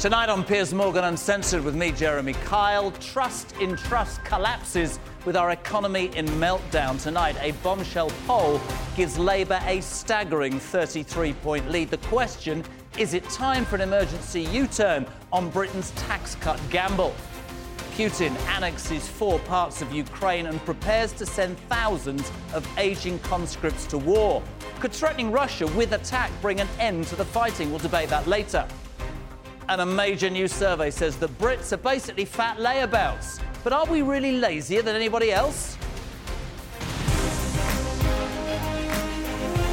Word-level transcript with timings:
Tonight 0.00 0.30
on 0.30 0.44
Piers 0.44 0.72
Morgan 0.72 1.04
Uncensored 1.04 1.62
with 1.62 1.74
me, 1.74 1.92
Jeremy 1.92 2.32
Kyle, 2.32 2.90
trust 2.92 3.54
in 3.60 3.76
Truss 3.76 4.16
collapses 4.24 4.98
with 5.26 5.36
our 5.36 5.50
economy 5.50 6.06
in 6.16 6.24
meltdown. 6.24 6.98
Tonight, 6.98 7.36
a 7.38 7.52
bombshell 7.62 8.10
poll 8.26 8.62
gives 8.96 9.18
Labour 9.18 9.60
a 9.66 9.82
staggering 9.82 10.58
33 10.58 11.34
point 11.34 11.70
lead. 11.70 11.90
The 11.90 11.98
question 11.98 12.64
is 12.96 13.12
it 13.12 13.24
time 13.24 13.66
for 13.66 13.74
an 13.74 13.82
emergency 13.82 14.40
U 14.44 14.66
turn 14.66 15.06
on 15.34 15.50
Britain's 15.50 15.90
tax 15.90 16.34
cut 16.36 16.58
gamble? 16.70 17.14
Putin 17.92 18.34
annexes 18.56 19.06
four 19.06 19.38
parts 19.40 19.82
of 19.82 19.92
Ukraine 19.92 20.46
and 20.46 20.64
prepares 20.64 21.12
to 21.12 21.26
send 21.26 21.58
thousands 21.68 22.32
of 22.54 22.66
aging 22.78 23.18
conscripts 23.18 23.84
to 23.88 23.98
war. 23.98 24.42
Could 24.78 24.92
threatening 24.92 25.30
Russia 25.30 25.66
with 25.66 25.92
attack 25.92 26.30
bring 26.40 26.58
an 26.58 26.68
end 26.78 27.06
to 27.08 27.16
the 27.16 27.24
fighting? 27.26 27.68
We'll 27.68 27.80
debate 27.80 28.08
that 28.08 28.26
later. 28.26 28.66
And 29.70 29.80
a 29.82 29.86
major 29.86 30.28
new 30.28 30.48
survey 30.48 30.90
says 30.90 31.14
that 31.18 31.30
Brits 31.38 31.72
are 31.72 31.76
basically 31.76 32.24
fat 32.24 32.56
layabouts. 32.56 33.40
But 33.62 33.72
are 33.72 33.86
we 33.86 34.02
really 34.02 34.32
lazier 34.32 34.82
than 34.82 34.96
anybody 34.96 35.30
else? 35.30 35.78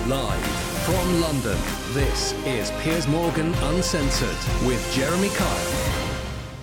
Live 0.06 0.46
from 0.86 1.22
London, 1.22 1.58
this 1.94 2.34
is 2.46 2.70
Piers 2.84 3.08
Morgan 3.08 3.52
Uncensored 3.56 4.68
with 4.68 4.88
Jeremy 4.94 5.30
Kyle. 5.30 5.87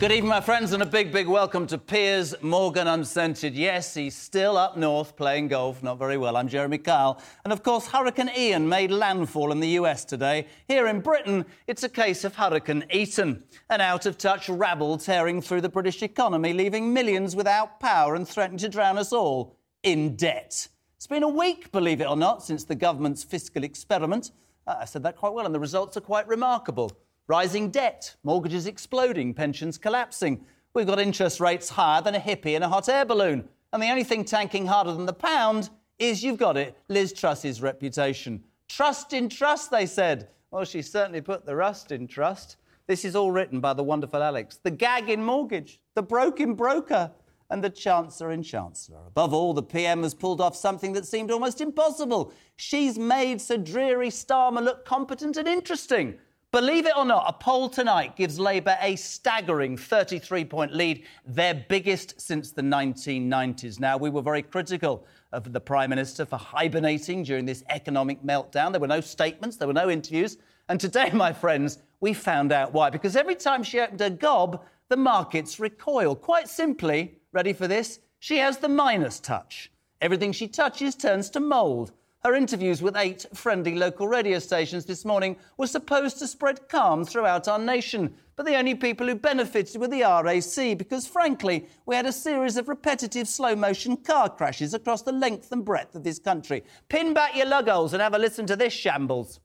Good 0.05 0.13
evening, 0.13 0.29
my 0.29 0.43
friends, 0.43 0.75
and 0.75 0.83
a 0.83 0.87
big, 0.87 1.13
big 1.13 1.27
welcome 1.27 1.67
to 1.67 1.79
Piers 1.79 2.35
Morgan 2.43 2.87
Uncensored. 2.89 3.55
Yes, 3.55 3.95
he's 3.95 4.15
still 4.15 4.59
up 4.59 4.77
north 4.77 5.17
playing 5.17 5.49
golf, 5.49 5.83
not 5.83 5.99
very 5.99 6.19
well. 6.19 6.37
I'm 6.37 6.47
Jeremy 6.47 6.77
Kyle. 6.77 7.23
And 7.43 7.55
of 7.55 7.63
course, 7.63 7.87
Hurricane 7.87 8.31
Ian 8.37 8.69
made 8.69 8.91
landfall 8.91 9.51
in 9.51 9.61
the 9.61 9.69
US 9.81 10.05
today. 10.05 10.47
Here 10.69 10.89
in 10.89 11.01
Britain, 11.01 11.47
it's 11.67 11.85
a 11.85 11.89
case 11.89 12.23
of 12.23 12.35
Hurricane 12.35 12.85
Eaton, 12.93 13.45
an 13.71 13.81
out 13.81 14.05
of 14.05 14.19
touch 14.19 14.51
rabble 14.51 14.99
tearing 14.99 15.41
through 15.41 15.63
the 15.63 15.71
British 15.71 16.03
economy, 16.03 16.53
leaving 16.53 16.93
millions 16.93 17.35
without 17.35 17.81
power 17.81 18.15
and 18.15 18.29
threatening 18.29 18.59
to 18.59 18.69
drown 18.69 18.99
us 18.99 19.11
all 19.11 19.57
in 19.85 20.17
debt. 20.17 20.69
It's 20.99 21.07
been 21.07 21.23
a 21.23 21.29
week, 21.29 21.73
believe 21.73 22.03
it 22.03 22.11
or 22.11 22.17
not, 22.19 22.43
since 22.43 22.65
the 22.65 22.75
government's 22.75 23.25
fiscal 23.25 23.65
experiment. 23.65 24.33
Uh, 24.67 24.77
I 24.81 24.85
said 24.85 25.03
that 25.05 25.17
quite 25.17 25.33
well, 25.33 25.47
and 25.47 25.55
the 25.55 25.61
results 25.61 25.97
are 25.97 26.03
quite 26.03 26.29
remarkable. 26.29 26.93
Rising 27.27 27.71
debt, 27.71 28.17
mortgages 28.23 28.67
exploding, 28.67 29.33
pensions 29.33 29.79
collapsing. 29.79 30.45
We've 30.75 30.87
got 30.87 30.99
interest 30.99 31.41
rates 31.41 31.71
higher 31.71 32.03
than 32.03 32.15
a 32.15 32.21
hippie 32.21 32.55
in 32.55 32.63
a 32.63 32.69
hot 32.69 32.89
air 32.89 33.07
balloon. 33.07 33.49
And 33.73 33.83
the 33.83 33.89
only 33.89 34.05
thing 34.05 34.25
tanking 34.25 34.67
harder 34.67 34.93
than 34.93 35.07
the 35.07 35.15
pound 35.15 35.71
is, 35.99 36.23
you've 36.23 36.37
got 36.37 36.59
it, 36.59 36.77
Liz 36.89 37.15
Truss's 37.15 37.63
reputation. 37.63 38.45
Trust 38.69 39.15
in 39.15 39.31
Truss, 39.31 39.69
they 39.69 39.87
said. 39.87 40.29
Well, 40.51 40.67
she 40.67 40.83
certainly 40.83 41.23
put 41.23 41.47
the 41.47 41.57
rust 41.57 41.93
in 41.93 42.07
Truss. 42.07 42.57
This 42.87 43.07
is 43.07 43.17
all 43.17 43.33
written 43.33 43.59
by 43.61 43.73
the 43.73 43.83
wonderful 43.83 44.23
Alex. 44.23 44.59
The 44.63 44.71
gag 44.71 45.09
in 45.09 45.25
mortgage, 45.25 45.81
the 45.95 46.03
broken 46.03 46.53
broker, 46.53 47.11
and 47.49 47.65
the 47.65 47.71
Chancellor 47.71 48.33
in 48.33 48.43
Chancellor. 48.43 49.01
Above 49.07 49.33
all, 49.33 49.55
the 49.55 49.63
PM 49.63 50.03
has 50.03 50.13
pulled 50.13 50.43
off 50.43 50.55
something 50.57 50.93
that 50.93 51.07
seemed 51.07 51.31
almost 51.31 51.63
impossible. 51.63 52.33
She's 52.57 52.99
made 52.99 53.41
Sir 53.41 53.57
Dreary 53.57 54.11
Starmer 54.11 54.63
look 54.63 54.85
competent 54.85 55.39
and 55.39 55.49
interesting. 55.49 56.19
Believe 56.55 56.87
it 56.87 56.97
or 56.97 57.05
not, 57.05 57.25
a 57.27 57.33
poll 57.33 57.69
tonight 57.69 58.15
gives 58.15 58.39
Labour 58.39 58.77
a 58.81 58.95
staggering 58.95 59.77
33 59.77 60.45
point 60.45 60.73
lead, 60.73 61.03
their 61.27 61.53
biggest 61.53 62.21
since 62.21 62.53
the 62.53 62.63
1990s. 62.63 63.81
Now, 63.81 63.97
we 63.97 64.09
were 64.09 64.23
very 64.23 64.43
critical 64.43 65.05
of 65.33 65.53
the 65.53 65.59
Prime 65.59 65.91
Minister 65.91 66.25
for 66.25 66.37
hibernating 66.37 67.25
during 67.25 67.45
this 67.45 67.65
economic 67.71 68.23
meltdown. 68.23 68.71
There 68.71 68.81
were 68.81 68.87
no 68.87 69.01
statements, 69.01 69.57
there 69.57 69.67
were 69.67 69.75
no 69.75 69.91
interviews. 69.91 70.39
And 70.69 70.79
today, 70.79 71.11
my 71.13 71.33
friends, 71.33 71.79
we 71.99 72.15
found 72.15 72.53
out 72.53 72.73
why. 72.73 72.89
Because 72.89 73.17
every 73.17 73.35
time 73.35 73.65
she 73.65 73.81
opened 73.81 73.99
her 73.99 74.11
gob, 74.11 74.65
the 74.91 74.97
markets 74.97 75.59
recoil. 75.59 76.15
Quite 76.15 76.49
simply, 76.49 77.19
ready 77.33 77.53
for 77.53 77.67
this? 77.67 77.99
She 78.21 78.39
has 78.39 78.59
the 78.59 78.69
minus 78.69 79.19
touch. 79.19 79.73
Everything 80.01 80.31
she 80.31 80.47
touches 80.47 80.95
turns 80.95 81.31
to 81.31 81.41
mould. 81.41 81.91
Her 82.25 82.35
interviews 82.35 82.81
with 82.81 82.97
eight 82.97 83.27
friendly 83.35 83.75
local 83.75 84.09
radio 84.09 84.39
stations 84.39 84.87
this 84.87 85.05
morning 85.05 85.37
were 85.59 85.67
supposed 85.67 86.19
to 86.21 86.27
spread 86.27 86.71
calm 86.71 87.05
throughout 87.05 87.49
our 87.49 87.59
nation. 87.59 88.15
But 88.35 88.47
the 88.47 88.57
only 88.57 88.75
people 88.75 89.07
who 89.07 89.15
benefited 89.15 89.79
were 89.79 89.89
the 89.89 90.01
RAC 90.01 90.79
because, 90.79 91.07
frankly, 91.07 91.69
we 91.85 91.95
had 91.95 92.07
a 92.07 92.13
series 92.13 92.57
of 92.57 92.71
repetitive 92.71 93.29
slow 93.29 93.55
motion 93.55 93.99
car 93.99 94.31
crashes 94.31 94.73
across 94.73 95.03
the 95.03 95.13
length 95.13 95.53
and 95.53 95.67
breadth 95.67 95.95
of 95.95 96.03
this 96.03 96.19
country. 96.19 96.65
Pin 96.89 97.13
back 97.13 97.37
your 97.37 97.45
lugholes 97.45 97.93
and 97.93 98.01
have 98.01 98.15
a 98.15 98.19
listen 98.19 98.47
to 98.47 98.57
this 98.57 98.73
shambles. 98.73 99.39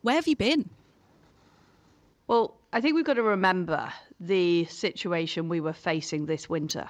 Where 0.00 0.14
have 0.14 0.26
you 0.26 0.36
been? 0.36 0.70
Well, 2.28 2.56
I 2.72 2.80
think 2.80 2.94
we've 2.94 3.04
got 3.04 3.14
to 3.14 3.22
remember 3.22 3.92
the 4.18 4.64
situation 4.64 5.50
we 5.50 5.60
were 5.60 5.74
facing 5.74 6.24
this 6.24 6.48
winter. 6.48 6.88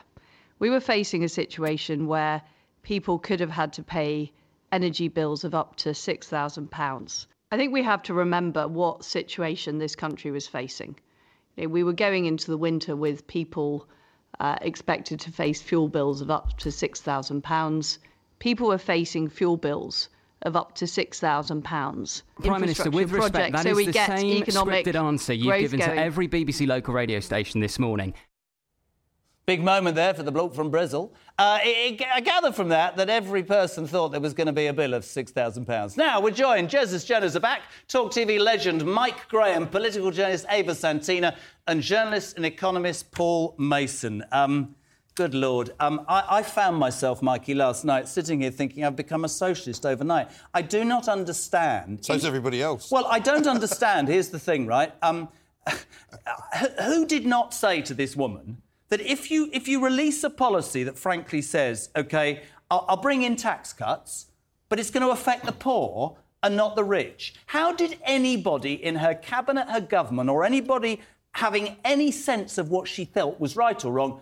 We 0.61 0.71
were 0.71 0.79
facing 0.79 1.25
a 1.25 1.29
situation 1.29 2.07
where 2.07 2.43
people 2.85 3.19
could 3.19 3.41
have 3.41 3.51
had 3.51 3.73
to 3.73 3.83
pay 3.83 4.33
energy 4.73 5.09
bills 5.09 5.45
of 5.45 5.55
up 5.55 5.77
to 5.77 5.91
£6,000. 5.91 7.27
I 7.53 7.57
think 7.57 7.73
we 7.73 7.83
have 7.83 8.03
to 8.05 8.15
remember 8.15 8.67
what 8.67 9.05
situation 9.05 9.79
this 9.79 9.95
country 9.95 10.31
was 10.31 10.49
facing. 10.49 10.97
You 11.57 11.65
know, 11.65 11.69
we 11.69 11.85
were 11.85 11.93
going 11.93 12.25
into 12.25 12.51
the 12.51 12.57
winter 12.57 12.97
with 12.97 13.27
people 13.27 13.87
uh, 14.41 14.57
expected 14.63 15.21
to 15.21 15.31
face 15.31 15.61
fuel 15.61 15.89
bills 15.89 16.23
of 16.23 16.31
up 16.31 16.57
to 16.59 16.71
£6,000. 16.71 17.99
People 18.39 18.69
were 18.69 18.79
facing 18.79 19.29
fuel 19.29 19.59
bills 19.59 20.09
of 20.43 20.57
up 20.57 20.75
to 20.77 20.87
£6,000. 20.87 22.23
Prime 22.43 22.61
Minister, 22.61 22.91
with 22.91 23.13
respect, 23.13 23.53
that 23.53 23.63
so 23.63 23.71
is 23.71 23.77
we 23.77 23.87
the 23.87 23.93
get 23.93 24.19
same 24.19 24.43
economic 24.43 24.87
scripted 24.87 25.01
answer 25.01 25.33
you've 25.33 25.61
given 25.61 25.81
going. 25.81 25.93
to 25.93 25.97
every 25.99 26.27
BBC 26.27 26.67
local 26.67 26.95
radio 26.95 27.21
station 27.21 27.61
this 27.61 27.79
morning. 27.79 28.15
Big 29.45 29.61
moment 29.61 29.97
there 29.97 30.15
for 30.15 30.23
the 30.23 30.31
bloke 30.31 30.55
from 30.55 30.71
Brazil. 30.71 31.13
Uh, 31.37 31.59
it, 31.65 32.01
it, 32.01 32.07
I 32.15 32.21
gather 32.21 32.53
from 32.53 32.69
that 32.69 32.97
that 32.97 33.11
every 33.11 33.43
person 33.43 33.89
thought 33.89 34.11
there 34.13 34.21
was 34.21 34.35
going 34.35 34.47
to 34.47 34.53
be 34.53 34.69
a 34.69 34.73
bill 34.73 34.95
of 34.95 35.03
£6,000. 35.03 35.97
Now, 35.97 36.21
we're 36.21 36.31
joined, 36.31 36.71
Jesus 36.71 37.05
Jenners 37.05 37.35
are 37.35 37.41
back, 37.41 37.63
Talk 37.89 38.13
TV 38.13 38.39
legend 38.39 38.85
Mike 38.85 39.29
Graham, 39.29 39.67
political 39.67 40.13
journalist 40.13 40.47
Ava 40.49 40.77
Santina, 40.77 41.37
and 41.67 41.83
journalist 41.83 42.37
and 42.37 42.47
economist 42.47 43.11
Paul 43.11 43.57
Mason. 43.59 44.23
Um, 44.31 44.77
good 45.17 45.35
Lord. 45.35 45.73
Um, 45.81 46.05
I, 46.09 46.25
I 46.39 46.43
found 46.45 46.77
myself, 46.77 47.21
Mikey, 47.21 47.55
last 47.55 47.85
night 47.85 48.07
sitting 48.07 48.43
here 48.43 48.53
thinking 48.53 48.85
I've 48.85 48.95
become 48.95 49.25
a 49.25 49.29
socialist 49.29 49.85
overnight. 49.85 50.31
I 50.55 50.63
do 50.63 50.85
not 50.85 51.09
understand. 51.09 52.05
So 52.05 52.15
does 52.15 52.25
everybody 52.25 52.63
else. 52.63 52.93
Well, 52.93 53.07
I 53.07 53.19
don't 53.19 53.49
understand. 53.49 54.07
Here's 54.07 54.29
the 54.29 54.39
thing, 54.39 54.69
right? 54.69 54.93
Um, 55.03 55.29
who 56.85 57.07
did 57.07 57.27
not 57.27 57.53
say 57.53 57.83
to 57.83 57.95
this 57.95 58.15
woman 58.15 58.62
that 58.93 59.01
if 59.01 59.31
you 59.31 59.49
if 59.55 59.69
you 59.69 59.83
release 59.83 60.23
a 60.23 60.29
policy 60.29 60.83
that 60.85 60.99
frankly 60.99 61.41
says, 61.41 61.89
okay, 61.97 62.43
I'll, 62.71 62.85
I'll 62.91 62.99
bring 62.99 63.23
in 63.23 63.37
tax 63.37 63.73
cuts, 63.73 64.27
but 64.69 64.79
it's 64.79 64.91
going 64.91 65.03
to 65.03 65.13
affect 65.13 65.47
the 65.47 65.53
poor 65.53 66.19
and 66.43 66.57
not 66.57 66.77
the 66.77 66.85
rich. 66.85 67.35
How 67.47 67.73
did 67.73 67.99
anybody 68.05 68.75
in 68.75 68.97
her 68.97 69.15
cabinet, 69.15 69.71
her 69.71 69.81
government, 69.81 70.29
or 70.29 70.45
anybody 70.45 71.01
having 71.33 71.79
any 71.87 72.11
sense 72.11 72.59
of 72.59 72.69
what 72.69 72.87
she 72.87 73.07
felt 73.07 73.41
was 73.41 73.57
right 73.57 73.83
or 73.83 73.93
wrong 73.93 74.21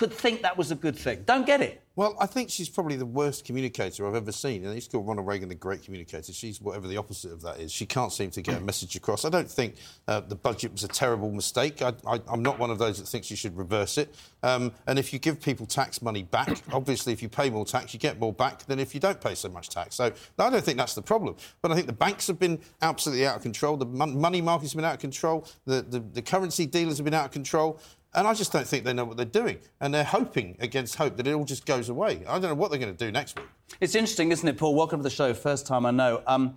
could 0.00 0.14
think 0.14 0.40
that 0.40 0.56
was 0.56 0.70
a 0.70 0.74
good 0.74 0.96
thing? 0.96 1.22
Don't 1.26 1.44
get 1.44 1.60
it. 1.60 1.82
Well, 1.94 2.16
I 2.18 2.24
think 2.24 2.48
she's 2.48 2.70
probably 2.70 2.96
the 2.96 3.04
worst 3.04 3.44
communicator 3.44 4.08
I've 4.08 4.14
ever 4.14 4.32
seen. 4.32 4.64
And 4.64 4.80
to 4.80 4.88
call 4.88 5.02
Ronald 5.02 5.26
Reagan 5.26 5.50
the 5.50 5.54
great 5.54 5.82
communicator. 5.82 6.32
She's 6.32 6.58
whatever 6.58 6.88
the 6.88 6.96
opposite 6.96 7.32
of 7.32 7.42
that 7.42 7.60
is. 7.60 7.70
She 7.70 7.84
can't 7.84 8.10
seem 8.10 8.30
to 8.30 8.40
get 8.40 8.56
a 8.56 8.60
message 8.62 8.96
across. 8.96 9.26
I 9.26 9.28
don't 9.28 9.50
think 9.50 9.74
uh, 10.08 10.20
the 10.20 10.36
budget 10.36 10.72
was 10.72 10.84
a 10.84 10.88
terrible 10.88 11.30
mistake. 11.30 11.82
I, 11.82 11.92
am 12.32 12.40
not 12.40 12.58
one 12.58 12.70
of 12.70 12.78
those 12.78 12.98
that 12.98 13.08
thinks 13.08 13.30
you 13.30 13.36
should 13.36 13.54
reverse 13.54 13.98
it. 13.98 14.14
Um, 14.42 14.72
and 14.86 14.98
if 14.98 15.12
you 15.12 15.18
give 15.18 15.38
people 15.38 15.66
tax 15.66 16.00
money 16.00 16.22
back, 16.22 16.62
obviously, 16.72 17.12
if 17.12 17.20
you 17.20 17.28
pay 17.28 17.50
more 17.50 17.66
tax, 17.66 17.92
you 17.92 18.00
get 18.00 18.18
more 18.18 18.32
back 18.32 18.64
than 18.64 18.78
if 18.78 18.94
you 18.94 19.00
don't 19.00 19.20
pay 19.20 19.34
so 19.34 19.50
much 19.50 19.68
tax. 19.68 19.96
So 19.96 20.06
I 20.38 20.48
don't 20.48 20.64
think 20.64 20.78
that's 20.78 20.94
the 20.94 21.02
problem. 21.02 21.36
But 21.60 21.72
I 21.72 21.74
think 21.74 21.86
the 21.86 21.92
banks 21.92 22.26
have 22.28 22.38
been 22.38 22.58
absolutely 22.80 23.26
out 23.26 23.36
of 23.36 23.42
control. 23.42 23.76
The 23.76 23.84
mon- 23.84 24.18
money 24.18 24.40
markets 24.40 24.72
have 24.72 24.78
been 24.78 24.86
out 24.86 24.94
of 24.94 25.00
control. 25.00 25.46
The, 25.66 25.82
the, 25.82 26.00
the 26.00 26.22
currency 26.22 26.64
dealers 26.64 26.96
have 26.96 27.04
been 27.04 27.12
out 27.12 27.26
of 27.26 27.32
control. 27.32 27.78
And 28.12 28.26
I 28.26 28.34
just 28.34 28.52
don't 28.52 28.66
think 28.66 28.84
they 28.84 28.92
know 28.92 29.04
what 29.04 29.16
they're 29.16 29.26
doing. 29.26 29.58
And 29.80 29.94
they're 29.94 30.02
hoping 30.04 30.56
against 30.58 30.96
hope 30.96 31.16
that 31.16 31.26
it 31.26 31.32
all 31.32 31.44
just 31.44 31.64
goes 31.64 31.88
away. 31.88 32.24
I 32.26 32.38
don't 32.38 32.50
know 32.50 32.54
what 32.54 32.70
they're 32.70 32.80
going 32.80 32.94
to 32.94 33.04
do 33.04 33.12
next 33.12 33.38
week. 33.38 33.46
It's 33.80 33.94
interesting, 33.94 34.32
isn't 34.32 34.46
it, 34.46 34.58
Paul? 34.58 34.74
Welcome 34.74 34.98
to 34.98 35.04
the 35.04 35.10
show. 35.10 35.32
First 35.32 35.66
time 35.66 35.86
I 35.86 35.92
know. 35.92 36.22
Um, 36.26 36.56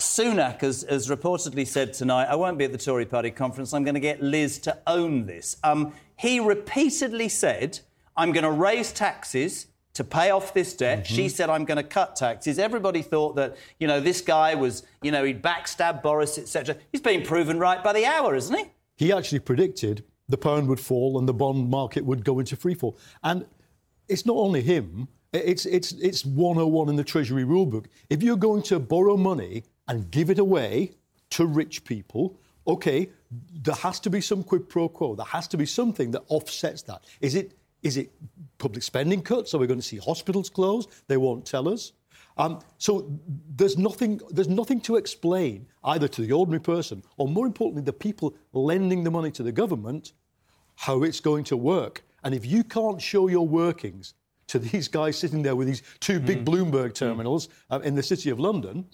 Sunak 0.00 0.60
has, 0.60 0.84
has, 0.88 1.08
reportedly 1.08 1.66
said 1.66 1.92
tonight, 1.92 2.26
I 2.26 2.36
won't 2.36 2.58
be 2.58 2.64
at 2.64 2.72
the 2.72 2.78
Tory 2.78 3.06
party 3.06 3.30
conference, 3.30 3.72
I'm 3.72 3.84
going 3.84 3.94
to 3.94 4.00
get 4.00 4.22
Liz 4.22 4.58
to 4.60 4.78
own 4.86 5.26
this. 5.26 5.56
Um, 5.64 5.92
he 6.16 6.38
repeatedly 6.38 7.28
said, 7.28 7.80
I'm 8.16 8.32
going 8.32 8.44
to 8.44 8.50
raise 8.50 8.92
taxes 8.92 9.66
to 9.94 10.04
pay 10.04 10.30
off 10.30 10.54
this 10.54 10.74
debt. 10.74 11.04
Mm-hmm. 11.04 11.14
She 11.14 11.28
said, 11.28 11.50
I'm 11.50 11.64
going 11.64 11.78
to 11.78 11.82
cut 11.82 12.14
taxes. 12.14 12.58
Everybody 12.58 13.02
thought 13.02 13.34
that, 13.36 13.56
you 13.80 13.88
know, 13.88 13.98
this 13.98 14.20
guy 14.20 14.54
was, 14.54 14.84
you 15.02 15.10
know, 15.10 15.24
he'd 15.24 15.42
backstab 15.42 16.02
Boris, 16.02 16.38
etc. 16.38 16.76
He's 16.92 17.00
been 17.00 17.22
proven 17.22 17.58
right 17.58 17.82
by 17.82 17.92
the 17.92 18.06
hour, 18.06 18.36
isn't 18.36 18.56
he? 18.56 18.64
He 18.96 19.12
actually 19.12 19.40
predicted 19.40 20.04
the 20.28 20.38
pound 20.38 20.68
would 20.68 20.80
fall 20.80 21.18
and 21.18 21.28
the 21.28 21.34
bond 21.34 21.70
market 21.70 22.04
would 22.04 22.24
go 22.24 22.38
into 22.38 22.56
freefall. 22.56 22.96
And 23.22 23.46
it's 24.08 24.26
not 24.26 24.36
only 24.36 24.62
him, 24.62 25.08
it's, 25.32 25.66
it's, 25.66 25.92
it's 25.92 26.24
101 26.24 26.88
in 26.88 26.96
the 26.96 27.04
Treasury 27.04 27.44
rulebook. 27.44 27.86
If 28.08 28.22
you're 28.22 28.36
going 28.36 28.62
to 28.64 28.78
borrow 28.78 29.16
money 29.16 29.64
and 29.86 30.10
give 30.10 30.30
it 30.30 30.38
away 30.38 30.92
to 31.30 31.46
rich 31.46 31.84
people, 31.84 32.38
OK, 32.66 33.10
there 33.62 33.74
has 33.74 34.00
to 34.00 34.10
be 34.10 34.20
some 34.20 34.42
quid 34.42 34.68
pro 34.68 34.88
quo. 34.88 35.14
There 35.14 35.26
has 35.26 35.48
to 35.48 35.56
be 35.56 35.66
something 35.66 36.10
that 36.12 36.22
offsets 36.28 36.82
that. 36.82 37.04
Is 37.20 37.34
it, 37.34 37.52
is 37.82 37.96
it 37.96 38.10
public 38.58 38.82
spending 38.82 39.22
cuts? 39.22 39.54
Are 39.54 39.58
we 39.58 39.66
going 39.66 39.80
to 39.80 39.86
see 39.86 39.98
hospitals 39.98 40.50
closed? 40.50 40.90
They 41.08 41.16
won't 41.16 41.46
tell 41.46 41.68
us. 41.68 41.92
Um, 42.38 42.60
so 42.78 43.10
there's 43.56 43.76
nothing, 43.76 44.20
there's 44.30 44.48
nothing 44.48 44.80
to 44.82 44.96
explain 44.96 45.66
either 45.84 46.06
to 46.08 46.22
the 46.22 46.32
ordinary 46.32 46.60
person 46.60 47.02
or, 47.16 47.26
more 47.28 47.46
importantly, 47.46 47.82
the 47.82 47.92
people 47.92 48.34
lending 48.52 49.02
the 49.02 49.10
money 49.10 49.30
to 49.32 49.42
the 49.42 49.52
government 49.52 50.12
how 50.76 51.02
it's 51.02 51.18
going 51.18 51.42
to 51.44 51.56
work. 51.56 52.04
And 52.22 52.34
if 52.34 52.46
you 52.46 52.62
can't 52.62 53.02
show 53.02 53.26
your 53.28 53.46
workings 53.46 54.14
to 54.46 54.58
these 54.58 54.88
guys 54.88 55.18
sitting 55.18 55.42
there 55.42 55.56
with 55.56 55.66
these 55.66 55.82
two 56.00 56.20
big 56.20 56.44
mm. 56.44 56.46
Bloomberg 56.46 56.94
terminals 56.94 57.48
mm. 57.48 57.52
uh, 57.70 57.80
in 57.80 57.94
the 57.94 58.02
city 58.02 58.30
of 58.30 58.38
London, 58.38 58.86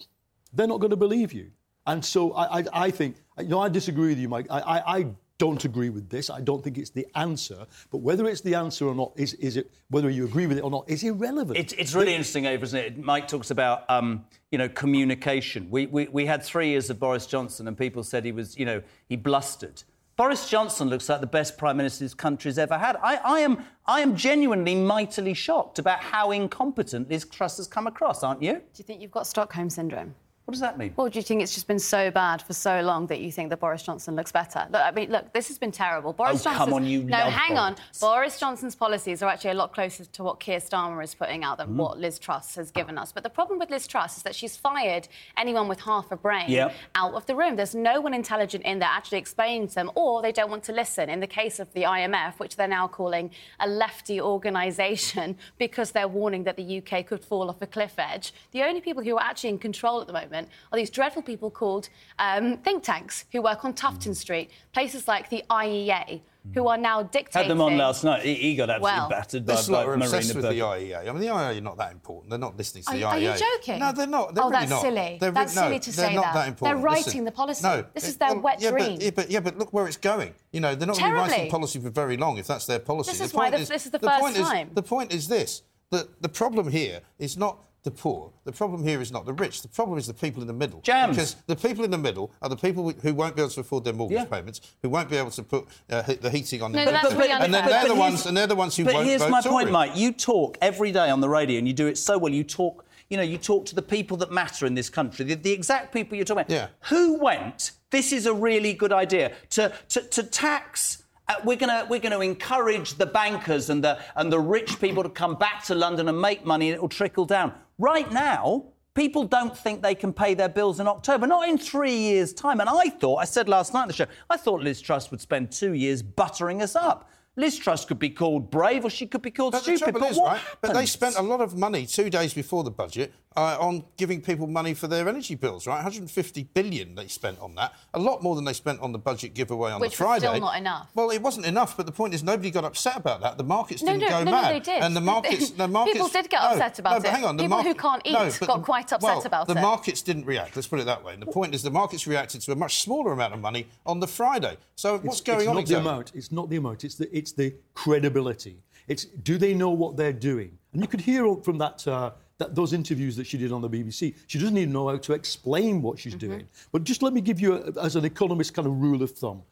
they're 0.53 0.67
not 0.67 0.79
going 0.79 0.89
to 0.91 0.97
believe 0.97 1.31
you. 1.31 1.51
And 1.87 2.03
so 2.03 2.31
I, 2.33 2.59
I, 2.59 2.63
I, 2.73 2.91
think, 2.91 3.17
you 3.37 3.49
know, 3.49 3.59
I 3.59 3.69
disagree 3.69 4.09
with 4.09 4.17
you, 4.17 4.27
Mike. 4.27 4.47
I, 4.49 4.59
I, 4.99 5.05
don't 5.37 5.63
agree 5.65 5.89
with 5.89 6.09
this. 6.09 6.29
I 6.29 6.41
don't 6.41 6.63
think 6.63 6.77
it's 6.77 6.89
the 6.89 7.05
answer. 7.15 7.65
But 7.91 7.97
whether 7.97 8.25
it's 8.27 8.41
the 8.41 8.55
answer 8.55 8.87
or 8.87 8.95
not, 8.95 9.11
is, 9.15 9.33
is 9.35 9.57
it 9.57 9.71
whether 9.89 10.09
you 10.09 10.25
agree 10.25 10.47
with 10.47 10.57
it 10.57 10.61
or 10.61 10.71
not, 10.71 10.89
is 10.89 11.03
irrelevant. 11.03 11.57
It's, 11.57 11.73
it's 11.73 11.93
really 11.93 12.13
interesting, 12.13 12.45
Ava, 12.45 12.63
isn't 12.63 12.79
it? 12.79 12.97
Mike 12.97 13.27
talks 13.27 13.51
about 13.51 13.89
um, 13.89 14.25
you 14.51 14.57
know 14.57 14.69
communication. 14.69 15.69
We, 15.69 15.87
we 15.87 16.07
we 16.07 16.25
had 16.25 16.43
three 16.43 16.69
years 16.69 16.89
of 16.89 16.99
Boris 16.99 17.25
Johnson, 17.25 17.67
and 17.67 17.77
people 17.77 18.03
said 18.03 18.23
he 18.23 18.31
was 18.31 18.57
you 18.57 18.65
know 18.65 18.81
he 19.09 19.15
blustered. 19.15 19.83
Boris 20.17 20.49
Johnson 20.49 20.87
looks 20.87 21.09
like 21.09 21.19
the 21.19 21.27
best 21.27 21.57
prime 21.57 21.75
minister 21.75 22.05
this 22.05 22.13
country's 22.13 22.57
ever 22.57 22.77
had. 22.77 22.95
I, 23.03 23.17
I, 23.17 23.39
am, 23.41 23.65
I 23.85 23.99
am 23.99 24.15
genuinely 24.15 24.73
mightily 24.73 25.33
shocked 25.33 25.77
about 25.77 25.99
how 25.99 26.31
incompetent 26.31 27.09
this 27.09 27.25
Truss 27.25 27.57
has 27.57 27.67
come 27.67 27.85
across, 27.85 28.23
aren't 28.23 28.41
you? 28.41 28.53
Do 28.53 28.61
you 28.77 28.85
think 28.85 29.01
you've 29.01 29.11
got 29.11 29.27
Stockholm 29.27 29.69
syndrome? 29.69 30.15
What 30.45 30.51
does 30.51 30.61
that 30.61 30.77
mean? 30.77 30.93
Well, 30.95 31.09
do 31.09 31.17
you 31.17 31.23
think 31.23 31.41
it's 31.41 31.55
just 31.55 31.65
been 31.65 31.79
so 31.79 32.11
bad 32.11 32.39
for 32.39 32.53
so 32.53 32.81
long 32.81 33.07
that 33.07 33.19
you 33.19 33.31
think 33.31 33.49
that 33.49 33.59
Boris 33.59 33.81
Johnson 33.81 34.15
looks 34.15 34.31
better? 34.31 34.67
Look, 34.69 34.79
I 34.79 34.91
mean, 34.91 35.09
look, 35.09 35.33
this 35.33 35.47
has 35.47 35.57
been 35.57 35.71
terrible. 35.71 36.13
Boris 36.13 36.45
oh, 36.45 36.51
come 36.51 36.71
on, 36.71 36.85
you 36.85 37.03
No, 37.03 37.17
hang 37.17 37.57
on. 37.57 37.75
Boris 37.99 38.39
Johnson's 38.39 38.75
policies 38.75 39.23
are 39.23 39.29
actually 39.29 39.49
a 39.51 39.55
lot 39.55 39.73
closer 39.73 40.05
to 40.05 40.23
what 40.23 40.39
Keir 40.39 40.59
Starmer 40.59 41.03
is 41.03 41.15
putting 41.15 41.43
out 41.43 41.57
than 41.57 41.69
mm. 41.69 41.77
what 41.77 41.97
Liz 41.97 42.19
Truss 42.19 42.53
has 42.57 42.69
given 42.69 42.95
us. 42.95 43.11
But 43.11 43.23
the 43.23 43.29
problem 43.29 43.57
with 43.57 43.71
Liz 43.71 43.87
Truss 43.87 44.17
is 44.17 44.23
that 44.23 44.35
she's 44.35 44.55
fired 44.55 45.07
anyone 45.35 45.67
with 45.67 45.79
half 45.79 46.11
a 46.11 46.15
brain 46.15 46.45
yep. 46.47 46.75
out 46.93 47.15
of 47.15 47.25
the 47.25 47.35
room. 47.35 47.55
There's 47.55 47.73
no 47.73 47.99
one 47.99 48.13
intelligent 48.13 48.65
in 48.65 48.77
there 48.77 48.89
actually 48.89 49.17
explaining 49.17 49.69
to 49.69 49.75
them, 49.75 49.91
or 49.95 50.21
they 50.21 50.31
don't 50.31 50.51
want 50.51 50.63
to 50.65 50.73
listen. 50.73 51.09
In 51.09 51.21
the 51.21 51.27
case 51.27 51.59
of 51.59 51.73
the 51.73 51.83
IMF, 51.83 52.37
which 52.37 52.55
they're 52.55 52.67
now 52.67 52.87
calling 52.87 53.31
a 53.59 53.67
lefty 53.67 54.21
organisation 54.21 55.37
because 55.57 55.89
they're 55.89 56.07
warning 56.07 56.43
that 56.43 56.55
the 56.55 56.83
UK 56.83 57.07
could 57.07 57.25
fall 57.25 57.49
off 57.49 57.63
a 57.63 57.67
cliff 57.67 57.95
edge, 57.97 58.31
the 58.51 58.61
only 58.61 58.79
people 58.79 59.01
who 59.01 59.17
are 59.17 59.23
actually 59.23 59.49
in 59.49 59.57
control 59.57 60.01
at 60.01 60.05
the 60.05 60.13
moment 60.13 60.34
are 60.43 60.77
these 60.77 60.89
dreadful 60.89 61.21
people 61.21 61.49
called 61.49 61.89
um, 62.19 62.57
think 62.57 62.83
tanks 62.83 63.25
who 63.31 63.41
work 63.41 63.63
on 63.65 63.73
Tufton 63.73 64.11
mm. 64.11 64.15
Street, 64.15 64.51
places 64.73 65.07
like 65.07 65.29
the 65.29 65.43
IEA, 65.49 66.21
who 66.53 66.67
are 66.67 66.77
now 66.77 67.03
dictating. 67.03 67.41
Had 67.41 67.49
them 67.49 67.61
on 67.61 67.77
last 67.77 68.03
night. 68.03 68.23
He, 68.23 68.35
he 68.35 68.55
got 68.55 68.69
absolutely 68.69 68.99
well, 68.99 69.09
battered 69.09 69.45
by, 69.45 69.55
by 69.55 69.85
Marina 69.85 70.05
obsessed 70.05 70.35
with 70.35 70.43
the 70.43 70.51
IEA. 70.51 71.07
I 71.07 71.11
mean, 71.11 71.21
the 71.21 71.27
IEA 71.27 71.57
are 71.57 71.61
not 71.61 71.77
that 71.77 71.91
important. 71.91 72.29
They're 72.29 72.39
not 72.39 72.57
listening 72.57 72.83
to 72.83 72.93
the 72.93 73.03
are, 73.03 73.15
IEA. 73.15 73.17
Are 73.17 73.33
you 73.33 73.39
joking? 73.57 73.79
No, 73.79 73.91
they're 73.91 74.07
not. 74.07 74.35
They're 74.35 74.43
oh, 74.43 74.49
really 74.49 74.59
that's 74.59 74.69
not. 74.69 74.81
silly. 74.81 75.17
They're, 75.19 75.31
that's 75.31 75.55
no, 75.55 75.61
silly 75.63 75.79
to 75.79 75.91
they're 75.91 76.07
say 76.09 76.15
not 76.15 76.25
that. 76.25 76.33
that 76.33 76.47
important. 76.49 76.77
They're 76.77 76.85
writing 76.85 77.03
Listen, 77.05 77.25
the 77.25 77.31
policy. 77.31 77.63
No, 77.63 77.85
this 77.93 78.07
is 78.07 78.17
their 78.17 78.33
well, 78.33 78.41
wet 78.41 78.61
yeah, 78.61 78.71
dream. 78.71 78.95
But, 78.95 79.01
yeah, 79.01 79.09
but, 79.11 79.31
yeah, 79.31 79.39
but 79.39 79.57
look 79.57 79.73
where 79.73 79.87
it's 79.87 79.97
going. 79.97 80.33
You 80.51 80.59
know, 80.59 80.75
they're 80.75 80.87
not 80.87 80.99
going 80.99 81.11
to 81.11 81.15
be 81.15 81.29
writing 81.29 81.51
policy 81.51 81.79
for 81.79 81.89
very 81.89 82.17
long 82.17 82.37
if 82.37 82.47
that's 82.47 82.65
their 82.65 82.79
policy. 82.79 83.11
This 83.11 83.19
the 83.19 83.25
is 83.25 83.33
why 83.33 83.49
the, 83.49 83.57
this 83.57 83.71
is 83.71 83.91
the, 83.91 83.97
the 83.97 84.07
first 84.07 84.19
point 84.19 84.35
time. 84.35 84.67
Is, 84.67 84.73
the 84.75 84.83
point 84.83 85.13
is 85.13 85.27
this: 85.27 85.63
that 85.91 86.21
the 86.21 86.29
problem 86.29 86.69
here 86.69 87.01
is 87.17 87.37
not 87.37 87.59
the 87.85 87.91
poor. 87.91 88.31
The 88.43 88.51
problem 88.51 88.83
here 88.83 88.99
is 88.99 89.11
not 89.11 89.25
the 89.25 89.33
rich. 89.33 89.61
The 89.61 89.67
problem 89.67 89.97
is 89.97 90.07
the 90.07 90.13
people 90.13 90.41
in 90.41 90.47
the 90.47 90.53
middle. 90.53 90.81
Jams. 90.81 91.15
Because 91.15 91.35
the 91.45 91.55
people 91.55 91.85
in 91.85 91.91
the 91.91 91.97
middle 91.97 92.31
are 92.41 92.49
the 92.49 92.57
people 92.57 92.89
who 92.89 93.13
won't 93.13 93.35
be 93.35 93.43
able 93.43 93.51
to 93.51 93.61
afford 93.61 93.85
their 93.85 93.93
mortgage 93.93 94.17
yeah. 94.17 94.25
payments, 94.25 94.59
who 94.81 94.89
won't 94.89 95.07
be 95.09 95.15
able 95.15 95.29
to 95.31 95.43
put 95.43 95.67
uh, 95.89 96.01
the 96.01 96.29
heating 96.29 96.61
on. 96.61 96.71
No, 96.71 96.83
their 96.83 96.93
that's 96.93 97.13
really 97.13 97.31
and 97.31 97.53
then 97.53 97.65
they're 97.65 97.87
the 97.87 97.95
ones, 97.95 98.25
and 98.25 98.35
they're 98.35 98.47
the 98.47 98.55
ones 98.55 98.75
who 98.75 98.83
but 98.83 98.95
won't 98.95 99.07
here's 99.07 99.21
vote 99.21 99.29
my 99.29 99.41
Tory. 99.41 99.63
point, 99.65 99.71
Mike. 99.71 99.91
You 99.95 100.11
talk 100.11 100.57
every 100.61 100.91
day 100.91 101.09
on 101.09 101.21
the 101.21 101.29
radio, 101.29 101.59
and 101.59 101.67
you 101.67 101.73
do 101.73 101.87
it 101.87 101.97
so 101.97 102.17
well. 102.17 102.33
You 102.33 102.43
talk. 102.43 102.83
You 103.07 103.17
know, 103.17 103.23
you 103.23 103.37
talk 103.37 103.67
to 103.67 103.75
the 103.75 103.83
people 103.83 104.17
that 104.17 104.31
matter 104.31 104.65
in 104.65 104.73
this 104.73 104.89
country, 104.89 105.25
the, 105.25 105.35
the 105.35 105.51
exact 105.51 105.93
people 105.93 106.15
you're 106.15 106.25
talking 106.25 106.41
about. 106.41 106.49
Yeah. 106.49 106.67
Who 106.89 107.19
went? 107.19 107.73
This 107.91 108.11
is 108.11 108.25
a 108.25 108.33
really 108.33 108.73
good 108.73 108.91
idea 108.91 109.31
to 109.51 109.71
to, 109.89 110.01
to 110.01 110.23
tax. 110.23 111.03
Uh, 111.27 111.35
we're 111.43 111.55
going 111.55 111.89
we're 111.89 111.99
gonna 111.99 112.19
encourage 112.19 112.95
the 112.95 113.05
bankers 113.05 113.69
and 113.69 113.83
the, 113.83 113.99
and 114.15 114.31
the 114.31 114.39
rich 114.39 114.79
people 114.79 115.01
to 115.01 115.09
come 115.09 115.35
back 115.35 115.63
to 115.65 115.75
London 115.75 116.07
and 116.07 116.19
make 116.19 116.45
money, 116.45 116.69
and 116.69 116.75
it 116.75 116.81
will 116.81 116.89
trickle 116.89 117.25
down. 117.25 117.51
Right 117.79 118.11
now, 118.11 118.65
people 118.93 119.25
don't 119.25 119.55
think 119.57 119.81
they 119.81 119.95
can 119.95 120.13
pay 120.13 120.33
their 120.33 120.49
bills 120.49 120.79
in 120.79 120.87
October, 120.87 121.27
not 121.27 121.47
in 121.49 121.57
three 121.57 121.95
years' 121.95 122.33
time. 122.33 122.59
And 122.59 122.69
I 122.69 122.89
thought, 122.89 123.17
I 123.17 123.25
said 123.25 123.49
last 123.49 123.73
night 123.73 123.83
on 123.83 123.87
the 123.87 123.93
show, 123.93 124.05
I 124.29 124.37
thought 124.37 124.61
Liz 124.61 124.81
Truss 124.81 125.11
would 125.11 125.21
spend 125.21 125.51
two 125.51 125.73
years 125.73 126.01
buttering 126.01 126.61
us 126.61 126.75
up. 126.75 127.09
Liz 127.35 127.57
Truss 127.57 127.83
could 127.85 127.99
be 127.99 128.09
called 128.09 128.49
brave 128.49 128.85
or 128.85 128.89
she 128.89 129.05
could 129.05 129.21
be 129.21 129.31
called 129.31 129.51
but 129.51 129.63
stupid. 129.63 129.93
But 129.93 130.11
is, 130.11 130.17
right? 130.17 130.39
But 130.61 130.73
they 130.73 130.85
spent 130.85 131.17
a 131.17 131.21
lot 131.21 131.41
of 131.41 131.57
money 131.57 131.85
two 131.85 132.09
days 132.09 132.33
before 132.33 132.63
the 132.63 132.71
budget 132.71 133.13
uh, 133.35 133.57
on 133.59 133.83
giving 133.97 134.21
people 134.21 134.47
money 134.47 134.73
for 134.73 134.87
their 134.87 135.07
energy 135.09 135.35
bills, 135.35 135.67
right? 135.67 135.75
150 135.75 136.43
billion 136.53 136.95
they 136.95 137.07
spent 137.07 137.39
on 137.39 137.55
that. 137.55 137.73
A 137.93 137.99
lot 137.99 138.23
more 138.23 138.35
than 138.35 138.45
they 138.45 138.53
spent 138.53 138.79
on 138.79 138.91
the 138.91 138.97
budget 138.97 139.33
giveaway 139.33 139.71
on 139.71 139.81
Which 139.81 139.91
the 139.91 139.97
Friday. 139.97 140.27
Which 140.27 140.37
still 140.37 140.39
not 140.39 140.57
enough. 140.57 140.89
Well, 140.95 141.09
it 141.09 141.21
wasn't 141.21 141.45
enough, 141.45 141.75
but 141.75 141.85
the 141.85 141.91
point 141.91 142.13
is 142.13 142.23
nobody 142.23 142.51
got 142.51 142.63
upset 142.63 142.97
about 142.97 143.21
that. 143.21 143.37
The 143.37 143.43
markets 143.43 143.83
no, 143.83 143.93
didn't 143.93 144.03
no, 144.03 144.09
go 144.09 144.23
no, 144.23 144.31
mad. 144.31 144.41
No, 144.41 144.53
they 144.53 144.59
did. 144.59 144.83
And 144.83 144.95
the 144.95 145.01
markets... 145.13 145.49
the 145.51 145.67
markets 145.67 145.93
People 145.93 146.07
did 146.09 146.29
get 146.29 146.41
no, 146.41 146.49
upset 146.49 146.79
about 146.79 146.91
no, 146.91 146.99
but 146.99 147.07
it. 147.07 147.11
hang 147.11 147.25
on. 147.25 147.37
The 147.37 147.43
People 147.43 147.57
market, 147.57 147.69
who 147.69 147.81
can't 147.81 148.01
eat 148.05 148.13
no, 148.13 148.47
got 148.47 148.63
quite 148.63 148.93
upset 148.93 149.01
well, 149.01 149.25
about 149.25 149.47
the 149.47 149.53
it. 149.53 149.55
The 149.55 149.61
markets 149.61 150.01
didn't 150.01 150.25
react, 150.25 150.55
let's 150.55 150.67
put 150.67 150.79
it 150.79 150.85
that 150.85 151.03
way. 151.03 151.13
And 151.13 151.21
the 151.21 151.27
point 151.27 151.53
is 151.53 151.63
the 151.63 151.71
markets 151.71 152.07
reacted 152.07 152.41
to 152.41 152.51
a 152.51 152.55
much 152.55 152.81
smaller 152.81 153.11
amount 153.11 153.33
of 153.33 153.41
money 153.41 153.67
on 153.85 153.99
the 153.99 154.07
Friday. 154.07 154.57
So 154.75 154.97
what's 154.99 155.19
it's, 155.19 155.21
going 155.21 155.39
it's 155.39 155.47
on 155.47 155.55
not 155.55 155.61
exactly? 155.61 155.83
The 155.83 155.89
amount, 155.89 156.11
it's 156.15 156.31
not 156.31 156.49
the 156.49 156.55
amount, 156.55 156.83
it's 156.83 156.95
the, 156.95 157.17
it's 157.17 157.31
the 157.33 157.53
credibility. 157.73 158.59
It's 158.87 159.05
do 159.05 159.37
they 159.37 159.53
know 159.53 159.71
what 159.71 159.97
they're 159.97 160.13
doing? 160.13 160.57
And 160.73 160.81
you 160.81 160.87
could 160.87 161.01
hear 161.01 161.35
from 161.37 161.57
that, 161.59 161.87
uh, 161.87 162.11
that 162.37 162.55
those 162.55 162.73
interviews 162.73 163.15
that 163.15 163.25
she 163.25 163.37
did 163.37 163.51
on 163.51 163.61
the 163.61 163.69
BBC. 163.69 164.15
She 164.27 164.39
doesn't 164.39 164.57
even 164.57 164.73
know 164.73 164.89
how 164.89 164.97
to 164.97 165.13
explain 165.13 165.81
what 165.81 165.99
she's 165.99 166.15
mm-hmm. 166.15 166.27
doing. 166.27 166.47
But 166.71 166.83
just 166.83 167.01
let 167.01 167.13
me 167.13 167.21
give 167.21 167.39
you, 167.39 167.55
a, 167.55 167.81
as 167.81 167.95
an 167.95 168.05
economist, 168.05 168.53
kind 168.53 168.67
of 168.67 168.73
rule 168.73 169.01
of 169.01 169.11
thumb. 169.11 169.43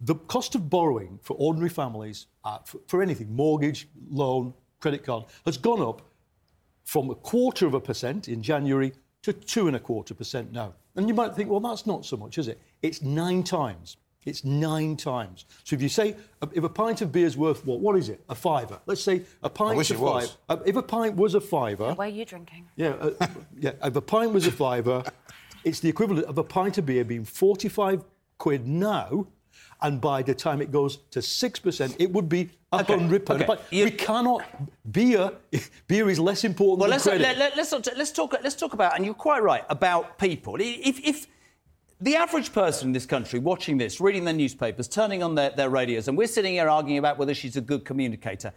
The 0.00 0.16
cost 0.16 0.54
of 0.54 0.68
borrowing 0.68 1.18
for 1.22 1.34
ordinary 1.34 1.70
families, 1.70 2.26
uh, 2.44 2.58
for, 2.64 2.80
for 2.88 3.02
anything, 3.02 3.34
mortgage, 3.34 3.88
loan, 4.10 4.52
credit 4.80 5.04
card, 5.04 5.24
has 5.46 5.56
gone 5.56 5.80
up 5.80 6.02
from 6.84 7.10
a 7.10 7.14
quarter 7.14 7.66
of 7.66 7.74
a 7.74 7.80
percent 7.80 8.28
in 8.28 8.42
January 8.42 8.92
to 9.22 9.32
two 9.32 9.68
and 9.68 9.76
a 9.76 9.80
quarter 9.80 10.12
percent 10.12 10.52
now. 10.52 10.74
And 10.96 11.08
you 11.08 11.14
might 11.14 11.34
think, 11.34 11.48
well, 11.48 11.60
that's 11.60 11.86
not 11.86 12.04
so 12.04 12.16
much, 12.16 12.36
is 12.38 12.48
it? 12.48 12.60
It's 12.82 13.00
nine 13.00 13.42
times. 13.42 13.96
It's 14.24 14.44
nine 14.44 14.96
times. 14.96 15.44
So 15.64 15.76
if 15.76 15.82
you 15.82 15.88
say 15.88 16.16
if 16.52 16.64
a 16.64 16.68
pint 16.68 17.02
of 17.02 17.12
beer 17.12 17.26
is 17.26 17.36
worth 17.36 17.64
what? 17.66 17.80
What 17.80 17.96
is 17.96 18.08
it? 18.08 18.20
A 18.28 18.34
fiver. 18.34 18.80
Let's 18.86 19.02
say 19.02 19.22
a 19.42 19.50
pint 19.50 19.80
is 19.80 19.90
a 19.90 19.94
five. 19.94 20.30
Uh, 20.48 20.58
if 20.64 20.76
a 20.76 20.82
pint 20.82 21.16
was 21.16 21.34
a 21.34 21.40
fiver. 21.40 21.94
Where 21.94 22.08
are 22.08 22.10
you 22.10 22.24
drinking? 22.24 22.68
Yeah, 22.76 22.90
uh, 22.90 23.26
yeah. 23.58 23.72
If 23.82 23.96
a 23.96 24.00
pint 24.00 24.32
was 24.32 24.46
a 24.46 24.52
fiver, 24.52 25.04
it's 25.64 25.80
the 25.80 25.88
equivalent 25.88 26.26
of 26.26 26.38
a 26.38 26.44
pint 26.44 26.78
of 26.78 26.86
beer 26.86 27.04
being 27.04 27.24
forty-five 27.24 28.04
quid 28.38 28.66
now, 28.66 29.26
and 29.82 30.00
by 30.00 30.22
the 30.22 30.34
time 30.34 30.62
it 30.62 30.70
goes 30.70 30.98
to 31.10 31.20
six 31.20 31.58
percent, 31.58 31.96
it 31.98 32.10
would 32.10 32.28
be 32.28 32.50
a 32.72 32.80
okay. 32.80 32.96
hundred 32.96 33.26
pound. 33.26 33.42
Okay. 33.42 33.84
We 33.84 33.90
cannot 33.90 34.42
beer. 34.90 35.32
Beer 35.86 36.08
is 36.08 36.18
less 36.18 36.44
important 36.44 36.80
well, 36.80 36.88
than 36.88 36.90
let's, 36.90 37.04
credit. 37.04 37.38
Let, 37.38 37.58
us 37.58 37.72
let's, 37.72 37.88
let's 37.96 38.10
talk. 38.10 38.34
Let's 38.42 38.56
talk 38.56 38.72
about. 38.72 38.96
And 38.96 39.04
you're 39.04 39.14
quite 39.14 39.42
right 39.42 39.64
about 39.68 40.18
people. 40.18 40.56
If 40.58 40.98
if 41.04 41.26
the 42.00 42.16
average 42.16 42.52
person 42.52 42.88
in 42.88 42.92
this 42.92 43.06
country 43.06 43.38
watching 43.38 43.78
this, 43.78 44.00
reading 44.00 44.24
their 44.24 44.34
newspapers, 44.34 44.88
turning 44.88 45.22
on 45.22 45.34
their, 45.34 45.50
their 45.50 45.70
radios, 45.70 46.08
and 46.08 46.18
we're 46.18 46.26
sitting 46.26 46.54
here 46.54 46.68
arguing 46.68 46.98
about 46.98 47.18
whether 47.18 47.34
she's 47.34 47.56
a 47.56 47.60
good 47.60 47.84
communicator. 47.84 48.52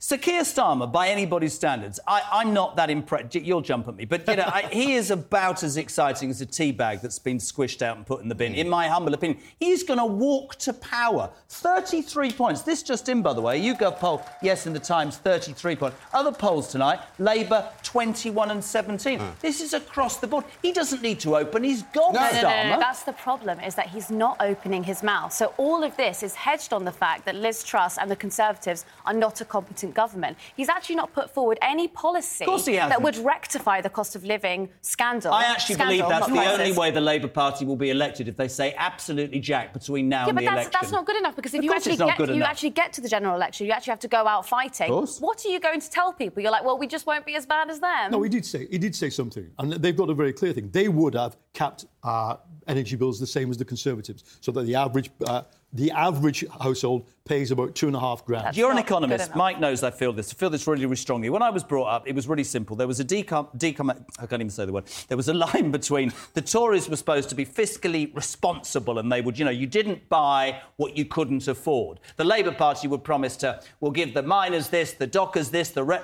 Sir 0.00 0.16
Keir 0.16 0.42
Starmer, 0.42 0.90
by 0.90 1.08
anybody's 1.08 1.54
standards, 1.54 1.98
I, 2.06 2.22
am 2.42 2.54
not 2.54 2.76
that 2.76 2.88
impressed. 2.88 3.34
You'll 3.34 3.62
jump 3.62 3.88
at 3.88 3.96
me, 3.96 4.04
but 4.04 4.28
you 4.28 4.36
know, 4.36 4.44
I, 4.46 4.62
he 4.70 4.94
is 4.94 5.10
about 5.10 5.64
as 5.64 5.76
exciting 5.76 6.30
as 6.30 6.40
a 6.40 6.46
tea 6.46 6.70
bag 6.70 7.00
that's 7.00 7.18
been 7.18 7.38
squished 7.38 7.82
out 7.82 7.96
and 7.96 8.06
put 8.06 8.22
in 8.22 8.28
the 8.28 8.36
bin. 8.36 8.54
In 8.54 8.68
my 8.68 8.86
humble 8.86 9.12
opinion, 9.12 9.40
he's 9.58 9.82
going 9.82 9.98
to 9.98 10.06
walk 10.06 10.54
to 10.60 10.72
power. 10.72 11.28
33 11.48 12.30
points. 12.30 12.62
This 12.62 12.84
just 12.84 13.08
in, 13.08 13.22
by 13.22 13.32
the 13.32 13.40
way. 13.40 13.60
YouGov 13.60 13.98
poll, 13.98 14.24
yes, 14.40 14.68
in 14.68 14.72
the 14.72 14.78
Times, 14.78 15.16
33 15.16 15.74
points. 15.74 15.96
Other 16.14 16.30
polls 16.30 16.68
tonight: 16.68 17.00
Labour 17.18 17.68
21 17.82 18.52
and 18.52 18.62
17. 18.62 19.18
Mm. 19.18 19.38
This 19.40 19.60
is 19.60 19.74
across 19.74 20.18
the 20.18 20.28
board. 20.28 20.44
He 20.62 20.70
doesn't 20.70 21.02
need 21.02 21.18
to 21.20 21.36
open. 21.36 21.64
He's 21.64 21.82
got 21.82 22.14
no, 22.14 22.20
No, 22.20 22.42
no, 22.42 22.70
no, 22.70 22.78
That's 22.78 23.02
the 23.02 23.14
problem. 23.14 23.58
Is 23.58 23.74
that 23.74 23.88
he's 23.88 24.12
not 24.12 24.36
opening 24.38 24.84
his 24.84 25.02
mouth. 25.02 25.32
So 25.32 25.54
all 25.56 25.82
of 25.82 25.96
this 25.96 26.22
is 26.22 26.36
hedged 26.36 26.72
on 26.72 26.84
the 26.84 26.92
fact 26.92 27.24
that 27.24 27.34
Liz 27.34 27.64
Truss 27.64 27.98
and 27.98 28.08
the 28.08 28.16
Conservatives 28.16 28.84
are 29.04 29.12
not 29.12 29.40
a 29.40 29.44
competent 29.44 29.87
government. 29.92 30.36
He's 30.56 30.68
actually 30.68 30.96
not 30.96 31.12
put 31.12 31.30
forward 31.30 31.58
any 31.62 31.88
policy 31.88 32.44
that 32.44 33.00
would 33.00 33.16
rectify 33.18 33.80
the 33.80 33.90
cost 33.90 34.16
of 34.16 34.24
living 34.24 34.68
scandal. 34.82 35.32
I 35.32 35.44
actually 35.44 35.76
scandal, 35.76 35.96
believe 35.96 36.08
that's 36.08 36.26
the 36.26 36.32
crisis. 36.32 36.58
only 36.58 36.72
way 36.72 36.90
the 36.90 37.00
Labour 37.00 37.28
Party 37.28 37.64
will 37.64 37.76
be 37.76 37.90
elected 37.90 38.28
if 38.28 38.36
they 38.36 38.48
say 38.48 38.74
absolutely 38.76 39.40
jack 39.40 39.72
between 39.72 40.08
now 40.08 40.24
yeah, 40.24 40.28
and 40.30 40.38
the 40.38 40.42
that's, 40.42 40.52
election. 40.52 40.72
That's 40.72 40.92
not 40.92 41.06
good 41.06 41.16
enough 41.16 41.36
because 41.36 41.54
if 41.54 41.58
of 41.58 41.64
you 41.64 41.72
actually 41.72 41.96
get 41.96 42.18
you 42.18 42.34
enough. 42.34 42.48
actually 42.48 42.70
get 42.70 42.92
to 42.94 43.00
the 43.00 43.08
general 43.08 43.34
election, 43.34 43.66
you 43.66 43.72
actually 43.72 43.92
have 43.92 44.00
to 44.00 44.08
go 44.08 44.26
out 44.26 44.46
fighting. 44.46 44.92
What 44.92 45.44
are 45.44 45.48
you 45.48 45.60
going 45.60 45.80
to 45.80 45.90
tell 45.90 46.12
people? 46.12 46.42
You're 46.42 46.52
like, 46.52 46.64
well, 46.64 46.78
we 46.78 46.86
just 46.86 47.06
won't 47.06 47.26
be 47.26 47.36
as 47.36 47.46
bad 47.46 47.70
as 47.70 47.80
them. 47.80 48.10
No, 48.10 48.22
he 48.22 48.28
did 48.28 48.44
say 48.44 48.66
he 48.70 48.78
did 48.78 48.94
say 48.94 49.10
something, 49.10 49.48
and 49.58 49.72
they've 49.72 49.96
got 49.96 50.10
a 50.10 50.14
very 50.14 50.32
clear 50.32 50.52
thing. 50.52 50.70
They 50.70 50.88
would 50.88 51.14
have 51.14 51.36
capped 51.52 51.86
uh, 52.02 52.36
energy 52.66 52.96
bills 52.96 53.18
the 53.18 53.26
same 53.26 53.50
as 53.50 53.56
the 53.56 53.64
Conservatives, 53.64 54.24
so 54.40 54.52
that 54.52 54.64
the 54.64 54.74
average 54.74 55.10
uh, 55.26 55.42
the 55.72 55.90
average 55.90 56.44
household 56.60 57.06
pays 57.24 57.50
about 57.50 57.74
two 57.74 57.86
and 57.86 57.94
a 57.94 58.00
half 58.00 58.24
grand. 58.24 58.46
That's 58.46 58.56
You're 58.56 58.72
an 58.72 58.78
economist. 58.78 59.34
Mike 59.34 59.60
knows 59.60 59.82
I 59.82 59.90
feel 59.90 60.14
this. 60.14 60.32
I 60.32 60.34
feel 60.34 60.48
this 60.48 60.66
really, 60.66 60.86
really 60.86 60.96
strongly. 60.96 61.28
When 61.28 61.42
I 61.42 61.50
was 61.50 61.62
brought 61.62 61.86
up, 61.86 62.08
it 62.08 62.14
was 62.14 62.26
really 62.26 62.44
simple. 62.44 62.74
There 62.74 62.86
was 62.86 63.00
a 63.00 63.04
decom... 63.04 63.54
decom 63.56 63.90
I 64.18 64.26
can't 64.26 64.40
even 64.40 64.50
say 64.50 64.64
the 64.64 64.72
word. 64.72 64.84
There 65.08 65.16
was 65.16 65.28
a 65.28 65.34
line 65.48 65.70
between 65.70 66.12
the 66.32 66.40
Tories 66.40 66.88
were 66.88 66.96
supposed 66.96 67.28
to 67.28 67.34
be 67.34 67.44
fiscally 67.44 68.14
responsible 68.16 68.98
and 68.98 69.12
they 69.12 69.20
would, 69.20 69.38
you 69.38 69.44
know, 69.44 69.50
you 69.50 69.66
didn't 69.66 70.08
buy 70.08 70.60
what 70.76 70.96
you 70.96 71.04
couldn't 71.04 71.46
afford. 71.46 72.00
The 72.16 72.24
Labour 72.24 72.52
Party 72.52 72.88
would 72.88 73.04
promise 73.04 73.36
to, 73.38 73.60
we'll 73.80 73.92
give 73.92 74.14
the 74.14 74.22
miners 74.22 74.68
this, 74.68 74.92
the 74.92 75.06
dockers 75.06 75.50
this, 75.50 75.70
the... 75.70 75.84
Re- 75.84 76.00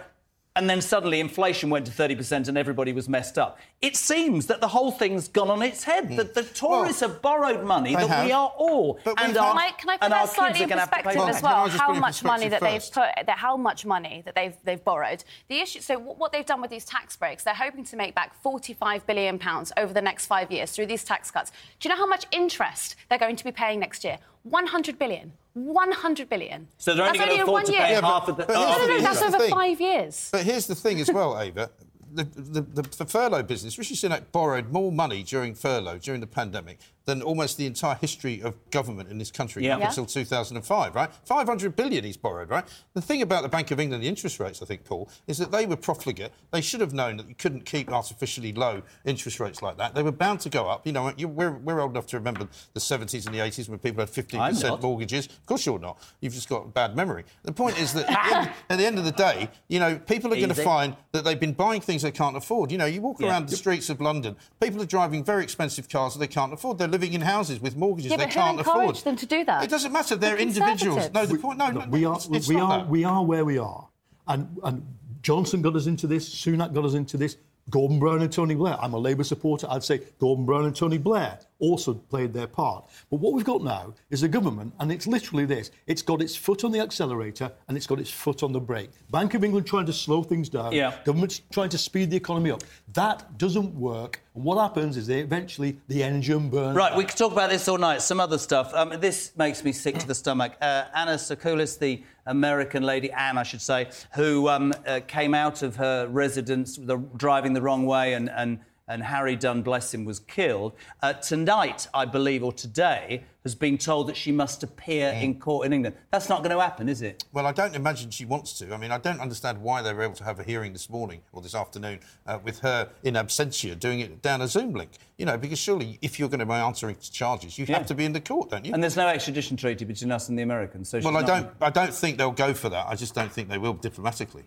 and 0.57 0.71
then 0.71 0.81
suddenly 0.81 1.19
inflation 1.19 1.69
went 1.69 1.85
to 1.87 1.93
30% 1.93 2.47
and 2.47 2.57
everybody 2.57 2.93
was 2.93 3.09
messed 3.09 3.39
up. 3.39 3.59
It 3.83 3.97
seems 3.97 4.47
that 4.47 4.61
the 4.61 4.69
whole 4.69 4.93
thing's 4.93 5.27
gone 5.27 5.51
on 5.51 5.63
its 5.63 5.83
head, 5.83 6.09
mm. 6.09 6.17
that 6.17 6.35
the 6.35 6.45
Tories 6.45 7.01
well, 7.01 7.11
have 7.11 7.23
borrowed 7.23 7.65
money 7.65 7.97
that 7.97 8.09
have. 8.09 8.25
we 8.25 8.31
are 8.31 8.53
all. 8.57 9.01
But 9.05 9.21
and 9.21 9.37
our, 9.37 9.53
can 9.53 9.59
I, 9.59 9.71
can 9.73 9.91
I 9.91 9.97
put 9.97 10.11
that 10.11 10.29
slightly 10.29 10.63
in 10.63 10.69
perspective 10.69 11.23
as 11.29 11.43
well? 11.43 11.69
How 11.69 11.93
much 11.95 12.23
money 12.23 12.49
that 12.49 12.61
they've 12.61 12.85
put, 12.85 13.27
that 13.27 13.39
how 13.39 13.57
much 13.57 13.85
money 13.85 14.23
that 14.25 14.37
they've 14.37 14.57
they've 14.63 14.83
borrowed. 14.83 15.25
The 15.49 15.59
issue. 15.59 15.81
So 15.81 15.99
what 15.99 16.31
they've 16.31 16.47
done 16.47 16.61
with 16.61 16.71
these 16.71 16.85
tax 16.85 17.17
breaks, 17.17 17.43
they're 17.43 17.55
hoping 17.55 17.85
to 17.87 17.97
make 17.97 18.15
back 18.15 18.41
45 18.41 19.07
billion 19.09 19.41
pounds 19.41 19.73
over 19.77 19.93
the 19.93 20.03
next 20.03 20.27
five 20.27 20.53
years 20.53 20.71
through 20.71 20.87
these 20.87 21.03
tax 21.03 21.33
cuts. 21.33 21.51
Do 21.81 21.89
you 21.89 21.95
know 21.95 22.01
how 22.01 22.07
much 22.07 22.27
interest 22.31 22.95
they're 23.09 23.19
going 23.19 23.37
to 23.37 23.45
be 23.45 23.53
paying 23.53 23.81
next 23.81 24.05
year? 24.05 24.19
100 24.45 24.99
billion. 24.99 25.33
100 25.55 26.29
billion. 26.29 26.69
So 26.79 26.95
they're 26.95 27.07
only 27.07 27.19
that's 27.19 27.29
going 27.29 27.39
to 27.39 27.45
afford 27.45 27.65
to 27.67 27.73
pay 27.73 27.93
yeah, 27.93 28.01
half 28.01 28.29
of 28.29 28.37
the. 28.37 28.45
But 28.45 28.57
oh. 28.57 28.77
no, 28.79 28.87
no, 28.87 28.97
no, 28.97 29.01
that's 29.03 29.23
over 29.23 29.49
five 29.49 29.81
years. 29.81 30.29
But 30.31 30.45
here's 30.45 30.67
the 30.67 30.75
thing 30.75 31.01
as 31.01 31.11
well, 31.11 31.39
Ava. 31.41 31.71
The, 32.13 32.25
the, 32.25 32.61
the, 32.61 32.83
the, 32.83 33.07
furlough 33.07 33.43
business, 33.43 33.77
Rishi 33.77 33.97
Sunak 33.97 34.31
borrowed 34.31 34.71
more 34.71 34.93
money 34.93 35.25
during 35.25 35.53
furlough, 35.53 35.99
during 35.99 36.21
the 36.21 36.29
pandemic, 36.29 36.79
than 37.07 37.23
almost 37.23 37.57
the 37.59 37.67
entire 37.67 37.95
history 37.97 38.41
of 38.43 38.55
government 38.71 39.11
in 39.11 39.19
this 39.19 39.31
country 39.31 39.65
yeah. 39.65 39.75
up 39.75 39.81
yeah. 39.81 39.89
until 39.89 40.07
2005, 40.07 40.95
right? 40.95 41.11
500 41.25 41.77
billion 41.77 42.05
he's 42.05 42.17
borrowed, 42.17 42.49
right? 42.49 42.65
The 42.95 43.03
thing 43.03 43.23
about 43.23 43.43
the 43.43 43.49
Bank 43.49 43.71
of 43.71 43.81
England, 43.81 44.03
the 44.03 44.09
interest 44.09 44.41
rates, 44.41 44.63
I 44.63 44.67
think, 44.67 44.85
Paul, 44.85 45.11
is 45.27 45.39
that 45.39 45.51
they 45.51 45.67
were 45.67 45.77
profligate. 45.77 46.33
They 46.51 46.61
should 46.61 46.81
have 46.81 46.95
known 46.95 47.19
that 47.19 47.29
you 47.29 47.35
couldn't 47.35 47.67
keep 47.67 47.91
artificially 47.91 48.53
low 48.53 48.83
interest 49.05 49.39
rates 49.39 49.61
like 49.61 49.77
that. 49.79 49.95
They 49.95 50.03
were 50.03 50.13
bound 50.13 50.41
to 50.41 50.49
go 50.49 50.67
up. 50.69 50.87
You 50.87 50.93
know, 50.93 51.13
you, 51.17 51.29
we're, 51.29 51.53
we're 51.53 51.81
old 51.81 51.93
enough 51.93 52.07
to 52.09 52.17
remember 52.17 52.49
the 52.73 52.81
70s 52.81 53.27
and 53.27 53.35
the 53.35 53.41
80s 53.41 53.69
when 53.69 53.79
people 53.79 54.01
had 54.01 54.11
15% 54.11 54.83
mortgages. 54.83 55.27
Of 55.27 55.47
course 55.47 55.67
you're 55.67 55.79
not. 55.79 56.01
You've 56.21 56.35
just 56.35 56.49
got 56.49 56.73
bad 56.73 56.97
memory. 56.97 57.25
The 57.43 57.53
point 57.53 57.79
is 57.79 57.93
that 57.93 58.11
at, 58.11 58.29
the 58.29 58.37
end, 58.37 58.51
at, 58.71 58.79
the 58.79 58.87
end, 58.87 58.99
of 58.99 59.05
the 59.05 59.13
day, 59.13 59.51
you 59.69 59.79
know, 59.79 59.99
people 59.99 60.33
are 60.33 60.37
going 60.37 60.49
to 60.49 60.55
find 60.55 60.97
that 61.13 61.25
they've 61.25 61.39
been 61.39 61.53
buying 61.53 61.81
things 61.81 62.03
they 62.03 62.11
can't 62.11 62.37
afford. 62.37 62.73
You 62.73 62.79
know, 62.79 62.87
you 62.87 63.03
walk 63.03 63.21
yeah. 63.21 63.29
around 63.29 63.49
the 63.49 63.57
streets 63.57 63.91
of 63.91 64.01
London, 64.01 64.37
people 64.61 64.81
are 64.81 64.87
driving 64.87 65.23
very 65.23 65.43
expensive 65.43 65.89
cars 65.89 66.15
that 66.15 66.21
they 66.21 66.27
can't 66.27 66.53
afford. 66.53 66.79
They're 66.79 66.89
living 66.95 67.13
in 67.13 67.21
houses 67.21 67.61
with 67.61 67.75
with 67.75 67.81
mortgages 67.81 68.11
yeah, 68.11 68.17
they 68.17 68.27
can't 68.27 68.61
afford. 68.61 68.97
them 68.97 69.17
to 69.17 69.27
do 69.27 69.45
that? 69.45 69.65
It 69.65 69.71
doesn't 69.71 69.93
matter. 69.93 70.17
They're 70.17 70.37
the 70.37 70.43
individuals. 70.43 71.11
No, 71.13 71.27
the 71.27 71.39
point. 71.39 71.59
No, 71.59 71.71
no, 71.71 71.87
we 71.89 72.05
are. 72.05 72.17
It's, 72.17 72.27
it's 72.27 72.49
we 72.49 72.57
are. 72.57 72.79
That. 72.79 72.89
We 72.89 73.05
are 73.05 73.25
where 73.25 73.45
we 73.45 73.59
are, 73.59 73.89
and 74.27 74.57
and 74.63 74.87
Johnson 75.23 75.63
got 75.63 75.77
us 75.77 75.87
into 75.87 76.07
this. 76.07 76.29
Sunak 76.29 76.73
got 76.73 76.85
us 76.85 76.95
into 76.95 77.17
this. 77.17 77.37
Gordon 77.71 77.99
Brown 77.99 78.23
and 78.23 78.33
Tony 78.33 78.55
Blair. 78.55 78.77
I'm 78.81 78.93
a 78.93 78.99
Labour 78.99 79.25
supporter. 79.25 79.67
I'd 79.71 79.85
say 79.85 80.01
Gordon 80.19 80.45
Brown 80.45 80.67
and 80.67 80.77
Tony 80.77 80.99
Blair 80.99 81.39
also 81.59 81.95
played 81.95 82.33
their 82.33 82.47
part. 82.47 82.85
But 83.11 83.21
what 83.21 83.33
we've 83.33 83.45
got 83.45 83.63
now 83.63 83.95
is 84.11 84.23
a 84.23 84.29
government, 84.29 84.75
and 84.81 84.93
it's 84.93 85.07
literally 85.07 85.47
this 85.47 85.71
it's 85.87 86.03
got 86.03 86.21
its 86.21 86.37
foot 86.37 86.65
on 86.65 86.73
the 86.73 86.81
accelerator 86.81 87.51
and 87.69 87.77
it's 87.77 87.87
got 87.87 87.99
its 87.99 88.11
foot 88.11 88.43
on 88.43 88.53
the 88.53 88.61
brake. 88.61 88.91
Bank 89.11 89.35
of 89.35 89.45
England 89.45 89.67
trying 89.67 89.87
to 89.87 89.93
slow 89.93 90.23
things 90.23 90.49
down, 90.49 90.73
yeah. 90.73 90.95
government's 91.05 91.41
trying 91.51 91.71
to 91.71 91.79
speed 91.79 92.11
the 92.11 92.17
economy 92.17 92.51
up. 92.51 92.63
That 92.93 93.39
doesn't 93.39 93.75
work. 93.75 94.21
And 94.35 94.45
what 94.45 94.61
happens 94.61 94.97
is 94.97 95.07
they 95.07 95.21
eventually 95.21 95.79
the 95.89 96.03
engine 96.03 96.51
burns. 96.51 96.77
Right, 96.77 96.95
we 96.97 97.05
could 97.05 97.17
talk 97.17 97.33
about 97.33 97.51
this 97.51 97.67
all 97.69 97.79
night. 97.79 98.03
Some 98.03 98.21
other 98.21 98.39
stuff. 98.39 98.75
Um, 98.75 98.93
this 99.01 99.33
makes 99.37 99.65
me 99.65 99.73
sick 99.73 99.99
to 99.99 100.07
the 100.07 100.15
stomach. 100.15 100.57
Uh, 100.61 100.85
Anna 100.95 101.15
Sacoolas, 101.15 101.79
the 101.79 102.03
American 102.27 102.83
lady, 102.83 103.13
Anne, 103.13 103.39
I 103.39 103.43
should 103.43 103.61
say, 103.61 103.89
who 104.15 104.49
um, 104.49 104.73
uh, 104.87 105.01
came 105.07 105.35
out 105.35 105.63
of 105.63 105.77
her 105.77 106.07
residence 106.09 106.77
the, 106.77 106.97
driving 107.17 107.53
the 107.53 107.63
wrong 107.63 107.87
way 107.87 108.15
and, 108.15 108.31
and 108.31 108.61
and 108.89 109.03
Harry 109.03 109.37
Dunn, 109.37 109.63
bless 109.63 109.93
him, 109.95 110.05
was 110.05 110.21
killed. 110.21 110.75
Uh, 111.03 111.15
tonight, 111.15 111.89
I 111.95 112.05
believe, 112.05 112.43
or 112.43 112.53
today, 112.53 113.25
has 113.43 113.55
been 113.55 113.77
told 113.79 114.09
that 114.09 114.17
she 114.17 114.33
must 114.33 114.63
appear 114.63 115.13
mm. 115.13 115.23
in 115.23 115.41
court 115.41 115.67
in 115.67 115.73
England. 115.73 115.97
That's 116.11 116.29
not 116.29 116.39
going 116.43 116.55
to 116.55 116.61
happen, 116.61 116.89
is 116.89 117.03
it? 117.03 117.25
Well, 117.33 117.47
I 117.47 117.53
don't 117.53 117.75
imagine 117.75 118.11
she 118.11 118.25
wants 118.25 118.59
to. 118.59 118.73
I 118.73 118.77
mean, 118.77 118.91
I 118.91 118.99
don't 118.99 119.21
understand 119.21 119.61
why 119.61 119.83
they 119.83 119.93
were 119.93 120.03
able 120.03 120.15
to 120.15 120.25
have 120.25 120.39
a 120.41 120.43
hearing 120.43 120.73
this 120.73 120.89
morning 120.89 121.21
or 121.33 121.43
this 121.43 121.55
afternoon 121.55 122.01
uh, 122.27 122.39
with 122.43 122.61
her 122.61 122.91
in 123.03 123.15
absentia 123.15 123.79
doing 123.79 124.01
it 124.01 124.23
down 124.23 124.41
a 124.41 124.49
Zoom 124.49 124.73
link. 124.73 124.93
You 125.19 125.27
know, 125.27 125.37
because 125.37 125.59
surely 125.59 125.99
if 126.03 126.19
you're 126.19 126.29
going 126.29 126.41
to 126.41 126.47
be 126.47 126.53
answering 126.53 126.97
charges, 127.01 127.59
you 127.59 127.67
yeah. 127.69 127.79
have 127.79 127.87
to 127.87 127.95
be 127.95 128.05
in 128.05 128.13
the 128.13 128.21
court, 128.21 128.51
don't 128.51 128.65
you? 128.65 128.73
And 128.73 128.83
there's 128.83 128.97
no 128.97 129.09
extradition 129.09 129.57
treaty 129.57 129.85
between 129.85 130.11
us 130.11 130.29
and 130.29 130.39
the 130.39 130.43
Americans. 130.43 130.89
So 130.89 131.01
well, 131.01 131.17
I 131.17 131.23
don't. 131.23 131.49
I 131.61 131.71
don't 131.71 131.95
think 131.95 132.19
they'll 132.19 132.33
go 132.33 132.53
for 132.55 132.69
that. 132.69 132.87
I 132.89 132.97
just 132.97 133.15
don't 133.15 133.33
think 133.33 133.49
they 133.49 133.59
will 133.59 133.75
diplomatically. 133.75 134.45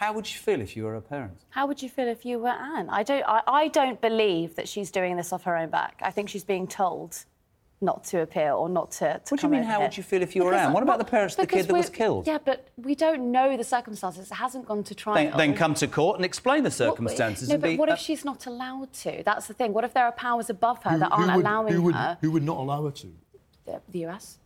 How 0.00 0.14
would 0.14 0.32
you 0.32 0.40
feel 0.40 0.62
if 0.62 0.78
you 0.78 0.84
were 0.84 0.94
a 0.94 1.02
parent? 1.02 1.36
How 1.50 1.66
would 1.66 1.82
you 1.82 1.90
feel 1.90 2.08
if 2.08 2.24
you 2.24 2.38
were 2.38 2.48
Anne? 2.48 2.88
I 2.88 3.02
don't, 3.02 3.22
I, 3.26 3.42
I 3.46 3.68
don't 3.68 4.00
believe 4.00 4.56
that 4.56 4.66
she's 4.66 4.90
doing 4.90 5.14
this 5.18 5.30
off 5.30 5.42
her 5.42 5.54
own 5.54 5.68
back. 5.68 6.00
I 6.00 6.10
think 6.10 6.30
she's 6.30 6.42
being 6.42 6.66
told 6.66 7.26
not 7.82 8.04
to 8.04 8.22
appear 8.22 8.52
or 8.52 8.70
not 8.70 8.92
to, 8.92 9.20
to 9.22 9.34
What 9.34 9.40
do 9.40 9.46
you 9.46 9.52
mean, 9.52 9.62
how 9.62 9.72
here. 9.76 9.80
would 9.80 9.96
you 9.98 10.02
feel 10.02 10.22
if 10.22 10.34
you 10.34 10.42
were 10.42 10.54
Anne? 10.54 10.72
What 10.72 10.82
about 10.82 11.00
the 11.00 11.04
parents 11.04 11.34
of 11.34 11.42
the 11.42 11.54
kid 11.54 11.66
that 11.66 11.74
was 11.74 11.90
killed? 11.90 12.26
Yeah, 12.26 12.38
but 12.42 12.68
we 12.78 12.94
don't 12.94 13.30
know 13.30 13.58
the 13.58 13.64
circumstances. 13.64 14.30
It 14.30 14.34
hasn't 14.36 14.64
gone 14.64 14.84
to 14.84 14.94
trial. 14.94 15.16
Then, 15.16 15.36
then 15.36 15.54
come 15.54 15.74
to 15.74 15.86
court 15.86 16.16
and 16.16 16.24
explain 16.24 16.62
the 16.62 16.70
circumstances. 16.70 17.50
What, 17.50 17.56
no, 17.56 17.60
but 17.60 17.68
be, 17.68 17.76
what 17.76 17.90
if 17.90 17.94
uh, 17.94 17.96
she's 17.96 18.24
not 18.24 18.46
allowed 18.46 18.94
to? 19.04 19.22
That's 19.22 19.48
the 19.48 19.54
thing. 19.54 19.74
What 19.74 19.84
if 19.84 19.92
there 19.92 20.06
are 20.06 20.12
powers 20.12 20.48
above 20.48 20.82
her 20.84 20.92
who, 20.92 20.98
that 21.00 21.12
aren't 21.12 21.36
would, 21.36 21.44
allowing 21.44 21.74
who 21.74 21.82
would, 21.82 21.94
her? 21.94 22.16
Who 22.22 22.30
would 22.30 22.42
not 22.42 22.56
allow 22.56 22.86
her 22.86 22.90
to? 22.90 23.12
The, 23.66 23.82
the 23.90 24.06
US. 24.06 24.38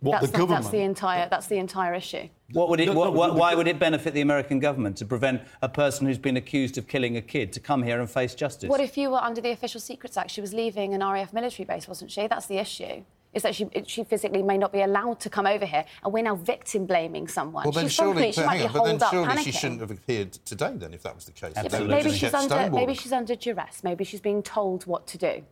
What, 0.00 0.12
that's, 0.12 0.26
the 0.26 0.32
that, 0.32 0.38
government? 0.38 0.62
That's 0.62 0.72
the 0.72 0.80
entire. 0.80 1.28
That's 1.28 1.46
the 1.48 1.58
entire 1.58 1.94
issue. 1.94 2.28
What 2.52 2.68
would 2.68 2.78
it? 2.78 2.86
No, 2.86 2.94
what, 2.94 3.14
what, 3.14 3.34
why 3.34 3.54
would 3.54 3.66
it 3.66 3.80
benefit 3.80 4.14
the 4.14 4.20
American 4.20 4.60
government 4.60 4.96
to 4.98 5.04
prevent 5.04 5.42
a 5.60 5.68
person 5.68 6.06
who's 6.06 6.18
been 6.18 6.36
accused 6.36 6.78
of 6.78 6.86
killing 6.86 7.16
a 7.16 7.22
kid 7.22 7.52
to 7.54 7.60
come 7.60 7.82
here 7.82 8.00
and 8.00 8.08
face 8.08 8.34
justice? 8.34 8.68
What 8.68 8.80
if 8.80 8.96
you 8.96 9.10
were 9.10 9.18
under 9.18 9.40
the 9.40 9.50
Official 9.50 9.80
Secrets 9.80 10.16
Act? 10.16 10.30
She 10.30 10.40
was 10.40 10.54
leaving 10.54 10.94
an 10.94 11.00
RAF 11.00 11.32
military 11.32 11.66
base, 11.66 11.88
wasn't 11.88 12.12
she? 12.12 12.28
That's 12.28 12.46
the 12.46 12.58
issue. 12.58 13.02
Is 13.34 13.42
that 13.42 13.54
she, 13.54 13.68
she 13.86 14.04
physically 14.04 14.42
may 14.42 14.56
not 14.56 14.72
be 14.72 14.80
allowed 14.80 15.20
to 15.20 15.28
come 15.28 15.46
over 15.46 15.66
here, 15.66 15.84
and 16.02 16.12
we're 16.12 16.22
now 16.22 16.36
victim 16.36 16.86
blaming 16.86 17.28
someone. 17.28 17.64
Well, 17.64 17.72
then 17.72 17.84
she's 17.84 17.92
surely, 17.92 18.32
she 18.32 18.42
might 18.42 18.62
on, 18.62 18.72
but 18.72 18.84
then 18.84 19.10
surely 19.10 19.28
panicking. 19.28 19.44
she 19.44 19.52
shouldn't 19.52 19.80
have 19.80 19.90
appeared 19.90 20.32
today. 20.32 20.72
Then, 20.74 20.94
if 20.94 21.02
that 21.02 21.14
was 21.14 21.26
the 21.26 21.32
case, 21.32 21.52
yeah, 21.54 21.80
maybe 21.80 22.10
she's 22.10 22.32
under 22.32 22.70
maybe 22.70 22.94
she's 22.94 23.12
under 23.12 23.34
duress. 23.34 23.84
Maybe 23.84 24.04
she's 24.04 24.20
being 24.20 24.42
told 24.42 24.86
what 24.86 25.06
to 25.08 25.18
do. 25.18 25.44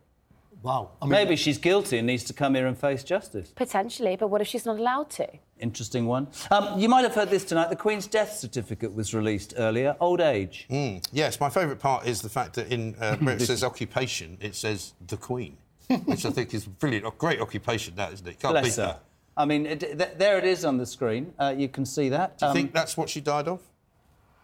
Wow. 0.63 0.91
I 1.01 1.05
mean, 1.05 1.13
Maybe 1.13 1.37
she's 1.37 1.59
guilty 1.59 1.99
and 1.99 2.07
needs 2.07 2.25
to 2.25 2.33
come 2.33 2.55
here 2.55 2.67
and 2.67 2.77
face 2.77 3.05
justice. 3.05 3.53
Potentially, 3.55 4.17
but 4.17 4.29
what 4.29 4.41
if 4.41 4.49
she's 4.49 4.67
not 4.67 4.79
allowed 4.79 5.11
to? 5.11 5.29
Interesting 5.61 6.07
one. 6.07 6.29
Um, 6.51 6.79
you 6.79 6.89
might 6.89 7.03
have 7.03 7.15
heard 7.15 7.31
this 7.31 7.45
tonight. 7.45 7.71
The 7.71 7.77
Queen's 7.77 8.07
death 8.07 8.37
certificate 8.37 8.95
was 8.95 9.15
released 9.15 9.55
earlier. 9.57 9.97
Old 10.01 10.21
age. 10.21 10.67
Mm, 10.69 11.07
yes, 11.13 11.41
my 11.41 11.49
favourite 11.49 11.79
part 11.79 12.07
is 12.07 12.21
the 12.21 12.29
fact 12.29 12.55
that 12.55 12.73
in 12.73 12.95
uh, 13.01 13.17
where 13.21 13.37
it 13.37 13.43
says 13.43 13.63
occupation, 13.63 14.39
it 14.41 14.55
says 14.55 14.95
the 15.07 15.17
Queen, 15.17 15.57
which 16.05 16.27
I 16.27 16.31
think 16.31 16.53
is 16.53 16.67
brilliant. 16.67 17.07
A 17.07 17.11
great 17.11 17.41
occupation, 17.41 17.95
that 17.97 18.13
isn't 18.13 18.27
it? 18.27 18.41
Can't 18.41 18.53
Bless 18.53 18.65
beat 18.65 18.77
her. 18.77 18.87
that. 18.89 19.03
I 19.37 19.45
mean, 19.45 19.67
it, 19.67 19.81
th- 19.81 20.15
there 20.17 20.39
it 20.39 20.45
is 20.45 20.65
on 20.65 20.79
the 20.79 20.87
screen. 20.87 21.33
Uh, 21.39 21.55
you 21.57 21.69
can 21.69 21.85
see 21.85 22.09
that. 22.09 22.39
Do 22.39 22.47
you 22.47 22.51
um, 22.51 22.57
think 22.57 22.73
that's 22.73 22.97
what 22.97 23.09
she 23.09 23.21
died 23.21 23.49
of? 23.49 23.61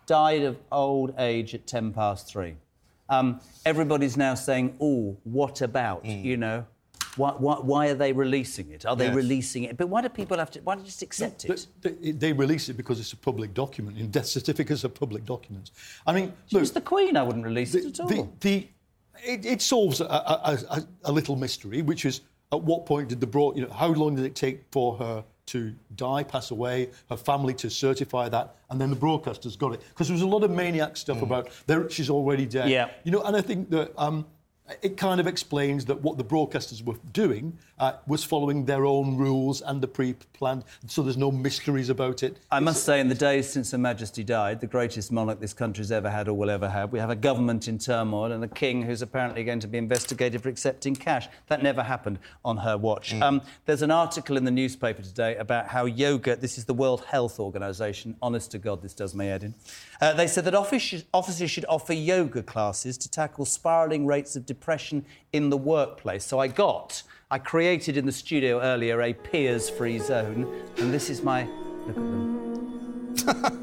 Died 0.07 0.43
of 0.43 0.59
old 0.71 1.15
age 1.19 1.55
at 1.55 1.67
ten 1.67 1.93
past 1.93 2.29
three. 2.29 2.57
Um, 3.13 3.41
everybody's 3.67 4.17
now 4.17 4.35
saying, 4.35 4.77
"Oh, 4.81 5.17
what 5.25 5.61
about?" 5.61 6.05
Mm. 6.05 6.25
You 6.25 6.37
know, 6.37 6.67
Why, 7.17 7.33
why, 7.33 7.57
why, 7.57 7.89
are 7.89 7.95
they 7.95 8.13
releasing 8.13 8.71
it? 8.71 8.87
Are 8.87 8.97
they 8.97 9.07
yes. 9.07 9.15
releasing 9.15 9.65
it? 9.65 9.77
But 9.77 9.89
why 9.89 10.01
do 10.01 10.09
people 10.09 10.39
have 10.39 10.51
to? 10.53 10.61
Why 10.61 10.75
don't 10.75 10.85
you 10.85 10.91
just 10.91 11.03
accept 11.03 11.45
it? 11.45 11.67
They, 11.83 12.13
they, 12.13 12.33
release 12.33 12.71
it 12.71 12.77
because 12.77 12.99
it's 12.99 13.13
a 13.13 13.19
public 13.19 13.53
document. 13.53 13.99
And 13.99 14.11
death 14.11 14.27
certificates 14.27 14.83
are 14.87 14.89
public 14.89 15.27
documents. 15.27 15.73
I 16.07 16.13
mean, 16.13 16.33
she 16.47 16.59
look, 16.59 16.73
the 16.73 16.81
Queen. 16.81 17.19
I 17.19 17.23
wouldn't 17.23 17.45
release 17.45 17.73
the, 17.73 17.81
it 17.81 17.87
at 17.87 18.01
all. 18.01 18.07
The, 18.09 18.29
the 18.41 18.69
it, 19.25 19.45
it, 19.45 19.63
solves 19.63 20.01
a, 20.01 20.05
a, 20.07 20.59
a, 20.71 20.83
a, 21.05 21.13
little 21.13 21.37
mystery, 21.37 21.83
which 21.83 22.07
is 22.07 22.23
at 22.51 22.63
what 22.63 22.87
point 22.87 23.09
did 23.09 23.21
the 23.21 23.27
broad, 23.27 23.57
you 23.57 23.67
know, 23.67 23.73
how 23.73 23.89
long 23.89 24.17
did 24.17 24.25
it 24.25 24.35
take 24.35 24.65
for 24.71 24.97
her 24.97 25.23
to 25.47 25.75
die, 25.97 26.23
pass 26.23 26.51
away, 26.51 26.91
her 27.11 27.17
family 27.17 27.55
to 27.55 27.69
certify 27.69 28.29
that, 28.29 28.57
and 28.71 28.81
then 28.81 28.91
the 28.91 28.97
broadcasters 28.97 29.59
got 29.59 29.73
it 29.73 29.81
because 29.91 30.09
there 30.09 30.15
was 30.15 30.23
a 30.23 30.27
lot 30.27 30.45
of 30.45 30.51
maniac 30.51 30.97
stuff 30.97 31.19
mm. 31.19 31.23
about 31.23 31.51
there 31.67 31.89
she's 31.91 32.11
already 32.11 32.47
dead. 32.47 32.69
Yeah, 32.69 32.91
you 33.05 33.13
know, 33.13 33.23
and 33.23 33.37
I 33.37 33.41
think 33.41 33.71
that. 33.71 33.93
Um, 33.97 34.27
it 34.81 34.97
kind 34.97 35.21
of 35.21 35.27
explains 35.27 35.85
that 35.87 36.01
what 36.03 36.19
the 36.19 36.25
broadcasters 36.25 36.85
were 36.85 36.97
doing 37.13 37.59
uh, 37.79 37.95
was 38.07 38.23
following 38.23 38.65
their 38.65 38.87
own 38.87 39.17
rules 39.17 39.61
and 39.61 39.83
the 39.83 39.89
pre-planned, 39.89 40.65
so 40.87 41.03
there's 41.03 41.17
no 41.17 41.33
mysteries 41.33 41.89
about 41.89 42.23
it. 42.23 42.37
I 42.51 42.61
must 42.61 42.85
say, 42.85 43.01
in 43.01 43.09
the 43.09 43.15
days 43.15 43.49
since 43.51 43.73
Her 43.73 43.79
Majesty 43.79 44.23
died, 44.23 44.61
the 44.61 44.69
greatest 44.69 45.11
monarch 45.11 45.41
this 45.41 45.53
country's 45.53 45.91
ever 45.91 46.09
had 46.09 46.29
or 46.29 46.35
will 46.35 46.51
ever 46.51 46.69
have, 46.69 46.93
we 46.93 47.01
have 47.01 47.11
a 47.11 47.17
government 47.17 47.67
in 47.67 47.79
turmoil 47.79 48.31
and 48.31 48.45
a 48.45 48.49
king 48.49 48.83
who's 48.83 49.03
apparently 49.03 49.43
going 49.43 49.59
to 49.61 49.67
be 49.67 49.79
investigated 49.79 50.41
for 50.41 50.49
accepting 50.49 50.95
cash. 50.95 51.29
That 51.49 51.63
never 51.63 51.83
happened 51.83 52.21
on 52.45 52.59
her 52.59 52.79
watch. 52.79 53.13
Mm. 53.13 53.23
Um, 53.23 53.43
there's 53.67 53.83
an 53.83 53.91
article 53.91 54.37
in 54.37 54.45
the 54.45 54.51
newspaper 54.53 55.03
today 55.03 55.37
about 55.37 55.67
how 55.67 55.87
yoga, 55.87 56.37
this 56.37 56.57
is 56.57 56.67
the 56.67 56.75
World 56.75 57.05
Health 57.05 57.41
Organization, 57.41 58.17
honest 58.23 58.53
to 58.53 58.59
God, 58.59 58.81
this 58.81 58.95
does 58.95 59.13
my 59.13 59.25
head 59.25 59.43
in. 59.43 59.55
Uh, 60.01 60.13
they 60.13 60.29
said 60.29 60.45
that 60.45 60.55
officers 60.55 61.51
should 61.51 61.65
offer 61.69 61.93
yoga 61.93 62.43
classes 62.43 62.97
to 62.99 63.11
tackle 63.11 63.45
spiralling 63.45 64.07
rates 64.07 64.37
of 64.37 64.47
depression 64.55 65.05
in 65.33 65.51
the 65.51 65.57
workplace. 65.57 66.25
So 66.25 66.39
I 66.39 66.49
got, 66.49 67.03
I 67.31 67.39
created 67.39 67.97
in 67.97 68.07
the 68.07 68.13
studio 68.13 68.61
earlier 68.61 69.01
a 69.01 69.13
Piers 69.13 69.71
free 69.71 69.99
zone, 69.99 70.41
and 70.79 70.93
this 70.93 71.09
is 71.09 71.23
my. 71.23 71.49
Look 71.87 71.89
at 71.89 71.95
them. 71.95 73.59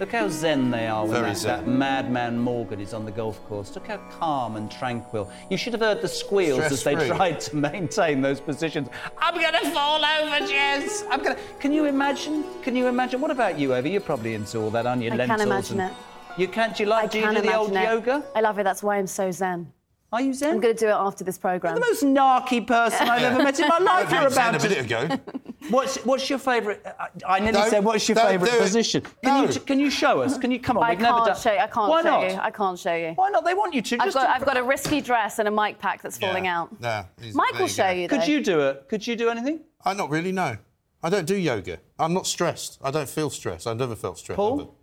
Look 0.00 0.10
how 0.10 0.28
zen 0.28 0.72
they 0.72 0.88
are 0.88 1.06
when 1.06 1.22
that, 1.22 1.38
that, 1.42 1.68
madman 1.68 2.36
Morgan 2.36 2.80
is 2.80 2.92
on 2.92 3.04
the 3.04 3.12
golf 3.12 3.42
course. 3.44 3.72
Look 3.76 3.86
how 3.86 3.98
calm 4.18 4.56
and 4.56 4.68
tranquil. 4.68 5.30
You 5.50 5.56
should 5.56 5.72
have 5.72 5.82
heard 5.82 6.02
the 6.02 6.08
squeals 6.08 6.58
Stress 6.64 6.72
as 6.72 6.82
they 6.82 6.96
free. 6.96 7.06
tried 7.06 7.40
to 7.40 7.56
maintain 7.56 8.20
those 8.20 8.40
positions. 8.40 8.88
I'm 9.18 9.34
going 9.34 9.52
to 9.52 9.70
fall 9.70 10.04
over, 10.04 10.46
Jess. 10.46 11.04
I'm 11.10 11.22
going 11.22 11.36
to. 11.36 11.42
Can 11.60 11.72
you 11.72 11.84
imagine? 11.84 12.44
Can 12.62 12.74
you 12.74 12.88
imagine? 12.88 13.20
What 13.20 13.30
about 13.30 13.56
you, 13.56 13.72
Ava? 13.72 13.88
You're 13.88 14.00
probably 14.00 14.34
into 14.34 14.58
all 14.58 14.70
that, 14.70 14.84
aren't 14.84 15.02
you? 15.02 15.12
I 15.12 15.16
Lentils 15.16 15.38
can 15.38 15.46
imagine 15.46 15.80
and... 15.80 15.92
it. 15.92 15.96
You 16.36 16.48
can't. 16.48 16.76
Do 16.76 16.82
you 16.82 16.88
like? 16.88 17.04
I 17.04 17.06
do 17.06 17.18
you 17.20 17.34
do 17.34 17.40
the 17.40 17.56
old 17.56 17.70
it. 17.70 17.82
yoga? 17.82 18.24
I 18.34 18.40
love 18.40 18.58
it. 18.58 18.64
That's 18.64 18.82
why 18.82 18.96
I'm 18.96 19.06
so 19.06 19.30
zen. 19.30 19.72
Are 20.12 20.20
you 20.20 20.32
zen? 20.32 20.54
I'm 20.54 20.60
going 20.60 20.74
to 20.76 20.80
do 20.80 20.88
it 20.88 20.92
after 20.92 21.24
this 21.24 21.38
programme. 21.38 21.74
You're 21.74 21.80
the 21.80 21.86
most 21.86 22.04
narky 22.04 22.64
person 22.64 23.08
I've 23.08 23.22
ever 23.22 23.42
met 23.42 23.58
in 23.58 23.68
my 23.68 23.78
life. 23.80 24.10
You're 24.10 24.28
about 24.28 24.54
a 24.54 24.68
minute 24.68 24.84
ago. 24.84 25.08
What's 25.70 25.96
what's 26.04 26.28
your 26.28 26.38
favourite? 26.38 26.84
Uh, 26.84 27.06
I 27.26 27.40
nearly 27.40 27.52
don't, 27.52 27.70
said 27.70 27.82
what's 27.82 28.06
your 28.06 28.16
favourite 28.16 28.52
position. 28.58 29.00
Can 29.00 29.46
no. 29.46 29.50
you 29.50 29.60
can 29.60 29.80
you 29.80 29.88
show 29.88 30.20
us? 30.20 30.36
Can 30.36 30.50
you 30.50 30.60
come 30.60 30.76
on? 30.76 30.82
I 30.82 30.90
We've 30.90 30.98
can't 30.98 31.16
never 31.16 31.30
done. 31.30 31.40
show 31.40 31.52
you. 31.54 31.58
I 31.58 31.66
can't 31.66 31.88
Why 31.88 32.02
show 32.02 32.10
not? 32.10 32.30
you. 32.30 32.36
I 32.36 32.50
can't 32.50 32.78
show 32.78 32.94
you. 32.94 33.12
Why 33.14 33.30
not? 33.30 33.46
They 33.46 33.54
want 33.54 33.72
you 33.72 33.80
to. 33.80 33.96
I've 33.98 34.12
got, 34.12 34.28
I've 34.28 34.44
got 34.44 34.58
a 34.58 34.62
risky 34.62 35.00
dress 35.00 35.38
and 35.38 35.48
a 35.48 35.50
mic 35.50 35.78
pack 35.78 36.02
that's 36.02 36.18
falling 36.18 36.44
yeah. 36.44 36.60
out. 36.60 36.80
No, 36.82 37.06
Mike 37.32 37.58
will 37.58 37.66
show 37.66 37.88
you. 37.88 38.08
Though. 38.08 38.18
Could 38.18 38.28
you 38.28 38.42
do 38.42 38.60
it? 38.60 38.90
Could 38.90 39.06
you 39.06 39.16
do 39.16 39.30
anything? 39.30 39.60
I 39.86 39.94
not 39.94 40.10
really. 40.10 40.32
No, 40.32 40.58
I 41.02 41.08
don't 41.08 41.24
do 41.24 41.34
yoga. 41.34 41.78
I'm 41.98 42.12
not 42.12 42.26
stressed. 42.26 42.78
I 42.82 42.90
don't 42.90 43.08
feel 43.08 43.30
stressed. 43.30 43.66
I've 43.66 43.78
never 43.78 43.96
felt 43.96 44.18
stressed. 44.18 44.36
Paul. 44.36 44.76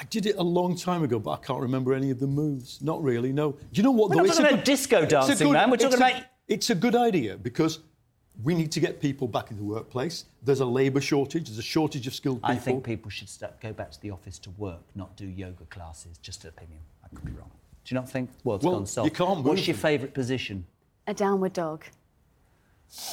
Ever. 0.00 0.06
I 0.06 0.08
did 0.10 0.26
it 0.26 0.36
a 0.36 0.42
long 0.42 0.76
time 0.76 1.02
ago, 1.02 1.18
but 1.18 1.30
I 1.32 1.36
can't 1.36 1.60
remember 1.60 1.94
any 1.94 2.10
of 2.10 2.18
the 2.18 2.26
moves. 2.26 2.80
Not 2.82 3.02
really, 3.02 3.32
no. 3.32 3.52
Do 3.52 3.58
you 3.72 3.82
know 3.82 3.90
what? 3.90 4.10
We're 4.10 4.16
though? 4.16 4.22
not 4.22 4.28
talking 4.28 4.46
about 4.46 4.56
good, 4.56 4.64
disco 4.64 5.06
dancing, 5.06 5.46
good, 5.46 5.52
man. 5.52 5.70
We're 5.70 5.76
talking 5.76 6.02
a, 6.02 6.06
about. 6.06 6.22
It's 6.48 6.70
a 6.70 6.74
good 6.74 6.96
idea 6.96 7.36
because 7.36 7.80
we 8.42 8.54
need 8.54 8.72
to 8.72 8.80
get 8.80 9.00
people 9.00 9.28
back 9.28 9.50
in 9.50 9.56
the 9.56 9.62
workplace. 9.62 10.24
There's 10.42 10.60
a 10.60 10.66
labour 10.66 11.00
shortage. 11.00 11.48
There's 11.48 11.58
a 11.58 11.62
shortage 11.62 12.06
of 12.06 12.14
skilled 12.14 12.42
people. 12.42 12.50
I 12.50 12.56
think 12.56 12.84
people 12.84 13.10
should 13.10 13.28
start, 13.28 13.60
go 13.60 13.72
back 13.72 13.90
to 13.90 14.00
the 14.00 14.10
office 14.10 14.38
to 14.40 14.50
work, 14.50 14.80
not 14.94 15.16
do 15.16 15.26
yoga 15.26 15.64
classes. 15.66 16.18
Just 16.18 16.44
an 16.44 16.50
opinion. 16.50 16.80
I 17.04 17.08
could 17.08 17.24
be 17.24 17.32
wrong. 17.32 17.50
Do 17.84 17.94
you 17.94 18.00
not 18.00 18.08
think? 18.08 18.30
World's 18.44 18.64
well, 18.64 18.74
gone 18.76 18.86
soft. 18.86 19.04
You 19.04 19.10
can't 19.10 19.44
What's 19.44 19.66
your 19.66 19.76
favourite 19.76 20.14
position? 20.14 20.66
A 21.06 21.14
downward 21.14 21.52
dog. 21.52 21.84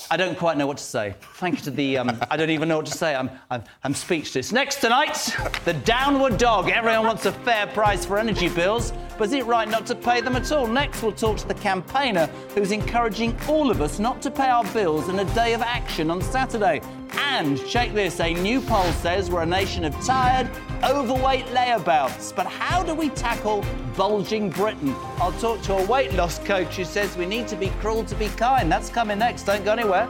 I 0.09 0.17
don't 0.17 0.37
quite 0.37 0.57
know 0.57 0.65
what 0.65 0.77
to 0.77 0.83
say. 0.83 1.13
Thank 1.35 1.59
you 1.59 1.63
to 1.65 1.71
the. 1.71 1.99
Um, 1.99 2.19
I 2.31 2.37
don't 2.37 2.49
even 2.49 2.67
know 2.67 2.77
what 2.77 2.87
to 2.87 2.97
say. 2.97 3.15
I'm, 3.15 3.29
I'm, 3.51 3.63
I'm 3.83 3.93
speechless. 3.93 4.51
Next 4.51 4.81
tonight, 4.81 5.35
the 5.65 5.73
downward 5.73 6.37
dog. 6.39 6.69
Everyone 6.69 7.05
wants 7.05 7.25
a 7.25 7.31
fair 7.31 7.67
price 7.67 8.03
for 8.03 8.17
energy 8.17 8.49
bills, 8.49 8.91
but 9.17 9.25
is 9.25 9.33
it 9.33 9.45
right 9.45 9.69
not 9.69 9.85
to 9.87 9.95
pay 9.95 10.19
them 10.21 10.35
at 10.35 10.51
all? 10.51 10.65
Next, 10.65 11.03
we'll 11.03 11.11
talk 11.11 11.37
to 11.37 11.47
the 11.47 11.53
campaigner 11.53 12.25
who's 12.55 12.71
encouraging 12.71 13.37
all 13.47 13.69
of 13.69 13.81
us 13.81 13.99
not 13.99 14.19
to 14.23 14.31
pay 14.31 14.47
our 14.47 14.65
bills 14.73 15.09
in 15.09 15.19
a 15.19 15.25
day 15.35 15.53
of 15.53 15.61
action 15.61 16.09
on 16.09 16.21
Saturday. 16.23 16.81
And 17.11 17.63
check 17.67 17.93
this 17.93 18.19
a 18.19 18.33
new 18.33 18.61
poll 18.61 18.91
says 18.93 19.29
we're 19.29 19.43
a 19.43 19.45
nation 19.45 19.85
of 19.85 19.93
tired, 20.05 20.49
overweight 20.83 21.45
layabouts. 21.47 22.35
But 22.35 22.47
how 22.47 22.83
do 22.83 22.93
we 22.93 23.09
tackle 23.09 23.65
bulging 23.95 24.49
Britain? 24.49 24.95
I'll 25.17 25.33
talk 25.33 25.61
to 25.63 25.73
a 25.73 25.85
weight 25.85 26.13
loss 26.13 26.39
coach 26.39 26.75
who 26.75 26.85
says 26.85 27.17
we 27.17 27.25
need 27.25 27.47
to 27.49 27.55
be 27.55 27.69
cruel 27.79 28.03
to 28.05 28.15
be 28.15 28.27
kind. 28.29 28.71
That's 28.71 28.89
coming 28.89 29.19
next. 29.19 29.43
Don't 29.43 29.65
go 29.65 29.73
anywhere. 29.73 30.09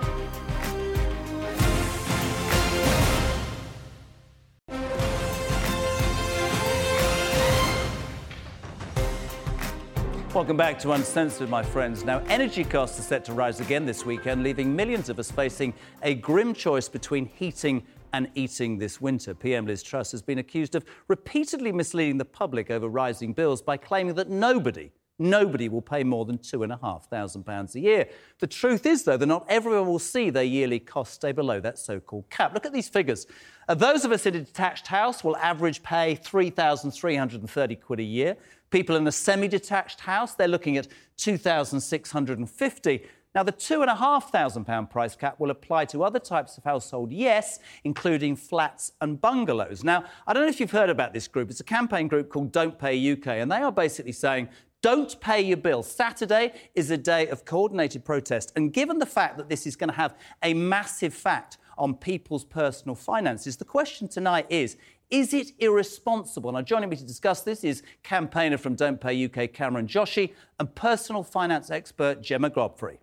Welcome 10.37 10.55
back 10.55 10.77
to 10.81 10.91
Uncensored, 10.91 11.49
my 11.49 11.63
friends. 11.63 12.05
Now, 12.05 12.19
energy 12.27 12.63
costs 12.63 12.99
are 12.99 13.01
set 13.01 13.25
to 13.25 13.33
rise 13.33 13.59
again 13.59 13.87
this 13.87 14.05
weekend, 14.05 14.43
leaving 14.43 14.75
millions 14.75 15.09
of 15.09 15.17
us 15.17 15.31
facing 15.31 15.73
a 16.03 16.13
grim 16.13 16.53
choice 16.53 16.87
between 16.87 17.25
heating 17.25 17.81
and 18.13 18.29
eating 18.35 18.77
this 18.77 18.99
winter. 18.99 19.33
PM 19.33 19.65
Liz 19.65 19.83
Truss 19.83 20.11
has 20.11 20.21
been 20.21 20.37
accused 20.37 20.75
of 20.75 20.85
repeatedly 21.07 21.71
misleading 21.71 22.17
the 22.17 22.25
public 22.25 22.69
over 22.71 22.87
rising 22.87 23.33
bills 23.33 23.61
by 23.61 23.77
claiming 23.77 24.15
that 24.15 24.29
nobody 24.29 24.91
Nobody 25.19 25.67
will 25.67 25.81
pay 25.81 26.03
more 26.03 26.25
than 26.25 26.37
£2,500 26.37 27.75
a 27.75 27.79
year. 27.79 28.07
The 28.37 28.45
truth 28.45 28.85
is, 28.85 29.03
though, 29.03 29.17
that 29.17 29.25
not 29.25 29.47
everyone 29.49 29.87
will 29.87 29.97
see 29.97 30.29
their 30.29 30.43
yearly 30.43 30.79
costs 30.79 31.15
stay 31.15 31.31
below 31.31 31.59
that 31.59 31.79
so 31.79 31.99
called 31.99 32.29
cap. 32.29 32.53
Look 32.53 32.67
at 32.67 32.73
these 32.73 32.87
figures. 32.87 33.25
Uh, 33.67 33.73
those 33.73 34.05
of 34.05 34.11
us 34.11 34.27
in 34.27 34.35
a 34.35 34.41
detached 34.41 34.85
house 34.85 35.23
will 35.23 35.35
average 35.37 35.81
pay 35.81 36.15
3,330 36.15 37.75
quid 37.77 37.99
a 37.99 38.03
year. 38.03 38.37
People 38.69 38.95
in 38.95 39.07
a 39.07 39.11
semi 39.11 39.47
detached 39.47 40.01
house, 40.01 40.35
they're 40.35 40.47
looking 40.47 40.77
at 40.77 40.87
2,650. 41.17 43.05
Now, 43.35 43.43
the 43.43 43.51
£2,500 43.51 44.89
price 44.89 45.15
cap 45.15 45.39
will 45.39 45.51
apply 45.51 45.85
to 45.85 46.03
other 46.03 46.19
types 46.19 46.57
of 46.57 46.63
household, 46.63 47.11
yes, 47.11 47.59
including 47.83 48.35
flats 48.35 48.93
and 48.99 49.21
bungalows. 49.21 49.83
Now, 49.83 50.05
I 50.25 50.33
don't 50.33 50.43
know 50.43 50.49
if 50.49 50.59
you've 50.59 50.71
heard 50.71 50.89
about 50.89 51.13
this 51.13 51.27
group. 51.27 51.49
It's 51.49 51.59
a 51.59 51.65
campaign 51.65 52.07
group 52.07 52.29
called 52.29 52.51
Don't 52.51 52.79
Pay 52.79 53.11
UK, 53.11 53.27
and 53.27 53.51
they 53.51 53.57
are 53.57 53.71
basically 53.71 54.13
saying 54.13 54.49
don't 54.81 55.19
pay 55.19 55.41
your 55.41 55.57
bill. 55.57 55.81
Saturday 55.81 56.53
is 56.75 56.91
a 56.91 56.97
day 56.97 57.27
of 57.27 57.45
coordinated 57.45 58.05
protest. 58.05 58.53
And 58.55 58.71
given 58.71 58.99
the 58.99 59.07
fact 59.07 59.37
that 59.37 59.49
this 59.49 59.65
is 59.65 59.75
going 59.75 59.89
to 59.89 59.95
have 59.95 60.15
a 60.43 60.53
massive 60.53 61.13
fact 61.13 61.57
on 61.77 61.95
people's 61.95 62.45
personal 62.45 62.95
finances, 62.95 63.57
the 63.57 63.65
question 63.65 64.07
tonight 64.07 64.45
is 64.49 64.77
is 65.09 65.33
it 65.33 65.51
irresponsible? 65.59 66.51
Now, 66.51 66.61
joining 66.61 66.89
me 66.89 66.97
to 66.97 67.05
discuss 67.05 67.41
this 67.41 67.63
is 67.63 67.81
campaigner 68.03 68.57
from 68.57 68.75
Don't 68.75 68.99
Pay 68.99 69.25
UK, 69.25 69.53
Cameron 69.53 69.87
Joshi, 69.87 70.33
and 70.59 70.73
personal 70.75 71.23
finance 71.23 71.71
expert, 71.71 72.21
Gemma 72.21 72.49
Godfrey. 72.49 72.99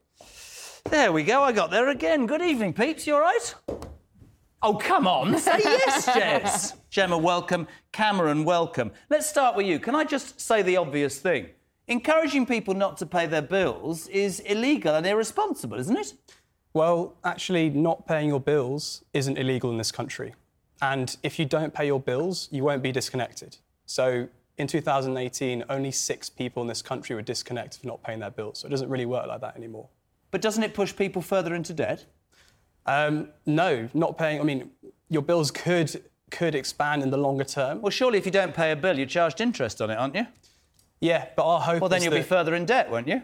There 0.90 1.12
we 1.12 1.24
go, 1.24 1.42
I 1.42 1.52
got 1.52 1.70
there 1.70 1.88
again. 1.88 2.26
Good 2.26 2.42
evening, 2.42 2.72
peeps. 2.74 3.06
You 3.06 3.14
all 3.14 3.20
right? 3.20 3.54
Oh, 4.62 4.74
come 4.74 5.06
on, 5.06 5.38
say 5.38 5.58
yes, 5.64 6.06
Jess. 6.06 6.74
Gemma, 6.90 7.18
welcome. 7.18 7.66
Cameron, 7.92 8.44
welcome. 8.44 8.92
Let's 9.10 9.26
start 9.26 9.56
with 9.56 9.66
you. 9.66 9.78
Can 9.78 9.94
I 9.94 10.04
just 10.04 10.40
say 10.40 10.62
the 10.62 10.76
obvious 10.76 11.18
thing? 11.18 11.48
Encouraging 11.88 12.46
people 12.46 12.74
not 12.74 12.96
to 12.98 13.06
pay 13.06 13.26
their 13.26 13.42
bills 13.42 14.08
is 14.08 14.40
illegal 14.40 14.94
and 14.94 15.06
irresponsible, 15.06 15.78
isn't 15.80 15.96
it? 15.96 16.14
Well, 16.74 17.14
actually, 17.24 17.70
not 17.70 18.06
paying 18.06 18.28
your 18.28 18.40
bills 18.40 19.04
isn't 19.14 19.36
illegal 19.38 19.70
in 19.70 19.78
this 19.78 19.90
country. 19.92 20.34
And 20.80 21.16
if 21.22 21.38
you 21.38 21.44
don't 21.44 21.72
pay 21.72 21.86
your 21.86 22.00
bills, 22.00 22.48
you 22.50 22.62
won't 22.62 22.82
be 22.82 22.92
disconnected. 22.92 23.56
So 23.86 24.28
in 24.58 24.66
2018, 24.66 25.64
only 25.68 25.90
six 25.90 26.28
people 26.28 26.62
in 26.62 26.68
this 26.68 26.82
country 26.82 27.16
were 27.16 27.22
disconnected 27.22 27.80
for 27.80 27.86
not 27.86 28.02
paying 28.02 28.20
their 28.20 28.30
bills. 28.30 28.60
So 28.60 28.66
it 28.68 28.70
doesn't 28.70 28.88
really 28.88 29.06
work 29.06 29.26
like 29.26 29.40
that 29.40 29.56
anymore. 29.56 29.88
But 30.34 30.40
doesn't 30.40 30.64
it 30.64 30.74
push 30.74 30.96
people 30.96 31.22
further 31.22 31.54
into 31.54 31.72
debt? 31.72 32.06
Um, 32.86 33.28
no, 33.46 33.88
not 33.94 34.18
paying. 34.18 34.40
I 34.40 34.42
mean, 34.42 34.68
your 35.08 35.22
bills 35.22 35.52
could 35.52 36.02
could 36.32 36.56
expand 36.56 37.04
in 37.04 37.10
the 37.10 37.16
longer 37.16 37.44
term. 37.44 37.80
Well, 37.80 37.90
surely 37.90 38.18
if 38.18 38.26
you 38.26 38.32
don't 38.32 38.52
pay 38.52 38.72
a 38.72 38.74
bill, 38.74 38.98
you're 38.98 39.06
charged 39.06 39.40
interest 39.40 39.80
on 39.80 39.90
it, 39.90 39.94
aren't 39.94 40.16
you? 40.16 40.26
Yeah, 41.00 41.28
but 41.36 41.44
our 41.46 41.60
hope. 41.60 41.82
Well, 41.82 41.88
then 41.88 42.02
you'll 42.02 42.10
that... 42.10 42.18
be 42.18 42.24
further 42.24 42.56
in 42.56 42.66
debt, 42.66 42.90
won't 42.90 43.06
you? 43.06 43.22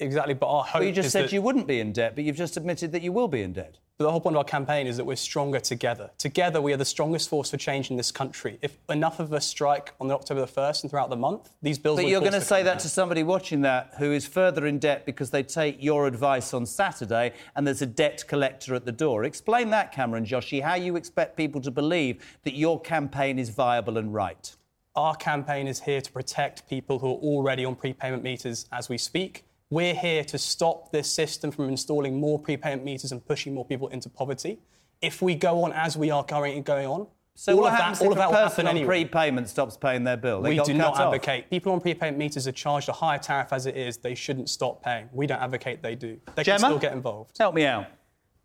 Exactly, 0.00 0.34
but 0.34 0.46
our 0.46 0.64
hope. 0.64 0.80
Well, 0.80 0.84
you 0.84 0.92
just 0.92 1.10
said 1.10 1.24
that... 1.24 1.32
you 1.32 1.42
wouldn't 1.42 1.66
be 1.66 1.80
in 1.80 1.92
debt, 1.92 2.14
but 2.14 2.24
you've 2.24 2.36
just 2.36 2.56
admitted 2.56 2.92
that 2.92 3.02
you 3.02 3.12
will 3.12 3.28
be 3.28 3.42
in 3.42 3.52
debt. 3.52 3.78
But 3.98 4.06
the 4.06 4.12
whole 4.12 4.20
point 4.22 4.34
of 4.34 4.38
our 4.38 4.44
campaign 4.44 4.86
is 4.86 4.96
that 4.96 5.04
we're 5.04 5.14
stronger 5.14 5.60
together. 5.60 6.10
Together, 6.16 6.62
we 6.62 6.72
are 6.72 6.78
the 6.78 6.86
strongest 6.86 7.28
force 7.28 7.50
for 7.50 7.58
change 7.58 7.90
in 7.90 7.98
this 7.98 8.10
country. 8.10 8.58
If 8.62 8.78
enough 8.88 9.20
of 9.20 9.30
us 9.34 9.44
strike 9.44 9.92
on 10.00 10.10
October 10.10 10.40
the 10.40 10.46
1st 10.46 10.84
and 10.84 10.90
throughout 10.90 11.10
the 11.10 11.16
month, 11.16 11.50
these 11.60 11.78
bills 11.78 11.98
But 11.98 12.06
you're 12.06 12.20
going 12.20 12.32
to 12.32 12.40
say 12.40 12.62
that 12.62 12.78
to 12.78 12.88
somebody 12.88 13.22
watching 13.22 13.60
that 13.60 13.92
who 13.98 14.10
is 14.10 14.26
further 14.26 14.66
in 14.66 14.78
debt 14.78 15.04
because 15.04 15.28
they 15.30 15.42
take 15.42 15.82
your 15.82 16.06
advice 16.06 16.54
on 16.54 16.64
Saturday 16.64 17.34
and 17.54 17.66
there's 17.66 17.82
a 17.82 17.86
debt 17.86 18.24
collector 18.26 18.74
at 18.74 18.86
the 18.86 18.92
door. 18.92 19.24
Explain 19.24 19.68
that, 19.68 19.92
Cameron 19.92 20.24
Joshi, 20.24 20.62
how 20.62 20.76
you 20.76 20.96
expect 20.96 21.36
people 21.36 21.60
to 21.60 21.70
believe 21.70 22.24
that 22.44 22.54
your 22.54 22.80
campaign 22.80 23.38
is 23.38 23.50
viable 23.50 23.98
and 23.98 24.14
right. 24.14 24.56
Our 24.96 25.14
campaign 25.14 25.68
is 25.68 25.78
here 25.78 26.00
to 26.00 26.10
protect 26.10 26.66
people 26.70 27.00
who 27.00 27.08
are 27.08 27.18
already 27.18 27.66
on 27.66 27.74
prepayment 27.74 28.22
meters 28.22 28.66
as 28.72 28.88
we 28.88 28.96
speak. 28.96 29.44
We're 29.70 29.94
here 29.94 30.24
to 30.24 30.36
stop 30.36 30.90
this 30.90 31.10
system 31.10 31.52
from 31.52 31.68
installing 31.68 32.18
more 32.18 32.40
prepayment 32.40 32.84
meters 32.84 33.12
and 33.12 33.24
pushing 33.24 33.54
more 33.54 33.64
people 33.64 33.86
into 33.88 34.08
poverty. 34.08 34.58
If 35.00 35.22
we 35.22 35.36
go 35.36 35.62
on 35.62 35.72
as 35.72 35.96
we 35.96 36.10
are 36.10 36.24
currently 36.24 36.60
going 36.60 36.88
on, 36.88 37.06
so 37.36 37.52
all 37.52 37.60
what 37.60 37.72
of 37.72 37.78
happens 37.78 38.00
that, 38.00 38.04
all 38.04 38.10
if 38.12 38.18
of 38.18 38.18
that 38.18 38.24
a 38.24 38.42
will 38.42 38.48
person 38.48 38.66
on 38.66 38.76
anyway. 38.76 39.04
prepayment 39.04 39.48
stops 39.48 39.76
paying 39.76 40.02
their 40.02 40.16
bill? 40.16 40.42
They 40.42 40.58
we 40.58 40.64
do 40.64 40.74
not 40.74 40.94
off. 40.94 41.00
advocate. 41.00 41.48
People 41.48 41.72
on 41.72 41.80
prepayment 41.80 42.18
meters 42.18 42.48
are 42.48 42.52
charged 42.52 42.88
a 42.88 42.92
higher 42.92 43.18
tariff 43.18 43.52
as 43.52 43.66
it 43.66 43.76
is. 43.76 43.96
They 43.96 44.16
shouldn't 44.16 44.50
stop 44.50 44.82
paying. 44.82 45.08
We 45.12 45.28
don't 45.28 45.40
advocate 45.40 45.82
they 45.82 45.94
do. 45.94 46.18
They 46.34 46.42
Gemma? 46.42 46.58
can 46.58 46.68
still 46.70 46.78
get 46.80 46.92
involved. 46.92 47.38
Help 47.38 47.54
me 47.54 47.64
out. 47.64 47.86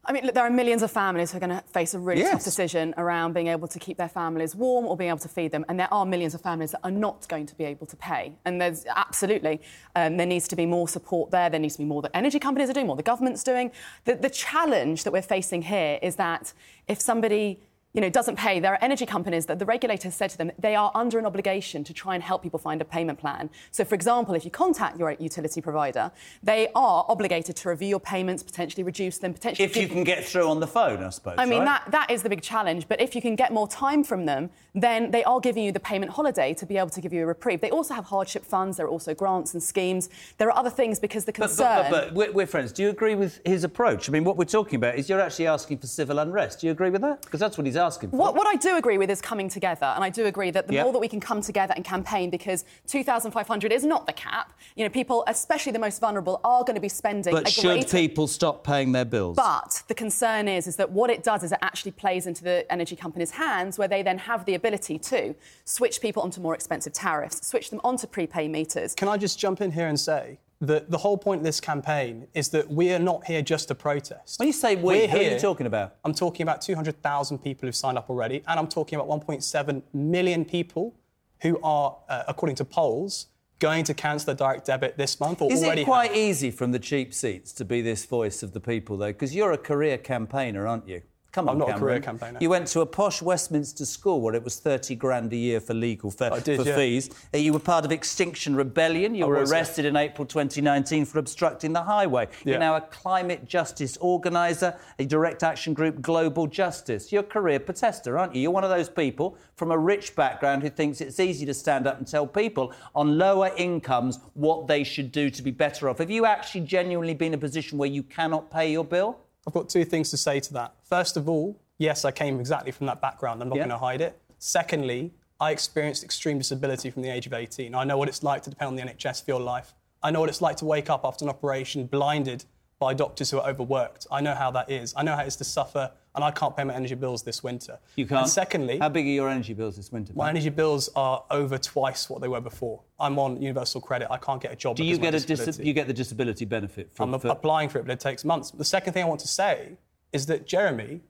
I 0.08 0.14
mean, 0.14 0.24
look, 0.26 0.36
there 0.36 0.44
are 0.46 0.50
millions 0.52 0.84
of 0.84 0.92
families 0.92 1.32
who 1.32 1.38
are 1.38 1.40
going 1.40 1.58
to 1.58 1.64
face 1.68 1.94
a 1.94 2.00
really 2.00 2.22
Yes. 2.22 2.32
tough 2.32 2.44
decision 2.44 2.94
around 2.98 3.34
being 3.34 3.48
able 3.48 3.68
to 3.68 3.80
keep 3.80 3.98
their 3.98 4.10
families 4.10 4.56
warm 4.56 4.86
or 4.86 4.96
being 4.96 5.10
able 5.10 5.20
to 5.20 5.28
feed 5.30 5.52
them. 5.52 5.66
And 5.68 5.80
there 5.80 5.92
are 5.92 6.06
millions 6.06 6.34
of 6.36 6.42
families 6.42 6.72
that 6.72 6.82
are 6.84 6.92
not 6.92 7.28
going 7.28 7.48
to 7.48 7.56
be 7.56 7.64
able 7.64 7.88
to 7.88 7.96
pay. 7.96 8.34
And 8.46 8.62
there's 8.62 8.86
absolutely, 8.96 9.62
um, 9.96 10.18
there 10.18 10.28
needs 10.28 10.48
to 10.50 10.56
be 10.56 10.66
more 10.66 10.88
support 10.88 11.32
there. 11.32 11.50
There 11.50 11.60
needs 11.60 11.76
to 11.76 11.80
be 11.80 11.86
more 11.86 12.02
that 12.04 12.12
energy 12.14 12.40
companies 12.40 12.70
are 12.70 12.74
doing, 12.74 12.88
more 12.88 12.96
the 12.96 13.04
government's 13.04 13.44
doing. 13.44 13.72
The, 14.06 14.16
the 14.16 14.30
challenge 14.30 15.04
that 15.06 15.12
we're 15.12 15.22
facing 15.24 15.64
here 15.64 15.98
is 16.02 16.18
that 16.18 16.54
if 16.88 17.02
somebody 17.02 17.60
you 17.96 18.02
know, 18.02 18.10
doesn't 18.10 18.36
pay, 18.36 18.60
there 18.60 18.74
are 18.74 18.80
energy 18.82 19.06
companies 19.06 19.46
that 19.46 19.58
the 19.58 19.66
regulator 19.66 20.10
has 20.10 20.16
said 20.16 20.30
to 20.30 20.38
them 20.38 20.52
they 20.60 20.76
are 20.76 20.92
under 20.94 21.18
an 21.18 21.26
obligation 21.26 21.82
to 21.86 21.94
try 21.94 22.14
and 22.14 22.22
help 22.22 22.44
people 22.44 22.60
find 22.60 22.82
a 22.82 22.86
payment 22.86 23.18
plan. 23.18 23.50
So, 23.72 23.86
for 23.86 23.96
example, 23.96 24.36
if 24.36 24.44
you 24.44 24.52
contact 24.52 25.00
your 25.00 25.12
utility 25.12 25.62
provider, 25.62 26.12
they 26.44 26.68
are 26.76 27.06
obligated 27.08 27.56
to 27.56 27.70
review 27.70 27.88
your 27.88 28.00
payments, 28.02 28.44
potentially 28.44 28.84
reduce 28.84 29.18
them, 29.20 29.34
potentially. 29.34 29.66
If 29.66 29.78
you 29.78 29.88
can 29.88 30.04
get 30.04 30.26
through 30.26 30.50
on 30.50 30.60
the 30.60 30.68
phone, 30.68 31.02
I 31.04 31.10
suppose. 31.10 31.36
I 31.38 31.46
mean, 31.46 31.60
right? 31.60 31.82
that, 31.86 31.92
that 31.92 32.12
is 32.12 32.22
the 32.22 32.30
big 32.30 32.42
challenge. 32.42 32.90
But 32.90 33.00
if 33.00 33.16
you 33.16 33.22
can 33.22 33.36
get 33.38 33.54
more 33.54 33.68
time 33.68 34.04
from 34.04 34.26
them, 34.26 34.50
then 34.76 35.10
they 35.12 35.24
are 35.24 35.40
giving 35.40 35.64
you 35.64 35.72
the 35.72 35.80
payment 35.80 36.12
holiday 36.12 36.54
to 36.54 36.66
be 36.66 36.78
able 36.78 36.90
to 36.90 37.00
give 37.02 37.14
you 37.14 37.24
a 37.24 37.26
reprieve. 37.26 37.62
They 37.62 37.72
also 37.72 37.94
have 37.94 38.06
hardship 38.06 38.46
funds. 38.46 38.76
There 38.76 38.86
are 38.86 38.90
also 38.90 39.16
grants 39.16 39.54
and 39.54 39.64
schemes. 39.64 40.10
There 40.38 40.50
are 40.50 40.58
other 40.58 40.70
things 40.70 41.00
because 41.00 41.24
the 41.24 41.32
concern. 41.32 41.84
but, 41.84 41.90
but, 41.90 42.06
but 42.08 42.14
we're, 42.14 42.32
we're 42.34 42.46
friends. 42.46 42.74
Do 42.74 42.84
you 42.84 42.90
agree 42.90 43.16
with 43.16 43.40
his 43.46 43.64
approach? 43.64 44.10
I 44.10 44.12
mean, 44.12 44.26
what 44.26 44.36
we're 44.36 44.44
talking 44.44 44.76
about 44.76 44.96
is 44.96 45.10
you're 45.10 45.22
actually 45.22 45.48
asking 45.48 45.78
for 45.78 45.88
civil 45.88 46.20
unrest. 46.20 46.60
Do 46.60 46.68
you 46.68 46.72
agree 46.72 46.90
with 46.90 47.02
that? 47.02 47.22
Because 47.22 47.40
that's 47.40 47.58
what 47.58 47.66
he's 47.66 47.78
asking 47.78 48.10
for. 48.10 48.18
What, 48.18 48.36
what 48.36 48.48
I 48.48 48.56
do 48.56 48.76
agree 48.76 48.98
with 48.98 49.10
is 49.10 49.22
coming 49.22 49.48
together, 49.48 49.86
and 49.86 50.04
I 50.04 50.10
do 50.10 50.26
agree 50.26 50.52
that 50.52 50.68
the 50.68 50.76
Yep. 50.76 50.84
more 50.84 50.94
that 50.94 51.00
we 51.00 51.08
can 51.08 51.22
come 51.22 51.40
together 51.40 51.74
and 51.78 51.86
campaign, 51.86 52.30
because 52.30 52.66
2,500 52.88 53.72
is 53.72 53.86
not 53.86 54.06
the 54.08 54.14
cap. 54.14 54.52
You 54.76 54.84
know, 54.84 54.90
people, 54.90 55.24
especially 55.28 55.72
the 55.72 55.80
most 55.80 56.02
vulnerable, 56.02 56.42
are 56.44 56.66
going 56.66 56.76
to 56.76 56.82
be 56.82 56.90
spending. 56.90 57.34
But 57.34 57.48
should 57.48 57.64
greater- 57.64 57.98
people 57.98 58.28
stop 58.28 58.66
paying 58.66 58.92
their 58.92 59.06
bills? 59.06 59.38
But 59.38 59.84
the 59.88 59.94
concern 59.96 60.50
is, 60.50 60.68
is 60.68 60.76
that 60.76 60.92
what 60.92 61.10
it 61.10 61.24
does 61.24 61.44
is 61.44 61.54
it 61.54 61.60
actually 61.62 61.92
plays 61.92 62.28
into 62.28 62.44
the 62.44 62.70
energy 62.70 62.98
companies' 62.98 63.32
hands, 63.32 63.80
where 63.80 63.88
they 63.88 64.04
then 64.04 64.18
have 64.18 64.44
the 64.44 64.56
ability 64.56 64.65
to 64.72 65.36
switch 65.64 66.02
people 66.02 66.24
onto 66.24 66.42
more 66.42 66.54
expensive 66.56 66.94
tariffs, 66.94 67.46
switch 67.48 67.70
them 67.70 67.82
onto 67.84 68.08
prepay 68.08 68.48
meters. 68.48 68.96
Can 68.96 69.08
I 69.08 69.18
just 69.18 69.40
jump 69.40 69.62
in 69.62 69.72
here 69.72 69.88
and 69.88 70.00
say 70.00 70.40
that 70.62 70.90
the 70.90 70.98
whole 70.98 71.18
point 71.18 71.40
of 71.40 71.46
this 71.46 71.60
campaign 71.60 72.28
is 72.34 72.50
that 72.50 72.70
we 72.70 72.92
are 72.94 73.00
not 73.00 73.26
here 73.26 73.42
just 73.42 73.68
to 73.68 73.76
protest. 73.76 74.40
When 74.40 74.48
you 74.48 74.54
say 74.54 74.76
we, 74.76 74.84
We're 74.84 75.08
who 75.08 75.18
are 75.18 75.22
you 75.22 75.40
talking 75.40 75.68
about? 75.68 75.96
I'm 76.04 76.14
talking 76.14 76.44
about 76.44 76.62
200,000 76.62 77.40
people 77.40 77.68
who've 77.68 77.76
signed 77.76 77.98
up 77.98 78.10
already, 78.10 78.42
and 78.48 78.60
I'm 78.60 78.68
talking 78.68 78.98
about 78.98 79.10
1.7 79.10 79.84
million 79.94 80.46
people 80.46 80.96
who 81.42 81.60
are, 81.62 81.98
uh, 82.08 82.24
according 82.28 82.56
to 82.58 82.66
polls, 82.66 83.28
going 83.60 83.84
to 83.86 83.94
cancel 83.94 84.28
their 84.28 84.36
direct 84.36 84.66
debit 84.66 84.98
this 84.98 85.20
month 85.20 85.42
or 85.42 85.52
Is 85.52 85.64
already 85.64 85.82
it 85.82 85.86
quite 85.86 86.10
have. 86.10 86.18
easy 86.18 86.52
from 86.52 86.72
the 86.72 86.80
cheap 86.80 87.14
seats 87.14 87.54
to 87.54 87.66
be 87.66 87.82
this 87.82 88.06
voice 88.06 88.44
of 88.44 88.54
the 88.54 88.60
people, 88.60 88.98
though? 88.98 89.08
Because 89.08 89.36
you're 89.36 89.52
a 89.52 89.58
career 89.58 89.98
campaigner, 89.98 90.68
aren't 90.68 90.88
you? 90.88 91.02
Come 91.36 91.50
on, 91.50 91.56
I'm 91.56 91.68
not 91.68 91.76
a 91.76 91.80
career 91.80 92.00
campaigner. 92.00 92.40
You 92.40 92.50
went 92.50 92.66
to 92.68 92.80
a 92.80 92.86
posh 92.86 93.22
Westminster 93.22 93.86
school 93.86 94.22
where 94.22 94.34
it 94.36 94.42
was 94.42 94.58
30 94.58 94.96
grand 94.96 95.34
a 95.34 95.36
year 95.36 95.60
for 95.60 95.74
legal 95.74 96.14
I 96.22 96.40
did, 96.40 96.62
for 96.62 96.66
yeah. 96.66 96.78
fees. 96.78 97.10
Uh, 97.34 97.40
You 97.40 97.52
were 97.52 97.60
part 97.60 97.84
of 97.84 97.92
Extinction 97.92 98.56
Rebellion. 98.56 99.14
You 99.14 99.26
I 99.26 99.28
were 99.28 99.40
was, 99.42 99.52
yeah. 99.52 99.58
arrested 99.58 99.84
in 99.84 99.98
April 99.98 100.26
2019 100.26 101.04
for 101.04 101.20
obstructing 101.20 101.74
the 101.74 101.84
highway. 101.84 102.30
You're 102.46 102.58
now 102.58 102.78
a 102.78 102.82
climate 102.82 103.44
justice 103.46 103.98
organiser, 103.98 104.80
a 104.98 105.04
direct 105.04 105.44
action 105.44 105.74
group, 105.74 106.02
Global 106.02 106.48
Justice. 106.48 107.12
You're 107.12 107.24
a 107.24 107.26
career 107.26 107.60
protester, 107.60 108.18
aren't 108.18 108.34
you? 108.34 108.42
You're 108.42 108.52
one 108.52 108.64
of 108.64 108.70
those 108.70 108.88
people 108.88 109.38
from 109.56 109.72
a 109.72 109.78
rich 109.78 110.16
background 110.16 110.64
who 110.64 110.70
thinks 110.70 111.02
it's 111.02 111.20
easy 111.20 111.46
to 111.48 111.54
stand 111.54 111.86
up 111.86 111.98
and 111.98 112.08
tell 112.08 112.26
people 112.26 112.74
on 112.96 113.18
lower 113.18 113.52
incomes 113.58 114.20
what 114.36 114.68
they 114.68 114.86
should 114.86 115.12
do 115.12 115.30
to 115.30 115.44
be 115.44 115.52
better 115.52 115.90
off. 115.90 115.98
Have 115.98 116.10
you 116.10 116.26
actually 116.26 116.62
genuinely 116.62 117.14
been 117.14 117.34
in 117.34 117.34
a 117.34 117.38
position 117.38 117.78
where 117.78 117.90
you 117.90 118.04
cannot 118.04 118.50
pay 118.50 118.72
your 118.72 118.86
bill? 118.86 119.20
I've 119.48 119.54
got 119.54 119.70
two 119.70 119.86
things 119.86 120.10
to 120.12 120.18
say 120.18 120.40
to 120.40 120.54
that. 120.54 120.74
First 120.84 121.18
of 121.18 121.30
all, 121.30 121.60
yes, 121.78 122.04
I 122.06 122.12
came 122.12 122.40
exactly 122.40 122.72
from 122.72 122.88
that 122.88 123.02
background. 123.02 123.42
I'm 123.42 123.50
not 123.50 123.56
Yeah. 123.58 123.64
going 123.64 123.70
to 123.70 123.78
hide 123.78 124.02
it. 124.02 124.20
Secondly, 124.40 125.14
I 125.40 125.52
experienced 125.52 126.04
extreme 126.04 126.38
disability 126.38 126.90
from 126.90 127.02
the 127.04 127.10
age 127.10 127.28
of 127.28 127.34
18. 127.34 127.76
I 127.76 127.84
know 127.84 127.98
what 127.98 128.08
it's 128.08 128.24
like 128.24 128.42
to 128.44 128.50
depend 128.50 128.70
on 128.70 128.76
the 128.76 128.82
NHS 128.82 129.24
for 129.24 129.32
your 129.32 129.40
life. 129.42 129.74
I 130.02 130.12
know 130.12 130.20
what 130.22 130.30
it's 130.30 130.42
like 130.42 130.58
to 130.58 130.66
wake 130.66 130.90
up 130.90 131.02
after 131.04 131.26
an 131.26 131.30
operation 131.30 131.86
blinded 131.88 132.46
by 132.80 132.94
doctors 132.94 133.32
who 133.32 133.40
are 133.40 133.50
overworked. 133.50 134.08
I 134.12 134.22
know 134.22 134.34
how 134.36 134.52
that 134.52 134.70
is. 134.70 134.94
I 134.98 135.04
know 135.04 135.16
how 135.16 135.24
it 135.24 135.28
is 135.28 135.36
to 135.38 135.44
suffer, 135.44 135.92
and 136.16 136.24
I 136.24 136.32
can't 136.32 136.56
pay 136.56 136.64
my 136.64 136.74
energy 136.74 136.96
bills 136.96 137.24
this 137.24 137.44
winter. 137.44 137.78
You 137.96 138.06
can't. 138.06 138.22
And 138.22 138.30
secondly, 138.30 138.80
how 138.80 138.90
big 138.90 139.06
are 139.06 139.10
your 139.10 139.30
energy 139.30 139.54
bills 139.54 139.76
this 139.76 139.92
winter? 139.92 140.14
my 140.16 140.30
energy 140.30 140.50
bills 140.50 140.90
are 140.96 141.24
over 141.30 141.58
twice 141.58 142.10
what 142.10 142.22
they 142.22 142.28
were 142.28 142.42
before. 142.42 142.82
I'm 143.00 143.20
on 143.20 143.42
universal 143.42 143.82
credit. 143.82 144.08
I 144.10 144.18
can't 144.18 144.42
get 144.42 144.52
a 144.54 144.56
job. 144.56 144.78
Do 144.78 144.84
you 144.84 144.98
get 144.98 145.14
a 145.14 145.20
dis- 145.20 145.26
disability. 145.26 145.68
you 145.68 145.74
get 145.74 145.88
the 145.88 145.94
disability 145.94 146.46
benefit? 146.46 146.92
For, 146.94 147.04
I'm 147.04 147.20
for- 147.20 147.28
applying 147.28 147.70
for 147.70 147.80
it, 147.80 147.86
but 147.86 147.92
it 147.92 148.00
takes 148.00 148.24
months. 148.24 148.52
The 148.52 148.66
second 148.66 148.94
thing 148.94 149.04
I 149.04 149.08
want 149.08 149.22
to 149.22 149.28
say 149.28 149.78
is 150.14 150.26
that, 150.28 150.48
Jeremy, 150.48 151.02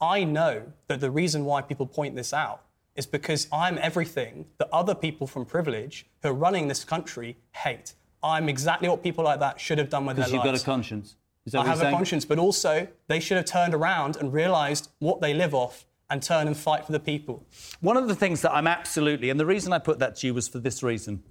I 0.00 0.24
know 0.24 0.72
that 0.88 1.00
the 1.00 1.10
reason 1.10 1.44
why 1.44 1.62
people 1.62 1.86
point 1.86 2.16
this 2.16 2.32
out 2.32 2.62
is 2.96 3.06
because 3.06 3.46
I'm 3.52 3.78
everything 3.78 4.46
that 4.58 4.68
other 4.72 4.94
people 4.94 5.26
from 5.28 5.44
privilege 5.44 6.06
who 6.22 6.30
are 6.30 6.34
running 6.34 6.66
this 6.66 6.84
country 6.84 7.36
hate. 7.52 7.94
I'm 8.22 8.48
exactly 8.48 8.88
what 8.88 9.04
people 9.04 9.24
like 9.24 9.38
that 9.38 9.60
should 9.60 9.78
have 9.78 9.88
done 9.88 10.04
with 10.04 10.16
their 10.16 10.24
lives. 10.24 10.32
Because 10.32 10.44
you've 10.44 10.54
got 10.54 10.60
a 10.60 10.64
conscience. 10.64 11.14
I 11.54 11.64
have 11.64 11.80
a 11.80 11.90
conscience, 11.90 12.24
but 12.24 12.38
also 12.38 12.88
they 13.06 13.20
should 13.20 13.36
have 13.36 13.46
turned 13.46 13.74
around 13.74 14.16
and 14.16 14.32
realised 14.32 14.90
what 14.98 15.20
they 15.20 15.34
live 15.34 15.54
off 15.54 15.86
and 16.10 16.22
turn 16.22 16.46
and 16.46 16.56
fight 16.56 16.84
for 16.86 16.92
the 16.92 17.00
people. 17.00 17.44
One 17.80 17.96
of 17.96 18.08
the 18.08 18.14
things 18.14 18.40
that 18.42 18.52
I'm 18.52 18.66
absolutely, 18.66 19.30
and 19.30 19.38
the 19.38 19.46
reason 19.46 19.72
I 19.72 19.78
put 19.78 19.98
that 19.98 20.16
to 20.16 20.26
you 20.26 20.34
was 20.34 20.48
for 20.48 20.58
this 20.58 20.82
reason. 20.82 21.22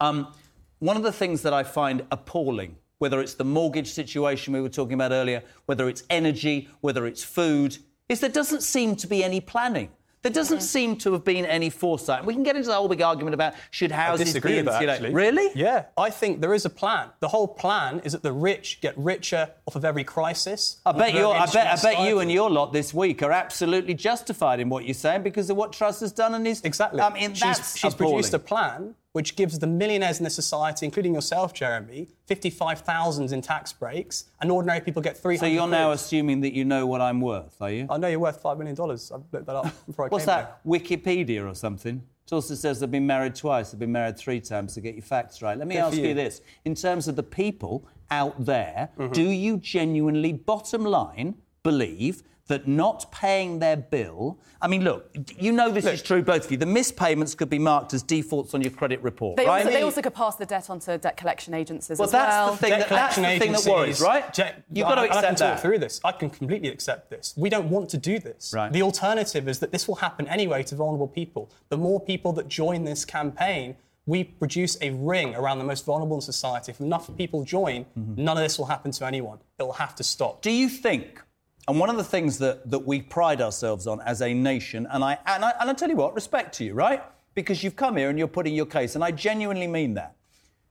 Um, 0.00 0.32
one 0.78 0.96
of 0.96 1.02
the 1.02 1.12
things 1.12 1.42
that 1.42 1.54
I 1.54 1.62
find 1.62 2.04
appalling, 2.10 2.76
whether 2.98 3.20
it's 3.20 3.34
the 3.34 3.44
mortgage 3.44 3.92
situation 3.92 4.52
we 4.52 4.60
were 4.60 4.68
talking 4.68 4.94
about 4.94 5.12
earlier, 5.12 5.42
whether 5.66 5.88
it's 5.88 6.02
energy, 6.10 6.68
whether 6.80 7.06
it's 7.06 7.22
food, 7.22 7.78
is 8.08 8.20
there 8.20 8.30
doesn't 8.30 8.62
seem 8.62 8.96
to 8.96 9.06
be 9.06 9.22
any 9.22 9.40
planning. 9.40 9.90
There 10.22 10.32
doesn't 10.32 10.58
mm. 10.58 10.62
seem 10.62 10.96
to 10.98 11.12
have 11.12 11.24
been 11.24 11.44
any 11.44 11.70
foresight. 11.70 12.24
We 12.24 12.34
can 12.34 12.42
get 12.42 12.56
into 12.56 12.68
the 12.68 12.74
whole 12.74 12.88
big 12.88 13.02
argument 13.02 13.34
about 13.34 13.54
should 13.70 13.92
I 13.92 13.96
houses 13.96 14.26
disagree 14.26 14.52
be 14.52 14.56
with 14.56 14.66
that, 14.66 14.82
insulated. 14.82 15.04
actually. 15.04 15.14
Really? 15.14 15.50
Yeah, 15.54 15.84
I 15.96 16.10
think 16.10 16.40
there 16.40 16.54
is 16.54 16.64
a 16.64 16.70
plan. 16.70 17.10
The 17.20 17.28
whole 17.28 17.46
plan 17.46 18.00
is 18.04 18.12
that 18.12 18.22
the 18.22 18.32
rich 18.32 18.80
get 18.80 18.96
richer 18.98 19.50
off 19.66 19.76
of 19.76 19.84
every 19.84 20.04
crisis. 20.04 20.80
I 20.84 20.92
bet 20.92 21.14
you. 21.14 21.28
I 21.28 21.46
bet. 21.46 21.78
I 21.78 21.80
bet 21.80 22.08
you 22.08 22.20
and 22.20 22.30
your 22.30 22.50
lot 22.50 22.72
this 22.72 22.92
week 22.92 23.22
are 23.22 23.32
absolutely 23.32 23.94
justified 23.94 24.58
in 24.58 24.68
what 24.68 24.84
you're 24.84 24.94
saying 24.94 25.22
because 25.22 25.48
of 25.48 25.56
what 25.56 25.72
Truss 25.72 26.00
has 26.00 26.12
done 26.12 26.34
and 26.34 26.46
his. 26.46 26.60
Exactly. 26.62 27.00
I 27.00 27.12
mean, 27.12 27.34
she's, 27.34 27.40
that's 27.40 27.78
she's 27.78 27.94
appalling. 27.94 28.14
produced 28.14 28.34
a 28.34 28.38
plan 28.38 28.94
which 29.16 29.34
gives 29.34 29.58
the 29.58 29.66
millionaires 29.66 30.18
in 30.18 30.24
the 30.24 30.28
society, 30.30 30.84
including 30.84 31.14
yourself, 31.14 31.54
Jeremy, 31.54 32.06
55,000 32.26 33.32
in 33.32 33.40
tax 33.40 33.72
breaks, 33.72 34.24
and 34.42 34.50
ordinary 34.50 34.82
people 34.82 35.00
get 35.00 35.16
300 35.16 35.40
So 35.40 35.46
you're 35.46 35.66
now 35.66 35.92
assuming 35.92 36.42
that 36.42 36.52
you 36.52 36.66
know 36.66 36.86
what 36.86 37.00
I'm 37.00 37.22
worth, 37.22 37.56
are 37.62 37.70
you? 37.70 37.86
I 37.88 37.96
know 37.96 38.08
you're 38.08 38.18
worth 38.18 38.42
$5 38.42 38.58
million. 38.58 38.76
I 38.78 38.84
looked 38.84 39.32
that 39.32 39.48
up 39.48 39.86
before 39.86 40.04
I 40.04 40.08
What's 40.08 40.26
that? 40.26 40.62
Wikipedia 40.66 41.50
or 41.50 41.54
something? 41.54 42.02
It 42.26 42.32
also 42.34 42.54
says 42.54 42.78
they've 42.80 42.90
been 42.90 43.06
married 43.06 43.34
twice, 43.34 43.70
they've 43.70 43.80
been 43.80 43.90
married 43.90 44.18
three 44.18 44.38
times 44.38 44.74
to 44.74 44.82
get 44.82 44.94
your 44.94 45.02
facts 45.02 45.40
right. 45.40 45.56
Let 45.56 45.66
me 45.66 45.76
Good 45.76 45.80
ask 45.84 45.96
you. 45.96 46.08
you. 46.08 46.14
this. 46.14 46.42
In 46.66 46.74
terms 46.74 47.08
of 47.08 47.16
the 47.16 47.22
people 47.22 47.86
out 48.10 48.44
there, 48.44 48.90
Mm-hmm. 48.98 49.12
do 49.14 49.22
you 49.22 49.56
genuinely, 49.56 50.34
bottom 50.34 50.84
line, 50.84 51.36
believe 51.62 52.22
that 52.48 52.68
not 52.68 53.10
paying 53.10 53.58
their 53.58 53.76
bill. 53.76 54.38
I 54.62 54.68
mean, 54.68 54.84
look, 54.84 55.10
you 55.38 55.52
know 55.52 55.70
this 55.70 55.84
is 55.84 56.02
true, 56.02 56.22
both 56.22 56.44
of 56.44 56.50
you. 56.50 56.56
The 56.56 56.66
missed 56.66 56.96
payments 56.96 57.34
could 57.34 57.50
be 57.50 57.58
marked 57.58 57.92
as 57.92 58.02
defaults 58.02 58.54
on 58.54 58.62
your 58.62 58.70
credit 58.70 59.02
report, 59.02 59.36
They, 59.36 59.46
right? 59.46 59.58
also, 59.64 59.70
they 59.70 59.82
also 59.82 60.02
could 60.02 60.14
pass 60.14 60.36
the 60.36 60.46
debt 60.46 60.70
onto 60.70 60.96
debt 60.96 61.16
collection 61.16 61.54
agencies 61.54 61.98
Well, 61.98 62.06
as 62.06 62.12
that's 62.12 62.30
well. 62.30 62.50
the 62.52 62.56
thing 62.58 62.70
Debt 62.70 62.78
that, 62.80 62.88
that's 62.88 63.16
the 63.16 63.22
collection 63.22 63.40
thing 63.40 63.52
that 63.52 63.66
worries, 63.66 64.00
right? 64.00 64.32
Je- 64.32 64.54
You've 64.72 64.86
got 64.86 64.94
to 64.96 65.00
I- 65.02 65.04
I 65.04 65.08
can 65.08 65.16
accept 65.18 65.38
talk 65.38 65.54
that. 65.56 65.60
through 65.60 65.78
this. 65.78 66.00
I 66.04 66.12
can 66.12 66.30
completely 66.30 66.68
accept 66.68 67.10
this. 67.10 67.34
We 67.36 67.50
don't 67.50 67.68
want 67.68 67.90
to 67.90 67.98
do 67.98 68.18
this. 68.18 68.52
Right. 68.54 68.72
The 68.72 68.82
alternative 68.82 69.48
is 69.48 69.58
that 69.58 69.72
this 69.72 69.88
will 69.88 69.96
happen 69.96 70.28
anyway 70.28 70.62
to 70.64 70.76
vulnerable 70.76 71.08
people. 71.08 71.50
The 71.68 71.78
more 71.78 72.00
people 72.00 72.32
that 72.34 72.48
join 72.48 72.84
this 72.84 73.04
campaign 73.04 73.76
we 74.06 74.22
produce 74.22 74.78
a 74.80 74.90
ring 74.90 75.34
around 75.34 75.58
the 75.58 75.64
most 75.64 75.84
vulnerable 75.84 76.16
in 76.16 76.22
society. 76.22 76.70
If 76.70 76.80
enough 76.80 77.14
people 77.16 77.42
join, 77.42 77.84
mm-hmm. 77.98 78.22
none 78.22 78.36
of 78.36 78.42
this 78.42 78.56
will 78.56 78.66
happen 78.66 78.92
to 78.92 79.04
anyone. 79.04 79.38
It 79.58 79.64
will 79.64 79.72
have 79.72 79.96
to 79.96 80.04
stop. 80.04 80.42
Do 80.42 80.50
you 80.52 80.68
think? 80.68 81.20
And 81.68 81.80
one 81.80 81.90
of 81.90 81.96
the 81.96 82.04
things 82.04 82.38
that, 82.38 82.70
that 82.70 82.80
we 82.80 83.02
pride 83.02 83.40
ourselves 83.40 83.86
on 83.86 84.00
as 84.02 84.22
a 84.22 84.32
nation, 84.32 84.86
and 84.90 85.02
I, 85.02 85.18
and 85.26 85.44
I 85.44 85.52
and 85.60 85.68
I 85.68 85.72
tell 85.72 85.88
you 85.88 85.96
what, 85.96 86.14
respect 86.14 86.54
to 86.56 86.64
you, 86.64 86.74
right? 86.74 87.02
Because 87.34 87.64
you've 87.64 87.76
come 87.76 87.96
here 87.96 88.08
and 88.08 88.18
you're 88.18 88.28
putting 88.28 88.54
your 88.54 88.66
case, 88.66 88.94
and 88.94 89.02
I 89.02 89.10
genuinely 89.10 89.66
mean 89.66 89.94
that. 89.94 90.16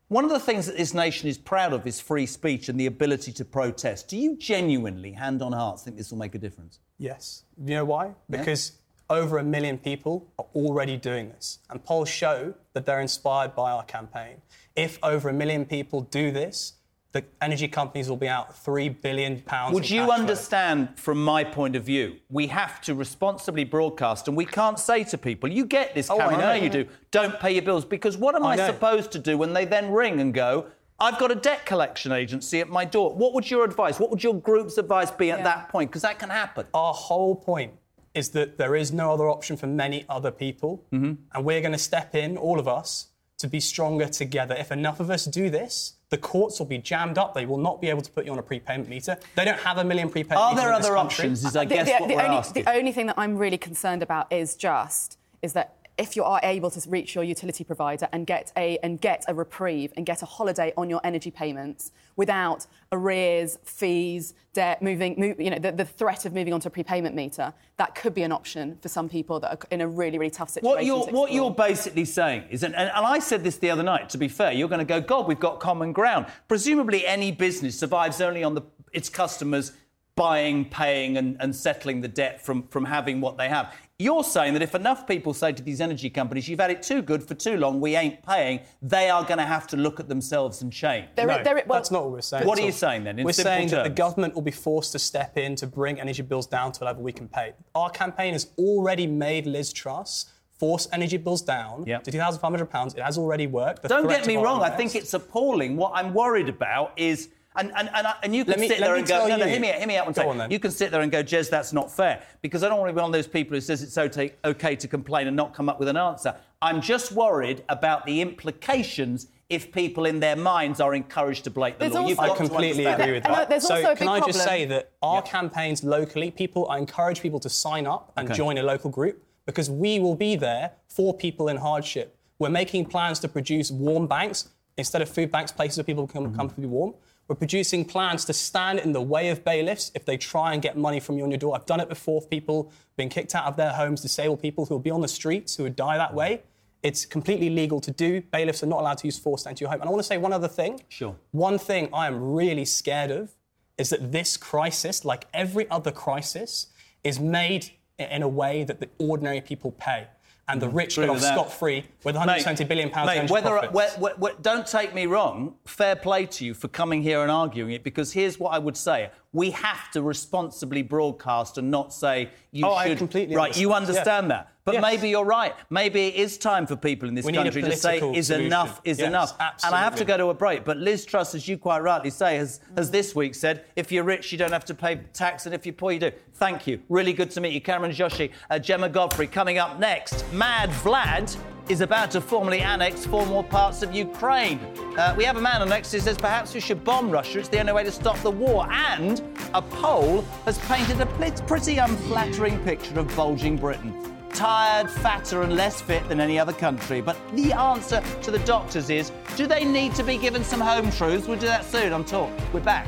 One 0.08 0.23
of 0.23 0.29
the 0.29 0.39
things 0.39 0.67
that 0.67 0.77
this 0.77 0.93
nation 0.93 1.27
is 1.27 1.38
proud 1.38 1.73
of 1.73 1.86
is 1.88 1.99
free 1.99 2.27
speech 2.27 2.69
and 2.69 2.79
the 2.79 2.86
ability 2.86 3.34
to 3.34 3.45
protest. 3.45 4.08
Do 4.08 4.17
you 4.17 4.38
genuinely, 4.38 5.12
hand 5.13 5.41
on 5.41 5.51
heart, 5.51 5.79
think 5.79 5.97
this 5.97 6.12
will 6.12 6.19
make 6.19 6.36
a 6.36 6.38
difference? 6.38 6.79
Yes. 6.99 7.43
You 7.58 7.75
know 7.75 7.86
why? 7.86 8.13
Because 8.29 8.73
yeah. 9.10 9.17
over 9.17 9.39
a 9.39 9.43
million 9.43 9.79
people 9.79 10.31
are 10.38 10.45
already 10.53 10.95
doing 10.95 11.29
this. 11.29 11.58
And 11.71 11.84
polls 11.84 12.08
show 12.08 12.53
that 12.73 12.86
they're 12.86 13.01
inspired 13.01 13.55
by 13.55 13.71
our 13.71 13.84
campaign. 13.84 14.43
If 14.75 14.99
over 15.01 15.27
a 15.27 15.34
million 15.34 15.65
people 15.65 16.01
do 16.01 16.29
this, 16.31 16.73
the 17.15 17.23
energy 17.41 17.69
companies 17.69 18.10
will 18.10 18.17
be 18.17 18.28
out 18.28 18.58
three 18.58 18.89
billion 18.89 19.39
pounds. 19.41 19.73
Would 19.73 19.89
you 19.89 20.12
understand, 20.12 20.89
flow. 20.89 20.95
from 20.97 21.23
my 21.23 21.45
point 21.45 21.78
of 21.78 21.84
view, 21.86 22.17
we 22.30 22.47
have 22.47 22.82
to 22.82 22.93
responsibly 22.93 23.63
broadcast, 23.63 24.28
and 24.28 24.36
we 24.36 24.45
can't 24.45 24.78
say 24.78 25.06
to 25.06 25.17
people, 25.17 25.49
"You 25.49 25.65
get 25.65 25.95
this, 25.95 26.10
Cameron, 26.10 26.41
oh, 26.41 26.43
I 26.43 26.58
know 26.58 26.63
you 26.63 26.69
do. 26.69 26.86
Don't 27.12 27.39
pay 27.39 27.54
your 27.54 27.62
bills," 27.62 27.86
because 27.86 28.17
what 28.17 28.36
am 28.36 28.45
I, 28.45 28.56
I 28.56 28.67
supposed 28.67 29.13
to 29.13 29.19
do 29.19 29.38
when 29.38 29.54
they 29.54 29.63
then 29.63 29.91
ring 29.91 30.19
and 30.19 30.34
go? 30.34 30.65
I've 30.99 31.17
got 31.17 31.32
a 31.32 31.36
debt 31.36 31.65
collection 31.65 32.12
agency 32.12 32.60
at 32.60 32.67
my 32.67 32.84
door. 32.84 33.15
What 33.15 33.34
would 33.34 33.49
your 33.49 33.63
advice? 33.63 33.97
What 33.97 34.12
would 34.12 34.21
your 34.21 34.36
group's 34.36 34.78
advice 34.78 35.10
be 35.10 35.32
at 35.32 35.39
yeah. 35.39 35.45
that 35.45 35.69
point? 35.69 35.91
Because 35.91 36.01
that 36.01 36.19
can 36.19 36.30
happen. 36.30 36.67
Our 36.73 36.93
whole 36.93 37.36
point 37.36 37.73
is 38.13 38.30
that 38.32 38.58
there 38.58 38.75
is 38.75 38.91
no 38.91 39.13
other 39.13 39.30
option 39.30 39.56
for 39.56 39.67
many 39.67 40.04
other 40.10 40.32
people, 40.32 40.84
mm-hmm. 40.91 41.13
and 41.34 41.45
we're 41.45 41.62
going 41.62 41.71
to 41.71 41.78
step 41.78 42.13
in, 42.13 42.36
all 42.36 42.60
of 42.60 42.67
us, 42.67 43.08
to 43.38 43.47
be 43.47 43.62
stronger 43.62 44.08
together. 44.08 44.56
If 44.56 44.71
enough 44.71 44.99
of 44.99 45.10
us 45.10 45.25
do 45.25 45.49
this, 45.49 45.94
the 46.10 46.18
courts 46.18 46.60
will 46.60 46.65
be 46.65 46.78
jammed 46.78 47.18
up. 47.18 47.34
They 47.34 47.46
will 47.46 47.58
not 47.58 47.82
be 47.82 47.89
able 47.89 48.02
to 48.02 48.12
put 48.12 48.26
you 48.26 48.32
on 48.32 48.39
a 48.39 48.44
prepayment 48.44 48.89
meter. 48.89 49.18
They 49.36 49.46
don't 49.46 49.60
have 49.60 49.78
a 49.78 49.84
million 49.84 50.10
prepayment 50.10 50.39
Are 50.39 50.56
there 50.56 50.72
other 50.72 50.98
options? 50.98 51.44
Is 51.44 51.56
I 51.56 51.65
guess 51.65 51.88
the, 51.88 51.94
what 51.94 52.08
the 52.08 52.15
we're 52.15 52.22
only, 52.22 52.38
asking. 52.38 52.63
The 52.63 52.72
only 52.72 52.91
thing 52.91 53.08
that 53.08 53.18
I'm 53.18 53.38
really 53.38 53.58
concerned 53.58 54.04
about 54.04 54.32
is 54.32 54.56
just 54.56 55.18
is 55.41 55.54
that 55.54 55.76
if 55.97 56.15
you 56.15 56.23
are 56.23 56.39
able 56.43 56.69
to 56.69 56.89
reach 56.89 57.15
your 57.15 57.23
utility 57.23 57.63
provider 57.63 58.08
and 58.12 58.27
get 58.27 58.51
a 58.58 58.77
and 58.84 58.99
get 58.99 59.23
a 59.27 59.34
reprieve 59.34 59.93
and 59.95 60.05
get 60.05 60.21
a 60.21 60.25
holiday 60.25 60.73
on 60.75 60.89
your 60.89 60.99
energy 61.03 61.31
payments 61.31 61.91
without 62.15 62.67
arrears, 62.91 63.58
fees, 63.63 64.34
debt, 64.53 64.81
moving, 64.81 65.15
move, 65.17 65.39
you 65.39 65.49
know, 65.49 65.60
the, 65.60 65.71
the, 65.71 65.86
threat 65.86 66.25
of 66.25 66.34
moving 66.34 66.53
onto 66.53 66.67
a 66.67 66.71
prepayment 66.71 67.13
meter, 67.13 67.53
that 67.77 67.93
could 67.93 68.13
be 68.13 68.23
an 68.23 68.31
option 68.31 68.77
for 68.81 68.88
some 68.88 69.10
people 69.10 69.39
that 69.39 69.51
are 69.51 69.60
in 69.69 69.81
a 69.81 69.88
really, 69.88 70.17
really 70.17 70.31
tough 70.31 70.49
situation. 70.49 70.75
What 70.75 70.86
you're, 70.86 71.05
what 71.13 71.31
you're 71.31 71.51
basically 71.51 72.05
saying 72.05 72.45
is, 72.49 72.63
and, 72.63 72.73
and 72.75 72.89
I 72.89 73.19
said 73.19 73.43
this 73.43 73.58
the 73.58 73.69
other 73.69 73.84
night. 73.84 74.10
To 74.10 74.17
be 74.17 74.29
fair, 74.29 74.53
you're 74.53 74.69
going 74.69 74.79
to 74.79 74.86
go, 74.86 75.01
God, 75.01 75.27
we've 75.27 75.39
got 75.39 75.60
common 75.60 75.91
ground. 75.91 76.27
Presumably, 76.47 77.05
any 77.05 77.31
business 77.31 77.77
survives 77.77 78.21
only 78.21 78.43
on 78.43 78.55
the 78.55 78.62
its 78.93 79.10
customers 79.10 79.73
buying, 80.15 80.63
paying, 80.65 81.17
and, 81.17 81.36
and 81.41 81.53
settling 81.53 82.01
the 82.01 82.08
debt 82.08 82.43
from, 82.43 82.63
from 82.69 82.86
having 82.86 83.19
what 83.19 83.38
they 83.38 83.49
have. 83.49 83.75
You're 83.97 84.25
saying 84.25 84.51
that 84.55 84.62
if 84.62 84.75
enough 84.75 85.08
people 85.08 85.34
say 85.34 85.53
to 85.53 85.63
these 85.63 85.79
energy 85.79 86.10
companies, 86.10 86.49
you've 86.49 86.60
had 86.60 86.69
it 86.69 86.84
too 86.84 87.01
good 87.01 87.23
for 87.23 87.34
too 87.34 87.55
long, 87.55 87.79
we 87.79 87.95
ain't 87.95 88.21
paying, 88.23 88.60
they 88.81 89.10
are 89.10 89.23
going 89.23 89.38
to 89.38 89.45
have 89.45 89.67
to 89.67 89.77
look 89.77 90.01
at 90.01 90.10
themselves 90.10 90.62
and 90.62 90.71
change. 90.71 91.08
There, 91.15 91.25
no, 91.25 91.41
there, 91.41 91.55
well, 91.65 91.79
that's 91.79 91.91
not 91.91 92.03
what 92.03 92.12
we're 92.12 92.19
saying. 92.19 92.45
What 92.45 92.60
are 92.60 92.65
you 92.65 92.73
saying 92.73 93.05
then? 93.05 93.23
we're 93.23 93.31
saying 93.31 93.69
terms? 93.69 93.71
that 93.71 93.84
the 93.84 93.89
government 93.89 94.36
will 94.36 94.41
be 94.41 94.51
forced 94.51 94.91
to 94.91 94.99
step 94.99 95.38
in 95.38 95.55
to 95.55 95.65
bring 95.65 95.97
energy 95.97 96.23
bills 96.23 96.45
down 96.45 96.73
to 96.73 96.84
a 96.84 96.86
level 96.86 97.03
we 97.03 97.13
can 97.13 97.29
pay. 97.29 97.53
Our 97.73 97.89
campaign 97.89 98.34
has 98.34 98.49
already 98.58 99.08
made 99.08 99.45
Liz 99.45 99.71
Truss 99.71 100.25
force 100.60 100.89
energy 100.91 101.15
bills 101.15 101.41
down 101.41 101.86
yep. 101.88 102.03
to 102.03 102.12
£2,500. 102.12 102.97
It 102.97 103.01
has 103.01 103.17
already 103.17 103.47
worked. 103.47 103.81
The 103.81 103.88
Don't 103.88 104.10
get 104.10 104.27
me 104.27 104.36
wrong, 104.36 104.62
I 104.62 104.71
think 104.71 104.95
it's 104.95 105.13
appalling. 105.13 105.77
What 105.77 105.93
I'm 105.95 106.13
worried 106.13 106.49
about 106.49 106.91
is 106.97 107.29
and, 107.58 107.72
and, 107.76 107.89
and, 107.94 108.08
and 108.24 108.36
you 108.36 108.46
can 108.46 108.60
me, 108.60 108.68
sit 108.68 108.80
there 108.80 108.96
and 108.96 109.08
go, 109.08 109.28
no, 109.28 109.38
no, 109.38 109.46
hear 109.46 109.60
me, 109.60 109.68
hear 109.68 109.88
me 109.88 109.98
out 109.98 110.06
one 110.06 110.13
second. 110.13 110.52
You 110.52 110.60
can 110.60 110.72
sit 110.72 110.91
there 110.91 111.02
and 111.02 111.12
go, 111.12 111.24
Jez, 111.24 111.50
that's 111.50 111.74
not 111.74 111.91
fair. 111.91 112.22
Because 112.41 112.63
I 112.63 112.70
don't 112.70 112.80
want 112.80 112.89
to 112.89 112.94
be 112.94 112.98
one 112.98 113.10
of 113.10 113.13
those 113.13 113.28
people 113.28 113.56
who 113.56 113.62
says 113.62 113.82
it's 113.82 113.98
okay, 113.98 114.34
okay 114.44 114.76
to 114.76 114.88
complain 114.88 115.28
and 115.28 115.36
not 115.36 115.54
come 115.54 115.70
up 115.70 115.80
with 115.80 115.88
an 115.88 115.98
answer. 115.98 116.36
I'm 116.62 116.82
just 116.82 117.12
worried 117.12 117.63
about 117.70 118.06
the 118.06 118.22
implications 118.22 119.28
if 119.50 119.72
people 119.72 120.06
in 120.06 120.20
their 120.20 120.36
minds 120.36 120.80
are 120.80 120.96
encouraged 120.96 121.44
to 121.44 121.52
break 121.52 121.78
the 121.78 121.89
there's 121.89 122.18
law. 122.18 122.24
I 122.24 122.36
completely 122.36 122.86
agree 122.86 123.13
with 123.13 123.24
that. 123.24 123.50
that. 123.50 123.62
so 123.62 123.96
can 123.96 124.08
I 124.08 124.20
just 124.20 124.44
say 124.44 124.65
that 124.65 124.91
our 125.02 125.22
campaigns 125.22 125.84
locally, 125.84 126.32
people, 126.32 126.68
I 126.70 126.80
encourage 126.80 127.22
people 127.22 127.39
to 127.41 127.50
sign 127.50 127.86
up 127.86 128.12
and 128.18 128.28
okay. 128.28 128.36
join 128.36 128.58
a 128.58 128.63
local 128.63 128.89
group 128.89 129.24
because 129.46 129.70
we 129.70 130.00
will 130.00 130.15
be 130.15 130.36
there 130.36 130.72
for 130.88 131.13
people 131.13 131.48
in 131.48 131.58
hardship. 131.58 132.18
We're 132.39 132.50
making 132.50 132.86
plans 132.88 133.20
to 133.20 133.28
produce 133.28 133.72
warm 133.72 134.08
banks 134.08 134.50
instead 134.78 135.02
of 135.02 135.10
food 135.10 135.32
banks, 135.32 135.52
places 135.52 135.78
where 135.78 135.84
people 135.84 136.08
can 136.08 136.26
mm-hmm. 136.26 136.36
come 136.36 136.50
to 136.50 136.56
be 136.56 136.65
warm. 136.65 136.94
We're 137.27 137.35
producing 137.35 137.85
plans 137.85 138.23
to 138.25 138.33
stand 138.33 138.79
in 138.79 138.91
the 138.91 139.01
way 139.01 139.29
of 139.29 139.43
bailiffs 139.43 139.91
if 139.95 140.05
they 140.05 140.15
try 140.15 140.53
and 140.53 140.61
get 140.61 140.77
money 140.77 140.99
from 140.99 141.17
you 141.17 141.23
on 141.23 141.31
your 141.31 141.39
door. 141.39 141.55
I've 141.55 141.65
done 141.65 141.79
it 141.79 141.89
before. 141.89 142.21
People 142.21 142.71
being 142.97 143.09
kicked 143.09 143.33
out 143.33 143.45
of 143.45 143.57
their 143.57 143.71
homes, 143.71 144.01
disabled 144.01 144.41
people 144.41 144.65
who 144.65 144.75
will 144.75 144.81
be 144.81 144.91
on 144.91 145.01
the 145.01 145.07
streets, 145.07 145.55
who 145.55 145.63
would 145.63 145.75
die 145.75 145.97
that 145.97 146.13
way. 146.13 146.43
It's 146.83 147.03
completely 147.03 147.49
legal 147.49 147.81
to 147.81 147.89
do. 147.89 148.21
Bailiffs 148.21 148.61
are 148.61 148.67
not 148.67 148.81
allowed 148.81 148.99
to 148.99 149.07
use 149.07 149.17
force 149.17 149.43
to 149.43 149.49
enter 149.49 149.63
your 149.63 149.71
home. 149.71 149.81
And 149.81 149.89
I 149.89 149.91
want 149.91 150.03
to 150.03 150.07
say 150.07 150.17
one 150.19 150.33
other 150.33 150.47
thing. 150.47 150.83
Sure. 150.89 151.15
One 151.31 151.57
thing 151.57 151.89
I 151.91 152.05
am 152.05 152.33
really 152.33 152.65
scared 152.65 153.09
of 153.09 153.31
is 153.79 153.89
that 153.89 154.11
this 154.11 154.38
crisis, 154.38 155.03
like 155.03 155.25
every 155.33 155.67
other 155.71 155.91
crisis, 155.91 156.67
is 157.03 157.19
made 157.19 157.71
in 157.97 158.21
a 158.21 158.27
way 158.27 158.63
that 158.63 158.79
the 158.79 158.89
ordinary 158.99 159.41
people 159.41 159.71
pay 159.71 160.07
and 160.47 160.62
the 160.62 160.67
mm-hmm. 160.67 160.77
rich 160.77 160.95
get 160.95 161.10
off 161.10 161.21
scot 161.21 161.51
free 161.51 161.86
with 162.03 162.15
120 162.15 162.63
mate, 162.63 162.69
billion 162.69 162.89
pounds. 162.89 163.08
Mate, 163.08 163.29
whether, 163.29 163.58
whether, 163.69 164.36
don't 164.41 164.67
take 164.67 164.93
me 164.93 165.05
wrong. 165.08 165.55
Fair 165.65 165.95
play 165.95 166.25
to 166.27 166.45
you 166.45 166.53
for 166.53 166.67
coming 166.67 167.01
here 167.01 167.21
and 167.21 167.31
arguing 167.31 167.71
it, 167.71 167.84
because 167.84 168.12
here's 168.12 168.39
what 168.39 168.53
I 168.53 168.60
would 168.60 168.77
say: 168.77 169.10
we 169.36 169.52
have 169.52 169.91
to 169.91 170.02
responsibly 170.02 170.82
broadcast 170.82 171.58
and 171.58 171.69
not 171.69 171.93
say 171.93 172.30
you 172.52 172.65
oh, 172.65 172.82
should. 172.82 172.91
I 172.93 172.95
completely 172.95 173.36
right, 173.36 173.48
understand. 173.48 173.62
you 173.62 173.74
understand 173.74 174.24
yeah. 174.26 174.28
that. 174.30 174.52
But 174.63 174.76
yes. 174.76 174.82
maybe 174.82 175.10
you're 175.10 175.26
right. 175.26 175.54
Maybe 175.69 176.08
it 176.08 176.15
is 176.15 176.38
time 176.38 176.65
for 176.65 176.78
people 176.78 177.10
in 177.10 177.15
this 177.15 177.26
we 177.26 177.34
country 177.34 177.62
to 177.62 177.76
say, 177.76 177.98
is 177.98 178.28
solution. 178.28 178.45
enough, 178.45 178.80
is 178.86 178.98
yes, 178.98 179.08
enough. 179.08 179.36
Absolutely. 179.39 179.67
And 179.67 179.76
I 179.76 179.84
have 179.84 179.95
to 179.98 180.06
go 180.06 180.17
to 180.17 180.30
a 180.30 180.34
break. 180.34 180.63
But 180.63 180.78
Liz 180.78 181.06
Truss, 181.06 181.36
as 181.36 181.50
you 181.50 181.58
quite 181.58 181.80
rightly 181.80 182.10
say, 182.10 182.38
has, 182.38 182.62
has 182.78 182.89
this 182.89 183.13
week 183.13 183.36
said, 183.36 183.65
if 183.76 183.91
you're 183.91 184.06
rich, 184.06 184.32
you 184.32 184.38
don't 184.38 184.54
have 184.54 184.65
to 184.65 184.74
pay 184.74 185.02
tax, 185.12 185.45
and 185.45 185.54
if 185.54 185.65
you're 185.65 185.74
poor, 185.74 185.91
you 185.91 186.00
do. 186.00 186.12
Thank 186.36 186.65
you. 186.65 186.82
Really 186.88 187.13
good 187.13 187.30
to 187.32 187.41
meet 187.41 187.52
you. 187.52 187.62
Cameron 187.62 187.91
Joshi, 187.91 188.32
uh, 188.50 188.58
Gemma 188.58 188.88
Godfrey. 188.88 189.28
Coming 189.28 189.58
up 189.58 189.80
next, 189.80 190.26
Mad 190.32 190.69
Vlad 190.69 191.38
is 191.69 191.82
about 191.82 192.12
to 192.12 192.21
formally 192.21 192.60
annex 192.60 193.06
four 193.06 193.25
more 193.25 193.43
parts 193.43 193.82
of 193.82 193.93
Ukraine. 193.93 194.60
Uh, 194.97 195.13
we 195.17 195.23
have 195.23 195.38
a 195.38 195.41
man 195.41 195.62
on 195.62 195.69
next 195.69 195.91
who 195.91 195.99
says 195.99 196.17
perhaps 196.17 196.54
we 196.54 196.60
should 196.60 196.84
bomb 196.84 197.10
Russia. 197.10 197.39
It's 197.39 197.49
the 197.49 197.60
only 197.60 197.73
way 197.73 197.84
to 197.84 197.91
stop 197.91 198.17
the 198.19 198.32
war. 198.32 198.67
And 198.71 199.21
a 199.54 199.62
poll 199.62 200.21
has 200.45 200.60
painted 200.60 201.01
a 201.01 201.06
pretty 201.47 201.78
unflattering 201.78 202.63
picture 202.63 202.99
of 202.99 203.13
bulging 203.15 203.58
Britain. 203.58 204.15
Tired, 204.30 204.89
fatter, 204.89 205.41
and 205.43 205.56
less 205.56 205.82
fit 205.82 206.08
than 206.10 206.19
any 206.19 206.38
other 206.38 206.54
country. 206.54 207.01
But 207.01 207.17
the 207.34 207.54
answer 207.54 208.04
to 208.21 208.32
the 208.32 208.39
doctors 208.39 208.89
is 208.89 209.12
do 209.36 209.47
they 209.47 209.63
need 209.63 209.95
to 209.95 210.04
be 210.04 210.17
given 210.17 210.43
some 210.43 210.60
home 210.60 210.91
truths? 210.91 211.28
We'll 211.28 211.39
do 211.39 211.47
that 211.47 211.65
soon 211.65 211.93
on 211.93 212.06
Talk. 212.06 212.32
We're 212.54 212.60
back. 212.60 212.88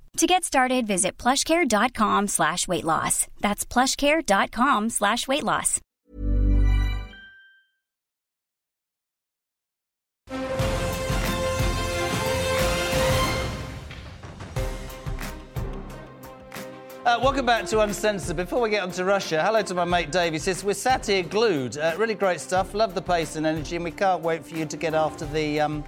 To 0.17 0.27
get 0.27 0.43
started, 0.43 0.85
visit 0.87 1.17
plushcare.com 1.17 2.27
slash 2.27 2.67
weight 2.67 2.83
loss. 2.83 3.27
That's 3.39 3.65
plushcare.com 3.65 4.89
slash 4.89 5.27
weight 5.27 5.43
loss. 5.43 5.79
Uh, 17.03 17.19
welcome 17.23 17.47
back 17.47 17.65
to 17.65 17.79
Uncensored. 17.79 18.37
Before 18.37 18.61
we 18.61 18.69
get 18.69 18.83
on 18.83 18.91
to 18.91 19.03
Russia, 19.03 19.41
hello 19.43 19.63
to 19.63 19.73
my 19.73 19.85
mate 19.85 20.11
Dave. 20.11 20.33
He 20.33 20.39
says, 20.39 20.63
We're 20.63 20.75
sat 20.75 21.07
here 21.07 21.23
glued. 21.23 21.77
Uh, 21.77 21.95
really 21.97 22.13
great 22.13 22.39
stuff. 22.39 22.75
Love 22.75 22.93
the 22.93 23.01
pace 23.01 23.37
and 23.37 23.45
energy, 23.47 23.75
and 23.75 23.83
we 23.83 23.89
can't 23.89 24.21
wait 24.21 24.45
for 24.45 24.55
you 24.55 24.67
to 24.67 24.77
get 24.77 24.93
after 24.93 25.25
the, 25.25 25.59
um, 25.61 25.83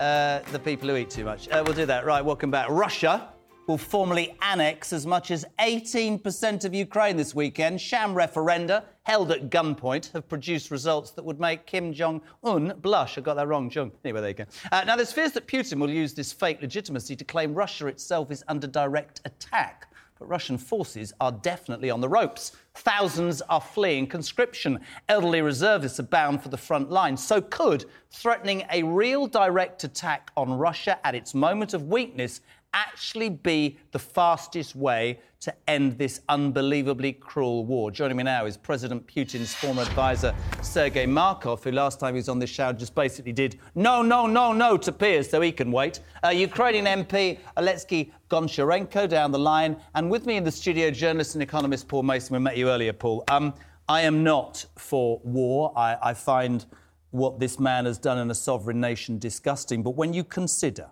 uh, 0.00 0.40
the 0.52 0.58
people 0.58 0.88
who 0.88 0.96
eat 0.96 1.10
too 1.10 1.24
much. 1.24 1.48
Uh, 1.48 1.62
we'll 1.64 1.74
do 1.74 1.86
that. 1.86 2.04
Right, 2.04 2.24
welcome 2.24 2.50
back. 2.50 2.68
Russia 2.68 3.28
will 3.66 3.78
formally 3.78 4.36
annex 4.42 4.92
as 4.92 5.06
much 5.06 5.30
as 5.30 5.44
18% 5.58 6.64
of 6.64 6.74
Ukraine 6.74 7.16
this 7.16 7.34
weekend. 7.34 7.80
Sham 7.80 8.14
referenda 8.14 8.84
held 9.02 9.32
at 9.32 9.50
gunpoint 9.50 10.12
have 10.12 10.28
produced 10.28 10.70
results 10.70 11.10
that 11.12 11.24
would 11.24 11.40
make 11.40 11.66
Kim 11.66 11.92
Jong 11.92 12.20
un 12.44 12.74
blush. 12.80 13.18
I 13.18 13.20
got 13.20 13.34
that 13.34 13.48
wrong, 13.48 13.68
Jong. 13.68 13.90
Anyway, 14.04 14.20
there 14.20 14.30
you 14.30 14.34
go. 14.34 14.44
Uh, 14.70 14.84
now, 14.84 14.96
there's 14.96 15.12
fears 15.12 15.32
that 15.32 15.46
Putin 15.48 15.80
will 15.80 15.90
use 15.90 16.14
this 16.14 16.32
fake 16.32 16.60
legitimacy 16.60 17.16
to 17.16 17.24
claim 17.24 17.54
Russia 17.54 17.88
itself 17.88 18.30
is 18.30 18.44
under 18.48 18.66
direct 18.66 19.20
attack. 19.24 19.88
But 20.18 20.28
Russian 20.28 20.56
forces 20.56 21.12
are 21.20 21.32
definitely 21.32 21.90
on 21.90 22.00
the 22.00 22.08
ropes. 22.08 22.52
Thousands 22.74 23.42
are 23.42 23.60
fleeing 23.60 24.06
conscription. 24.06 24.80
Elderly 25.08 25.42
reservists 25.42 26.00
are 26.00 26.04
bound 26.04 26.42
for 26.42 26.48
the 26.48 26.56
front 26.56 26.90
line. 26.90 27.16
So, 27.16 27.40
could 27.40 27.84
threatening 28.10 28.64
a 28.72 28.82
real 28.82 29.26
direct 29.26 29.84
attack 29.84 30.30
on 30.36 30.52
Russia 30.54 30.98
at 31.06 31.14
its 31.14 31.34
moment 31.34 31.74
of 31.74 31.88
weakness 31.88 32.40
actually 32.76 33.30
be 33.30 33.78
the 33.92 33.98
fastest 33.98 34.76
way 34.76 35.18
to 35.40 35.54
end 35.66 35.96
this 35.96 36.20
unbelievably 36.28 37.14
cruel 37.14 37.64
war. 37.64 37.90
Joining 37.90 38.18
me 38.18 38.22
now 38.22 38.44
is 38.44 38.56
President 38.56 39.06
Putin's 39.06 39.54
former 39.54 39.82
advisor, 39.82 40.34
Sergei 40.60 41.06
Markov, 41.06 41.64
who 41.64 41.72
last 41.72 41.98
time 41.98 42.14
he 42.14 42.18
was 42.18 42.28
on 42.28 42.38
this 42.38 42.50
show 42.50 42.72
just 42.72 42.94
basically 42.94 43.32
did 43.32 43.58
no, 43.74 44.02
no, 44.02 44.26
no, 44.26 44.52
no 44.52 44.76
to 44.76 44.92
Piers 44.92 45.30
so 45.30 45.40
he 45.40 45.52
can 45.52 45.72
wait. 45.72 46.00
Uh, 46.22 46.28
Ukrainian 46.28 46.84
MP 46.84 47.38
Alexei 47.56 48.12
Goncharenko 48.28 49.08
down 49.08 49.32
the 49.32 49.38
line. 49.38 49.76
And 49.94 50.10
with 50.10 50.26
me 50.26 50.36
in 50.36 50.44
the 50.44 50.52
studio, 50.52 50.90
journalist 50.90 51.34
and 51.34 51.42
economist 51.42 51.88
Paul 51.88 52.02
Mason. 52.02 52.34
We 52.34 52.40
met 52.40 52.58
you 52.58 52.68
earlier, 52.68 52.92
Paul. 52.92 53.24
Um, 53.28 53.54
I 53.88 54.02
am 54.02 54.22
not 54.22 54.66
for 54.76 55.20
war. 55.24 55.72
I, 55.76 55.96
I 56.02 56.14
find 56.14 56.66
what 57.10 57.40
this 57.40 57.58
man 57.58 57.86
has 57.86 57.98
done 57.98 58.18
in 58.18 58.30
a 58.30 58.34
sovereign 58.34 58.80
nation 58.80 59.18
disgusting. 59.18 59.82
But 59.82 59.90
when 59.90 60.12
you 60.12 60.24
consider 60.24 60.90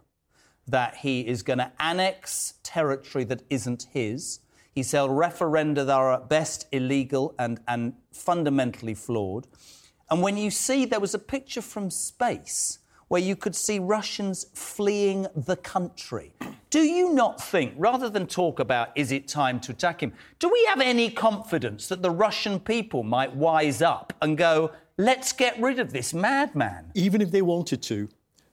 that 0.67 0.97
he 0.97 1.21
is 1.27 1.43
going 1.43 1.59
to 1.59 1.71
annex 1.79 2.55
territory 2.63 3.25
that 3.25 3.43
isn't 3.51 3.89
his. 3.93 4.41
He's 4.73 4.91
held 4.93 5.11
referenda 5.11 5.87
that 5.87 5.91
are 5.91 6.15
at 6.15 6.29
best 6.29 6.67
illegal 6.73 7.35
and, 7.39 7.61
and 7.69 7.95
fundamentally 8.13 8.95
flawed. 8.95 9.47
And 10.11 10.23
when 10.23 10.37
you 10.37 10.51
see 10.51 10.85
there 10.85 11.01
was 11.01 11.15
a 11.15 11.19
picture 11.19 11.63
from 11.63 11.91
space 11.91 12.79
where 13.09 13.21
you 13.21 13.37
could 13.37 13.55
see 13.55 13.79
Russians 13.79 14.47
fleeing 14.55 15.27
the 15.37 15.57
country, 15.57 16.33
do 16.71 16.81
you 16.81 17.13
not 17.13 17.41
think, 17.41 17.75
rather 17.77 18.11
than 18.11 18.27
talk 18.27 18.59
about 18.59 18.91
is 18.97 19.13
it 19.13 19.29
time 19.29 19.61
to 19.61 19.73
attack 19.73 20.03
him, 20.03 20.13
do 20.41 20.49
we 20.49 20.65
have 20.65 20.81
any 20.81 21.09
confidence 21.09 21.87
that 21.89 22.03
the 22.03 22.11
Russian 22.11 22.59
people 22.59 23.05
might 23.05 23.33
wise 23.35 23.81
up 23.81 24.13
and 24.21 24.37
go, 24.37 24.73
let's 24.99 25.33
get 25.33 25.61
rid 25.61 25.79
of 25.79 25.93
this 25.93 26.13
madman? 26.13 26.91
Even 26.95 27.21
if 27.21 27.31
they 27.31 27.43
wanted 27.43 27.81
to, 27.83 28.09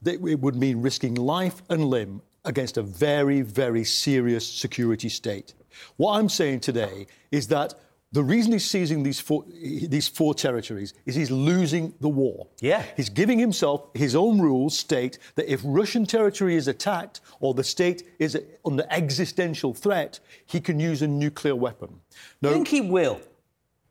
it 0.06 0.22
would 0.22 0.56
mean 0.56 0.82
risking 0.82 1.16
life 1.16 1.62
and 1.70 1.86
limb 1.86 2.22
against 2.46 2.78
a 2.78 2.82
very, 2.82 3.42
very 3.42 3.84
serious 3.84 4.48
security 4.48 5.10
state. 5.10 5.54
What 5.98 6.18
I'm 6.18 6.30
saying 6.30 6.62
today 6.62 7.08
is 7.32 7.48
that 7.48 7.76
the 8.14 8.24
reason 8.24 8.52
he's 8.52 8.70
seizing 8.70 9.04
these 9.04 9.22
four, 9.22 9.46
these 9.48 10.08
four 10.10 10.34
territories 10.34 10.94
is 11.06 11.16
he's 11.16 11.32
losing 11.32 11.94
the 12.02 12.10
war. 12.10 12.48
Yeah. 12.60 12.84
He's 12.98 13.10
giving 13.10 13.40
himself 13.40 13.88
his 13.94 14.16
own 14.18 14.42
rules 14.42 14.78
state 14.78 15.18
that 15.36 15.52
if 15.52 15.62
Russian 15.64 16.06
territory 16.06 16.56
is 16.56 16.68
attacked 16.68 17.22
or 17.40 17.54
the 17.54 17.64
state 17.64 18.04
is 18.20 18.38
under 18.66 18.86
existential 18.90 19.74
threat, 19.74 20.20
he 20.46 20.60
can 20.60 20.78
use 20.78 21.02
a 21.02 21.08
nuclear 21.08 21.56
weapon. 21.56 22.02
Now, 22.42 22.50
I 22.50 22.54
think 22.54 22.68
he 22.68 22.82
will. 22.82 23.22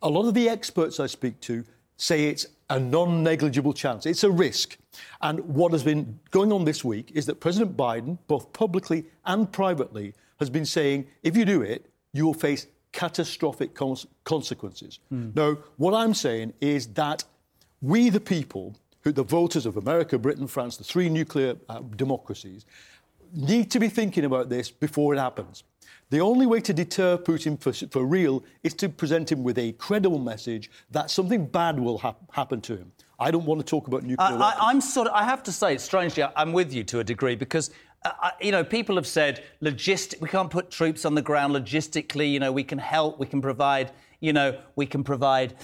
A 0.02 0.08
lot 0.08 0.26
of 0.26 0.34
the 0.34 0.50
experts 0.50 1.00
I 1.00 1.06
speak 1.06 1.40
to 1.42 1.64
say 1.96 2.26
it's 2.26 2.46
a 2.68 2.78
non 2.78 3.22
negligible 3.22 3.72
chance. 3.72 4.04
It's 4.04 4.24
a 4.24 4.30
risk. 4.30 4.76
And 5.20 5.40
what 5.40 5.72
has 5.72 5.82
been 5.82 6.18
going 6.30 6.52
on 6.52 6.64
this 6.64 6.84
week 6.84 7.12
is 7.14 7.26
that 7.26 7.40
President 7.40 7.76
Biden, 7.76 8.18
both 8.26 8.52
publicly 8.52 9.06
and 9.24 9.50
privately, 9.50 10.14
has 10.38 10.50
been 10.50 10.66
saying 10.66 11.06
if 11.22 11.36
you 11.36 11.44
do 11.44 11.62
it, 11.62 11.86
you 12.12 12.24
will 12.26 12.34
face 12.34 12.66
catastrophic 12.92 13.74
cons- 13.74 14.06
consequences. 14.24 14.98
Mm. 15.12 15.36
Now, 15.36 15.58
what 15.76 15.94
I'm 15.94 16.14
saying 16.14 16.54
is 16.60 16.88
that 16.88 17.24
we, 17.80 18.10
the 18.10 18.20
people, 18.20 18.76
who, 19.02 19.12
the 19.12 19.22
voters 19.22 19.64
of 19.64 19.76
America, 19.76 20.18
Britain, 20.18 20.46
France, 20.46 20.76
the 20.76 20.84
three 20.84 21.08
nuclear 21.08 21.56
uh, 21.68 21.80
democracies, 21.96 22.66
need 23.32 23.70
to 23.70 23.78
be 23.78 23.88
thinking 23.88 24.24
about 24.24 24.48
this 24.48 24.70
before 24.70 25.14
it 25.14 25.18
happens. 25.18 25.62
The 26.10 26.20
only 26.20 26.46
way 26.46 26.60
to 26.60 26.72
deter 26.72 27.16
Putin 27.16 27.58
for, 27.60 27.72
for 27.72 28.04
real 28.04 28.42
is 28.64 28.74
to 28.74 28.88
present 28.88 29.30
him 29.30 29.44
with 29.44 29.58
a 29.58 29.72
credible 29.72 30.18
message 30.18 30.70
that 30.90 31.10
something 31.10 31.46
bad 31.46 31.78
will 31.78 31.98
ha- 31.98 32.16
happen 32.32 32.60
to 32.62 32.76
him. 32.76 32.92
I 33.20 33.30
don't 33.30 33.44
want 33.44 33.60
to 33.60 33.66
talk 33.66 33.86
about 33.86 34.02
nuclear. 34.02 34.38
I, 34.40 34.54
I, 34.58 34.70
am 34.70 34.80
sort 34.80 35.06
of. 35.06 35.12
I 35.12 35.24
have 35.24 35.42
to 35.44 35.52
say, 35.52 35.76
strangely, 35.76 36.24
I'm 36.34 36.52
with 36.52 36.72
you 36.72 36.82
to 36.84 37.00
a 37.00 37.04
degree 37.04 37.36
because 37.36 37.70
uh, 38.02 38.30
you 38.40 38.50
know, 38.50 38.64
people 38.64 38.96
have 38.96 39.06
said 39.06 39.44
logistic. 39.62 40.22
We 40.22 40.28
can't 40.28 40.50
put 40.50 40.70
troops 40.70 41.04
on 41.04 41.14
the 41.14 41.20
ground 41.20 41.54
logistically. 41.54 42.32
You 42.32 42.40
know, 42.40 42.50
we 42.50 42.64
can 42.64 42.78
help. 42.78 43.18
We 43.18 43.26
can 43.26 43.42
provide. 43.42 43.92
You 44.22 44.34
know, 44.34 44.58
we 44.76 44.84
can 44.84 45.02
provide 45.02 45.54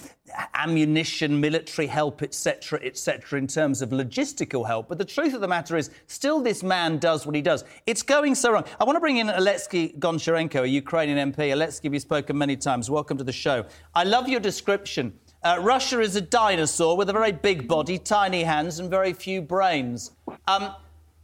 ammunition, 0.55 1.41
military 1.41 1.87
help, 1.87 2.23
etc., 2.23 2.81
etc., 2.83 3.39
in 3.39 3.47
terms 3.47 3.83
of 3.83 3.91
logistical 3.91 4.67
help. 4.67 4.89
But 4.89 4.97
the 4.97 5.05
truth 5.05 5.35
of 5.35 5.43
the 5.43 5.49
matter 5.49 5.77
is, 5.77 5.91
still, 6.07 6.41
this 6.41 6.63
man 6.63 6.97
does 6.97 7.27
what 7.27 7.35
he 7.35 7.43
does. 7.43 7.65
It's 7.87 8.03
going 8.03 8.35
so 8.35 8.53
wrong. 8.53 8.65
I 8.81 8.85
want 8.85 8.97
to 8.97 9.01
bring 9.01 9.19
in 9.19 9.29
Alexei 9.29 9.93
Goncharenko, 9.99 10.63
a 10.63 10.69
Ukrainian 10.69 11.33
MP. 11.33 11.53
Alexei, 11.53 11.91
you've 11.91 12.01
spoken 12.01 12.39
many 12.39 12.57
times. 12.57 12.89
Welcome 12.89 13.19
to 13.19 13.25
the 13.25 13.33
show. 13.33 13.67
I 13.95 14.05
love 14.05 14.27
your 14.27 14.41
description. 14.41 15.13
Uh, 15.47 15.61
Russia 15.61 16.01
is 16.01 16.17
a 16.17 16.21
dinosaur 16.21 16.97
with 16.97 17.09
a 17.09 17.13
very 17.13 17.31
big 17.31 17.69
body, 17.69 17.99
tiny 17.99 18.43
hands, 18.43 18.81
and 18.81 18.91
very 18.91 19.13
few 19.13 19.41
brains. 19.41 20.11
Um, 20.49 20.75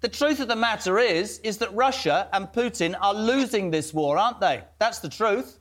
the 0.01 0.09
truth 0.09 0.39
of 0.39 0.47
the 0.47 0.55
matter 0.55 0.97
is, 1.01 1.41
is 1.41 1.59
that 1.59 1.75
Russia 1.75 2.29
and 2.33 2.47
Putin 2.47 2.95
are 3.01 3.15
losing 3.15 3.73
this 3.73 3.93
war, 3.93 4.17
aren't 4.17 4.39
they? 4.39 4.63
That's 4.79 5.01
the 5.01 5.09
truth. 5.09 5.59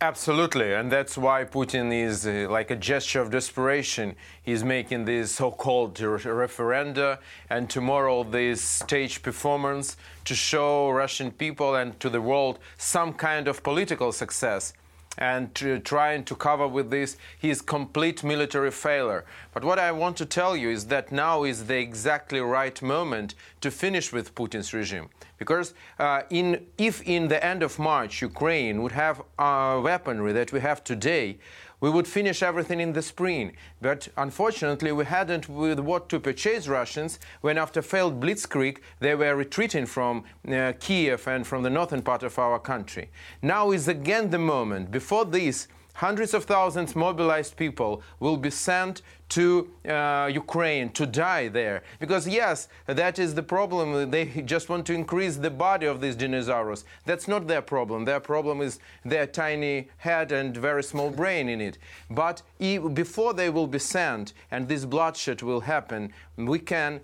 Absolutely, 0.00 0.74
and 0.74 0.92
that's 0.92 1.18
why 1.18 1.42
Putin 1.42 1.92
is 1.92 2.24
uh, 2.24 2.46
like 2.48 2.70
a 2.70 2.76
gesture 2.76 3.20
of 3.20 3.30
desperation. 3.30 4.14
He's 4.44 4.62
making 4.62 5.04
this 5.06 5.32
so-called 5.32 5.96
referenda, 5.96 7.18
and 7.50 7.68
tomorrow 7.68 8.22
this 8.22 8.60
stage 8.60 9.22
performance 9.22 9.96
to 10.26 10.36
show 10.36 10.90
Russian 10.90 11.32
people 11.32 11.74
and 11.74 11.98
to 11.98 12.08
the 12.08 12.20
world 12.20 12.60
some 12.78 13.12
kind 13.12 13.48
of 13.48 13.64
political 13.64 14.12
success 14.12 14.72
and 15.18 15.54
to 15.54 15.78
trying 15.78 16.24
to 16.24 16.34
cover 16.34 16.66
with 16.66 16.90
this 16.90 17.16
his 17.38 17.60
complete 17.60 18.24
military 18.24 18.70
failure. 18.70 19.24
But 19.52 19.64
what 19.64 19.78
I 19.78 19.92
want 19.92 20.16
to 20.18 20.26
tell 20.26 20.56
you 20.56 20.70
is 20.70 20.86
that 20.86 21.12
now 21.12 21.44
is 21.44 21.66
the 21.66 21.78
exactly 21.78 22.40
right 22.40 22.80
moment 22.80 23.34
to 23.60 23.70
finish 23.70 24.12
with 24.12 24.34
Putin's 24.34 24.72
regime. 24.72 25.08
Because 25.38 25.74
uh, 25.98 26.22
in, 26.30 26.66
if 26.78 27.02
in 27.02 27.28
the 27.28 27.44
end 27.44 27.62
of 27.62 27.78
March 27.78 28.22
Ukraine 28.22 28.82
would 28.82 28.92
have 28.92 29.22
a 29.38 29.80
weaponry 29.82 30.32
that 30.32 30.52
we 30.52 30.60
have 30.60 30.82
today, 30.84 31.38
we 31.82 31.90
would 31.90 32.06
finish 32.06 32.42
everything 32.42 32.80
in 32.80 32.92
the 32.92 33.02
spring. 33.02 33.52
But 33.82 34.08
unfortunately, 34.16 34.92
we 34.92 35.04
hadn't 35.04 35.48
with 35.48 35.80
what 35.80 36.08
to 36.10 36.20
purchase 36.20 36.68
Russians 36.68 37.18
when, 37.40 37.58
after 37.58 37.82
failed 37.82 38.20
blitzkrieg, 38.20 38.78
they 39.00 39.16
were 39.16 39.34
retreating 39.34 39.86
from 39.86 40.22
uh, 40.48 40.72
Kiev 40.78 41.26
and 41.26 41.44
from 41.44 41.64
the 41.64 41.70
northern 41.70 42.00
part 42.00 42.22
of 42.22 42.38
our 42.38 42.60
country. 42.60 43.10
Now 43.42 43.72
is 43.72 43.88
again 43.88 44.30
the 44.30 44.38
moment. 44.38 44.92
Before 44.92 45.24
this, 45.24 45.66
hundreds 45.94 46.34
of 46.34 46.44
thousands 46.44 46.94
mobilized 46.94 47.56
people 47.56 48.00
will 48.20 48.36
be 48.36 48.50
sent 48.50 49.02
to 49.32 49.68
uh, 49.88 50.28
Ukraine 50.32 50.90
to 50.90 51.06
die 51.06 51.48
there. 51.48 51.82
Because, 51.98 52.28
yes, 52.28 52.68
that 52.86 53.18
is 53.18 53.34
the 53.34 53.42
problem. 53.42 54.10
They 54.10 54.26
just 54.44 54.68
want 54.68 54.84
to 54.86 54.92
increase 54.92 55.36
the 55.36 55.50
body 55.50 55.86
of 55.86 56.02
these 56.02 56.16
dinosaurs. 56.16 56.84
That's 57.06 57.28
not 57.28 57.46
their 57.46 57.62
problem. 57.62 58.04
Their 58.04 58.20
problem 58.20 58.60
is 58.60 58.78
their 59.06 59.26
tiny 59.26 59.88
head 59.96 60.32
and 60.32 60.54
very 60.54 60.82
small 60.82 61.10
brain 61.10 61.48
in 61.48 61.62
it. 61.62 61.78
But 62.10 62.42
before 62.92 63.32
they 63.32 63.48
will 63.48 63.66
be 63.66 63.78
sent 63.78 64.34
and 64.50 64.68
this 64.68 64.84
bloodshed 64.84 65.40
will 65.40 65.62
happen, 65.62 66.12
we 66.36 66.58
can 66.58 67.00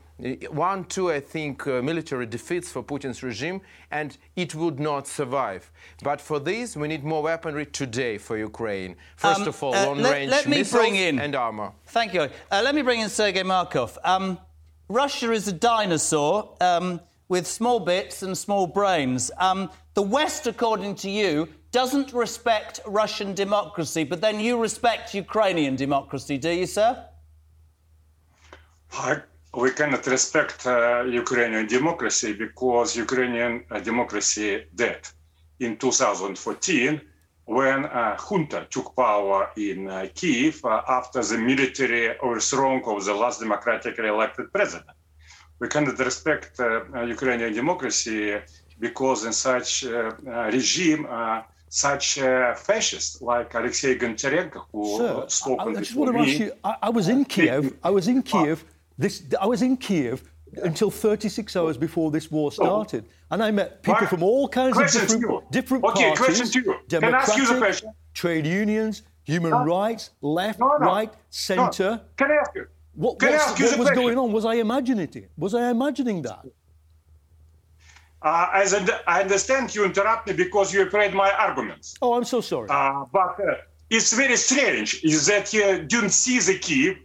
one, 0.51 0.85
two, 0.85 1.12
I 1.12 1.21
think, 1.21 1.66
uh, 1.66 1.81
military 1.81 2.27
defeats 2.27 2.73
for 2.73 2.83
Putin's 2.83 3.23
regime, 3.23 3.61
and 3.91 4.16
it 4.35 4.55
would 4.55 4.81
not 4.81 5.07
survive. 5.07 5.71
But 6.03 6.21
for 6.21 6.41
this, 6.41 6.77
we 6.77 6.89
need 6.89 7.05
more 7.05 7.23
weaponry 7.23 7.66
today 7.66 8.19
for 8.19 8.37
Ukraine. 8.37 8.97
First 9.16 9.43
um, 9.43 9.49
of 9.49 9.62
all, 9.62 9.75
uh, 9.75 9.87
long-range 9.87 10.31
let, 10.31 10.47
let 10.47 10.49
missiles 10.49 10.93
in, 10.93 11.21
and 11.21 11.37
armor. 11.37 11.73
Thank 11.87 12.14
you. 12.14 12.23
Uh, 12.51 12.62
let 12.64 12.75
me 12.75 12.83
bring 12.83 13.01
in 13.01 13.09
Sergei 13.09 13.45
Markov. 13.45 13.97
Um, 14.03 14.39
Russia 14.89 15.31
is 15.33 15.47
a 15.47 15.53
dinosaur 15.53 16.57
um, 16.61 17.01
with 17.29 17.47
small 17.47 17.79
bits 17.79 18.23
and 18.23 18.37
small 18.37 18.66
brains. 18.66 19.31
Um, 19.39 19.71
the 19.95 20.03
West, 20.03 20.47
according 20.47 20.97
to 20.97 21.11
you, 21.11 21.49
doesn't 21.71 22.12
respect 22.12 22.81
Russian 22.87 23.35
democracy, 23.35 24.03
but 24.03 24.21
then 24.21 24.41
you 24.41 24.61
respect 24.61 25.14
Ukrainian 25.14 25.77
democracy, 25.77 26.39
do 26.39 26.51
you, 26.51 26.66
sir? 26.66 27.05
We 29.55 29.70
cannot 29.70 30.07
respect 30.07 30.66
uh, 30.66 31.03
Ukrainian 31.05 31.66
democracy 31.66 32.32
because 32.32 32.96
Ukrainian 32.96 33.64
uh, 33.70 33.80
democracy 33.80 34.66
dead. 34.74 35.01
In 35.61 35.76
2014 35.76 37.01
when 37.49 37.86
uh, 37.86 38.14
junta 38.16 38.66
took 38.68 38.94
power 38.94 39.49
in 39.57 39.88
uh, 39.88 40.07
Kiev 40.14 40.62
uh, 40.64 40.82
after 40.86 41.22
the 41.22 41.38
military 41.38 42.16
overthrow 42.18 42.78
of 42.94 43.05
the 43.07 43.14
last 43.14 43.40
democratically 43.40 44.09
elected 44.09 44.53
president. 44.53 44.90
We 45.59 45.68
cannot 45.68 45.99
respect 45.99 46.61
uh, 46.61 47.03
Ukrainian 47.05 47.53
democracy 47.55 48.36
because 48.78 49.24
in 49.24 49.32
such 49.32 49.82
regime, 50.53 51.09
such 51.68 52.18
uh, 52.18 52.55
fascists 52.55 53.20
like 53.20 53.53
Alexei 53.55 53.99
Goncharenko, 53.99 54.64
who 54.72 54.99
Sir, 54.99 55.24
spoke 55.28 55.61
I, 55.61 55.64
I 55.64 55.74
just 55.74 55.94
want 55.94 56.14
to 56.14 56.18
ask 56.20 56.38
you, 56.38 56.53
I, 56.64 56.76
I 56.82 56.90
was 56.90 57.09
in 57.09 57.24
Kiev, 57.24 57.74
I 57.82 57.90
was 57.90 58.09
in 58.09 58.22
Kiev 58.30 58.64
this, 58.99 59.22
I 59.40 59.46
was 59.46 59.62
in 59.62 59.76
Kiev 59.76 60.22
until 60.62 60.90
36 60.90 61.55
hours 61.57 61.76
before 61.76 62.11
this 62.11 62.30
war 62.30 62.51
started. 62.51 63.05
And 63.30 63.42
I 63.42 63.51
met 63.51 63.82
people 63.82 64.07
from 64.07 64.22
all 64.22 64.49
kinds 64.49 64.74
question 64.74 65.03
of 65.03 65.09
different, 65.09 65.53
different 65.53 65.84
okay, 65.84 66.14
parties. 66.14 66.57
Democratic, 66.88 67.84
trade 68.14 68.46
unions, 68.46 69.03
human 69.24 69.51
no. 69.51 69.64
rights, 69.64 70.11
left, 70.20 70.59
no, 70.59 70.76
no. 70.78 70.86
right, 70.86 71.12
centre. 71.30 72.01
Can 72.16 72.32
I 72.32 72.36
ask 72.36 72.55
you? 72.55 72.66
What, 72.94 73.22
what 73.22 73.78
was 73.78 73.90
going 73.90 74.18
on? 74.18 74.32
Was 74.32 74.44
I 74.44 74.55
imagining 74.55 75.09
it? 75.14 75.30
Was 75.36 75.55
I 75.55 75.70
imagining 75.70 76.22
that? 76.22 76.44
Uh, 78.20 78.49
as 78.53 78.74
I 79.07 79.20
understand, 79.22 79.72
you 79.74 79.84
interrupt 79.84 80.26
me 80.26 80.32
because 80.32 80.74
you 80.74 80.82
afraid 80.82 81.14
my 81.14 81.30
arguments. 81.30 81.94
Oh, 82.03 82.14
I'm 82.14 82.24
so 82.24 82.40
sorry. 82.40 82.68
Uh, 82.68 83.05
but 83.12 83.38
uh, 83.38 83.55
it's 83.90 84.12
very 84.12 84.36
strange 84.36 85.05
is 85.05 85.26
that 85.26 85.53
you 85.53 85.84
didn't 85.84 86.11
see 86.11 86.40
the 86.40 86.59
Kiev, 86.59 86.96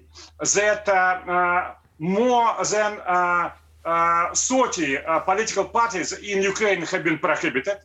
that 0.55 0.89
uh, 0.89 1.31
uh, 1.31 1.75
more 1.99 2.55
than 2.71 2.99
uh, 3.05 3.51
uh, 3.85 4.33
30 4.33 4.97
uh, 4.97 5.19
political 5.19 5.65
parties 5.65 6.13
in 6.13 6.41
Ukraine 6.41 6.81
have 6.81 7.03
been 7.03 7.17
prohibited, 7.17 7.77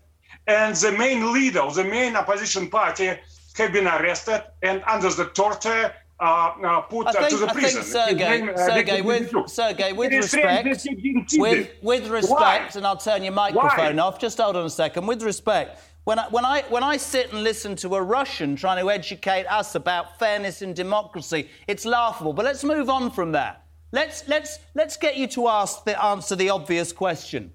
and 0.46 0.74
the 0.76 0.92
main 0.92 1.32
leader 1.32 1.60
of 1.60 1.74
the 1.74 1.84
main 1.84 2.16
opposition 2.16 2.68
party 2.68 3.10
have 3.56 3.72
been 3.72 3.86
arrested 3.86 4.42
and 4.62 4.82
under 4.86 5.10
the 5.10 5.26
torture 5.26 5.92
uh, 6.20 6.52
uh, 6.64 6.80
put 6.82 7.12
think, 7.12 7.28
to 7.28 7.36
the 7.36 7.46
prison. 7.48 7.82
Sergey, 7.82 8.16
name, 8.16 8.50
Sergey, 8.56 9.02
with, 9.02 9.32
Sergey, 9.48 9.92
with 9.92 10.12
respect, 10.12 10.86
with, 11.34 11.68
with 11.82 12.08
respect, 12.08 12.40
Why? 12.40 12.70
and 12.74 12.86
I'll 12.86 12.96
turn 12.96 13.22
your 13.22 13.32
microphone 13.32 13.96
Why? 13.96 14.02
off. 14.02 14.18
Just 14.18 14.38
hold 14.38 14.56
on 14.56 14.66
a 14.66 14.70
second. 14.70 15.06
With 15.06 15.22
respect, 15.22 15.80
when 16.04 16.18
I, 16.18 16.28
when, 16.30 16.44
I, 16.44 16.62
when 16.70 16.82
I 16.82 16.96
sit 16.96 17.32
and 17.32 17.44
listen 17.44 17.76
to 17.76 17.94
a 17.94 18.02
Russian 18.02 18.56
trying 18.56 18.82
to 18.82 18.90
educate 18.90 19.46
us 19.46 19.74
about 19.74 20.18
fairness 20.18 20.62
and 20.62 20.74
democracy, 20.74 21.48
it's 21.68 21.84
laughable. 21.84 22.32
But 22.32 22.46
let's 22.46 22.64
move 22.64 22.88
on 22.90 23.10
from 23.10 23.32
that. 23.32 23.62
Let's, 23.90 24.28
let's, 24.28 24.58
let's 24.74 24.96
get 24.98 25.16
you 25.16 25.26
to 25.28 25.48
ask 25.48 25.84
the, 25.84 26.02
answer 26.02 26.36
the 26.36 26.50
obvious 26.50 26.92
question. 26.92 27.52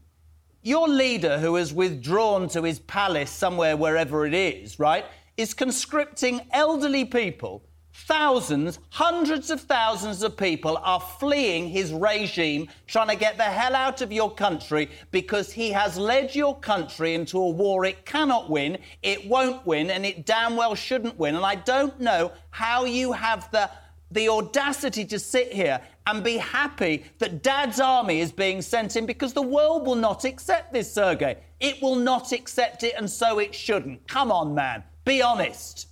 Your 0.63 0.88
leader, 0.88 1.38
who 1.39 1.55
has 1.55 1.73
withdrawn 1.73 2.47
to 2.49 2.63
his 2.63 2.79
palace 2.79 3.29
somewhere, 3.29 3.77
wherever 3.77 4.25
it 4.25 4.34
is, 4.34 4.79
right, 4.79 5.05
is 5.38 5.53
conscripting 5.53 6.41
elderly 6.51 7.05
people. 7.05 7.63
Thousands, 7.93 8.79
hundreds 8.89 9.51
of 9.51 9.61
thousands 9.61 10.23
of 10.23 10.36
people 10.36 10.79
are 10.84 10.99
fleeing 10.99 11.69
his 11.69 11.93
regime, 11.93 12.67
trying 12.88 13.09
to 13.09 13.15
get 13.15 13.38
the 13.38 13.43
hell 13.43 13.75
out 13.75 14.01
of 14.01 14.11
your 14.11 14.34
country 14.34 14.89
because 15.11 15.51
he 15.51 15.69
has 15.69 15.95
led 15.95 16.34
your 16.34 16.57
country 16.59 17.13
into 17.13 17.38
a 17.38 17.49
war 17.49 17.86
it 17.86 18.03
cannot 18.05 18.49
win, 18.49 18.79
it 19.03 19.27
won't 19.27 19.63
win, 19.67 19.91
and 19.91 20.07
it 20.07 20.25
damn 20.25 20.55
well 20.55 20.73
shouldn't 20.73 21.19
win. 21.19 21.36
And 21.36 21.45
I 21.45 21.53
don't 21.55 21.99
know 21.99 22.31
how 22.49 22.86
you 22.86 23.11
have 23.11 23.51
the 23.51 23.69
the 24.14 24.30
audacity 24.30 25.03
to 25.05 25.20
sit 25.20 25.51
here 25.51 25.82
and 26.05 26.24
be 26.24 26.38
happy 26.38 27.03
that 27.18 27.41
dad's 27.41 27.80
army 27.80 28.20
is 28.20 28.32
being 28.32 28.61
sent 28.61 28.95
in 28.95 29.05
because 29.05 29.34
the 29.34 29.41
world 29.41 29.86
will 29.86 29.95
not 29.95 30.24
accept 30.24 30.72
this, 30.72 30.93
Sergei. 30.93 31.38
It 31.59 31.82
will 31.82 31.95
not 31.95 32.32
accept 32.32 32.84
it, 32.84 32.93
and 32.97 33.09
so 33.09 33.39
it 33.39 33.55
shouldn't. 33.55 34.07
Come 34.07 34.32
on, 34.32 34.53
man. 34.53 34.84
Be 35.03 35.22
honest. 35.22 35.88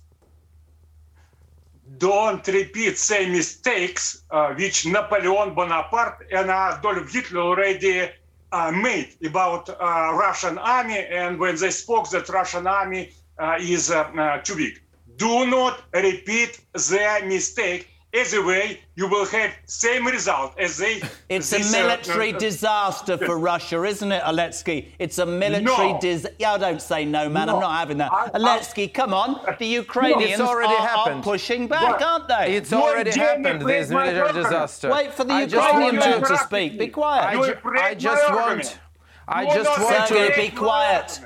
Don't 1.98 2.46
repeat 2.46 2.96
same 2.96 3.32
mistakes 3.32 4.22
uh, 4.30 4.54
which 4.54 4.86
Napoleon 4.86 5.54
Bonaparte 5.54 6.26
and 6.32 6.48
Adolf 6.48 7.12
Hitler 7.12 7.42
already 7.42 8.08
uh, 8.52 8.70
made 8.70 9.16
about 9.24 9.68
uh, 9.68 9.74
Russian 10.14 10.58
army 10.58 10.98
and 10.98 11.38
when 11.38 11.56
they 11.56 11.70
spoke 11.70 12.08
that 12.10 12.28
Russian 12.28 12.66
army 12.66 13.10
uh, 13.38 13.56
is 13.58 13.90
uh, 13.90 14.02
uh, 14.02 14.38
too 14.38 14.56
big. 14.56 14.80
Do 15.16 15.46
not 15.46 15.82
repeat 15.92 16.60
their 16.88 17.26
mistake 17.26 17.91
Either 18.14 18.44
way, 18.44 18.78
you 18.94 19.08
will 19.08 19.24
have 19.24 19.54
same 19.64 20.06
result 20.06 20.58
as 20.58 20.76
they. 20.76 21.00
It's 21.30 21.48
this, 21.48 21.72
a 21.72 21.78
military 21.78 22.34
uh, 22.34 22.38
disaster 22.48 23.16
for 23.16 23.38
Russia, 23.38 23.84
isn't 23.84 24.12
it, 24.12 24.22
Aletsky? 24.22 24.88
It's 24.98 25.16
a 25.16 25.24
military 25.24 25.92
no. 25.94 25.98
disaster. 25.98 26.36
Yeah, 26.38 26.58
don't 26.58 26.82
say 26.82 27.06
no, 27.06 27.30
man. 27.30 27.46
No. 27.46 27.54
I'm 27.54 27.60
not 27.60 27.78
having 27.78 27.96
that. 27.98 28.12
I, 28.12 28.28
Aletsky, 28.30 28.92
come 28.92 29.14
on. 29.14 29.40
The 29.58 29.66
Ukrainians 29.66 30.38
no, 30.38 30.50
are, 30.50 30.62
are, 30.62 31.22
pushing 31.22 31.68
back, 31.68 32.00
what? 32.00 32.02
aren't 32.02 32.28
they? 32.28 32.56
It's 32.56 32.72
already 32.74 33.12
happened. 33.12 33.62
This 33.62 33.88
military 33.88 34.32
disaster. 34.34 34.90
Wait 34.90 35.14
for 35.14 35.24
the 35.24 35.32
I 35.32 35.42
Ukrainian 35.44 35.96
man 35.96 36.20
to 36.20 36.36
speak. 36.36 36.78
Be 36.78 36.88
quiet. 36.88 37.38
I, 37.64 37.88
I 37.88 37.94
just 37.94 38.30
want. 38.30 38.78
I 39.26 39.44
just 39.46 39.80
want 39.80 40.08
to 40.08 40.32
be 40.36 40.50
quiet. 40.50 41.20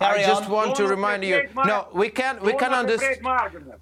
Carry 0.00 0.24
I 0.24 0.26
just 0.26 0.44
on. 0.44 0.50
want 0.50 0.76
to 0.76 0.86
remind 0.86 1.24
you. 1.24 1.48
No, 1.54 1.88
we 1.92 2.08
can't. 2.10 2.42
we 2.42 2.52
can 2.54 2.72
understand. 2.72 3.18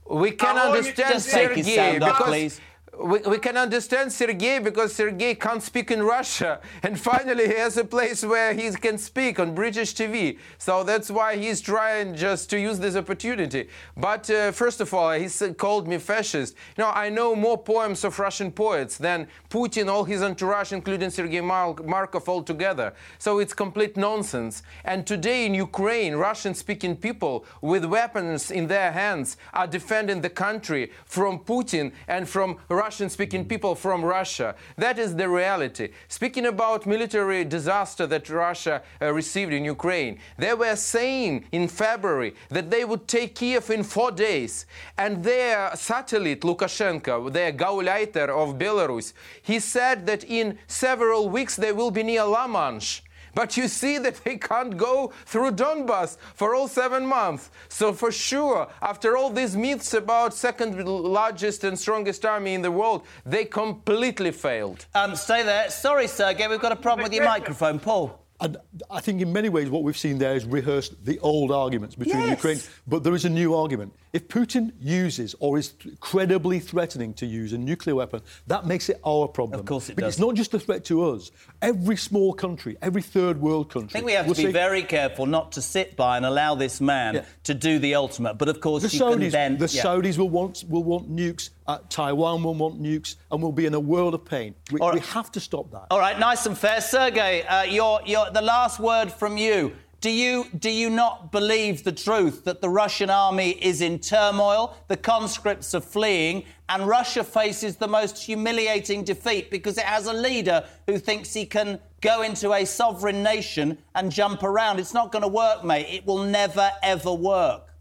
We 0.08 0.30
can 0.30 0.58
understand 0.58 1.22
Sergei 1.22 1.98
because 1.98 2.60
we, 3.02 3.18
we 3.20 3.38
can 3.38 3.56
understand 3.56 4.12
Sergei 4.12 4.58
because 4.58 4.94
Sergei 4.94 5.34
can't 5.34 5.62
speak 5.62 5.90
in 5.90 6.02
Russia. 6.02 6.60
And 6.84 6.98
finally, 6.98 7.46
he 7.46 7.54
has 7.54 7.76
a 7.76 7.84
place 7.84 8.24
where 8.24 8.52
he 8.52 8.70
can 8.72 8.98
speak 8.98 9.38
on 9.38 9.54
British 9.54 9.94
TV. 9.94 10.38
So 10.58 10.84
that's 10.84 11.10
why 11.10 11.36
he's 11.36 11.60
trying 11.60 12.14
just 12.14 12.50
to 12.50 12.58
use 12.58 12.78
this 12.78 12.96
opportunity. 12.96 13.68
But 13.96 14.28
uh, 14.30 14.52
first 14.52 14.80
of 14.80 14.92
all, 14.92 15.12
he 15.12 15.28
called 15.54 15.86
me 15.86 15.98
fascist. 15.98 16.54
You 16.76 16.84
know, 16.84 16.90
I 16.90 17.08
know 17.08 17.36
more 17.36 17.56
poems 17.56 18.04
of 18.04 18.18
Russian 18.18 18.50
poets 18.50 18.98
than 18.98 19.28
Putin, 19.48 19.88
all 19.88 20.04
his 20.04 20.22
entourage, 20.22 20.72
including 20.72 21.10
Sergei 21.10 21.40
Markov 21.40 22.28
altogether. 22.28 22.94
So 23.18 23.38
it's 23.38 23.54
complete 23.54 23.96
nonsense. 23.96 24.62
And 24.84 25.06
today 25.06 25.46
in 25.46 25.54
Ukraine, 25.54 26.14
Russian 26.16 26.54
speaking 26.54 26.96
people 26.96 27.44
with 27.60 27.84
weapons 27.84 28.50
in 28.50 28.66
their 28.66 28.92
hands 28.92 29.36
are 29.54 29.66
defending 29.66 30.20
the 30.20 30.30
country 30.30 30.90
from 31.04 31.38
Putin 31.38 31.92
and 32.08 32.28
from 32.28 32.58
Russian 32.92 33.08
speaking 33.08 33.46
people 33.46 33.74
from 33.74 34.04
Russia. 34.04 34.54
That 34.76 34.98
is 34.98 35.16
the 35.16 35.26
reality. 35.26 35.92
Speaking 36.08 36.44
about 36.44 36.84
military 36.84 37.42
disaster 37.42 38.06
that 38.06 38.28
Russia 38.28 38.82
uh, 39.00 39.14
received 39.14 39.54
in 39.54 39.64
Ukraine, 39.64 40.18
they 40.36 40.52
were 40.52 40.76
saying 40.76 41.46
in 41.52 41.68
February 41.68 42.34
that 42.50 42.70
they 42.70 42.84
would 42.84 43.08
take 43.08 43.34
Kiev 43.34 43.70
in 43.70 43.82
four 43.82 44.10
days. 44.10 44.66
And 44.98 45.24
their 45.24 45.74
satellite, 45.74 46.42
Lukashenko, 46.42 47.32
their 47.32 47.50
Gauleiter 47.54 48.28
of 48.28 48.58
Belarus, 48.58 49.14
he 49.40 49.58
said 49.58 50.04
that 50.04 50.22
in 50.24 50.58
several 50.66 51.30
weeks 51.30 51.56
they 51.56 51.72
will 51.72 51.90
be 51.90 52.02
near 52.02 52.24
La 52.24 52.46
Manche. 52.46 53.00
But 53.34 53.56
you 53.56 53.68
see 53.68 53.98
that 53.98 54.16
they 54.24 54.36
can't 54.36 54.76
go 54.76 55.12
through 55.26 55.52
Donbass 55.52 56.16
for 56.34 56.54
all 56.54 56.68
seven 56.68 57.06
months. 57.06 57.50
So 57.68 57.92
for 57.92 58.12
sure, 58.12 58.68
after 58.80 59.16
all 59.16 59.30
these 59.30 59.56
myths 59.56 59.94
about 59.94 60.34
second 60.34 60.84
largest 60.84 61.64
and 61.64 61.78
strongest 61.78 62.24
army 62.24 62.54
in 62.54 62.62
the 62.62 62.70
world, 62.70 63.06
they 63.24 63.44
completely 63.44 64.30
failed. 64.30 64.86
Um, 64.94 65.16
stay 65.16 65.42
there. 65.42 65.70
Sorry, 65.70 66.06
Sergey, 66.06 66.48
we've 66.48 66.60
got 66.60 66.72
a 66.72 66.76
problem 66.76 67.04
with 67.04 67.14
your 67.14 67.24
microphone. 67.24 67.78
Paul. 67.78 68.21
And 68.42 68.56
I 68.90 69.00
think 69.00 69.22
in 69.22 69.32
many 69.32 69.48
ways 69.48 69.70
what 69.70 69.84
we've 69.84 69.96
seen 69.96 70.18
there 70.18 70.34
is 70.34 70.44
rehearsed 70.44 71.04
the 71.04 71.18
old 71.20 71.52
arguments 71.52 71.94
between 71.94 72.18
yes. 72.18 72.30
Ukraine. 72.30 72.60
But 72.86 73.04
there 73.04 73.14
is 73.14 73.24
a 73.24 73.30
new 73.30 73.54
argument. 73.54 73.94
If 74.12 74.28
Putin 74.28 74.72
uses 74.80 75.34
or 75.38 75.56
is 75.58 75.72
credibly 76.00 76.58
threatening 76.58 77.14
to 77.14 77.24
use 77.24 77.52
a 77.52 77.58
nuclear 77.58 77.94
weapon, 77.94 78.20
that 78.48 78.66
makes 78.66 78.88
it 78.88 79.00
our 79.06 79.28
problem. 79.28 79.60
Of 79.60 79.66
course 79.66 79.88
it 79.88 79.94
but 79.94 80.02
does. 80.02 80.14
It's 80.14 80.20
not 80.20 80.34
just 80.34 80.52
a 80.54 80.58
threat 80.58 80.84
to 80.86 81.04
us. 81.10 81.30
Every 81.62 81.96
small 81.96 82.32
country, 82.34 82.76
every 82.82 83.00
third 83.00 83.40
world 83.40 83.70
country. 83.70 83.90
I 83.90 83.92
think 83.92 84.06
we 84.06 84.12
have 84.12 84.26
to 84.26 84.34
be 84.34 84.42
say, 84.42 84.52
very 84.52 84.82
careful 84.82 85.24
not 85.26 85.52
to 85.52 85.62
sit 85.62 85.96
by 85.96 86.16
and 86.16 86.26
allow 86.26 86.56
this 86.56 86.80
man 86.80 87.14
Yeah. 87.14 87.24
to 87.44 87.54
do 87.54 87.78
the 87.78 87.94
ultimate. 87.94 88.34
But 88.34 88.48
of 88.48 88.60
course, 88.60 88.82
the 88.82 88.88
you 88.88 88.98
can 88.98 89.20
Saudis, 89.20 89.30
then. 89.30 89.56
the 89.56 89.68
yeah. 89.68 89.82
Saudis 89.82 90.18
will 90.18 90.30
want 90.30 90.64
will 90.68 90.84
want 90.84 91.14
nukes. 91.14 91.50
Uh, 91.64 91.78
Taiwan 91.88 92.42
will 92.42 92.54
want 92.54 92.82
nukes, 92.82 93.14
and 93.30 93.40
we'll 93.40 93.52
be 93.52 93.66
in 93.66 93.74
a 93.74 93.80
world 93.80 94.14
of 94.14 94.24
pain. 94.24 94.56
We, 94.72 94.80
All 94.80 94.88
right. 94.90 94.94
we 95.00 95.06
have 95.08 95.30
to 95.32 95.40
stop 95.40 95.70
that. 95.70 95.86
All 95.92 96.00
right, 96.00 96.18
nice 96.18 96.44
and 96.44 96.58
fair, 96.58 96.80
Sergei. 96.80 97.42
Uh, 97.44 97.62
your, 97.62 98.00
your, 98.04 98.31
the 98.32 98.42
last 98.42 98.80
word 98.80 99.12
from 99.12 99.36
you. 99.36 99.72
Do 100.00 100.10
you 100.10 100.46
do 100.58 100.68
you 100.68 100.90
not 100.90 101.30
believe 101.30 101.84
the 101.84 101.92
truth 101.92 102.42
that 102.44 102.60
the 102.60 102.68
Russian 102.68 103.08
army 103.08 103.50
is 103.50 103.80
in 103.80 104.00
turmoil, 104.00 104.76
the 104.88 104.96
conscripts 104.96 105.76
are 105.76 105.80
fleeing, 105.80 106.44
and 106.68 106.88
Russia 106.88 107.22
faces 107.22 107.76
the 107.76 107.86
most 107.86 108.18
humiliating 108.18 109.04
defeat 109.04 109.48
because 109.48 109.78
it 109.78 109.84
has 109.84 110.06
a 110.06 110.12
leader 110.12 110.64
who 110.86 110.98
thinks 110.98 111.32
he 111.32 111.46
can 111.46 111.78
go 112.00 112.22
into 112.22 112.52
a 112.52 112.64
sovereign 112.64 113.22
nation 113.22 113.78
and 113.94 114.10
jump 114.10 114.42
around? 114.42 114.80
It's 114.80 114.92
not 114.92 115.12
going 115.12 115.22
to 115.22 115.28
work, 115.28 115.62
mate. 115.62 115.86
It 115.88 116.04
will 116.04 116.24
never 116.24 116.72
ever 116.82 117.12
work. 117.12 117.71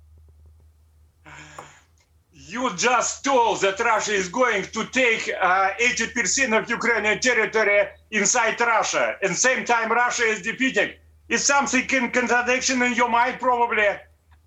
You 2.52 2.76
just 2.76 3.24
told 3.24 3.62
that 3.62 3.80
Russia 3.80 4.12
is 4.12 4.28
going 4.28 4.64
to 4.64 4.84
take 4.88 5.32
uh, 5.41 5.70
80% 5.80 6.58
of 6.58 6.70
Ukrainian 6.70 7.18
territory 7.20 7.88
inside 8.12 8.60
Russia. 8.60 9.16
And 9.24 9.34
same 9.34 9.64
time, 9.64 9.89
Russia 9.89 10.24
is 10.24 10.41
defeated. 10.41 10.97
Is 11.30 11.45
something 11.45 11.88
in 11.89 12.12
contradiction 12.12 12.82
in 12.82 12.93
your 12.93 13.08
mind, 13.08 13.39
probably? 13.39 13.88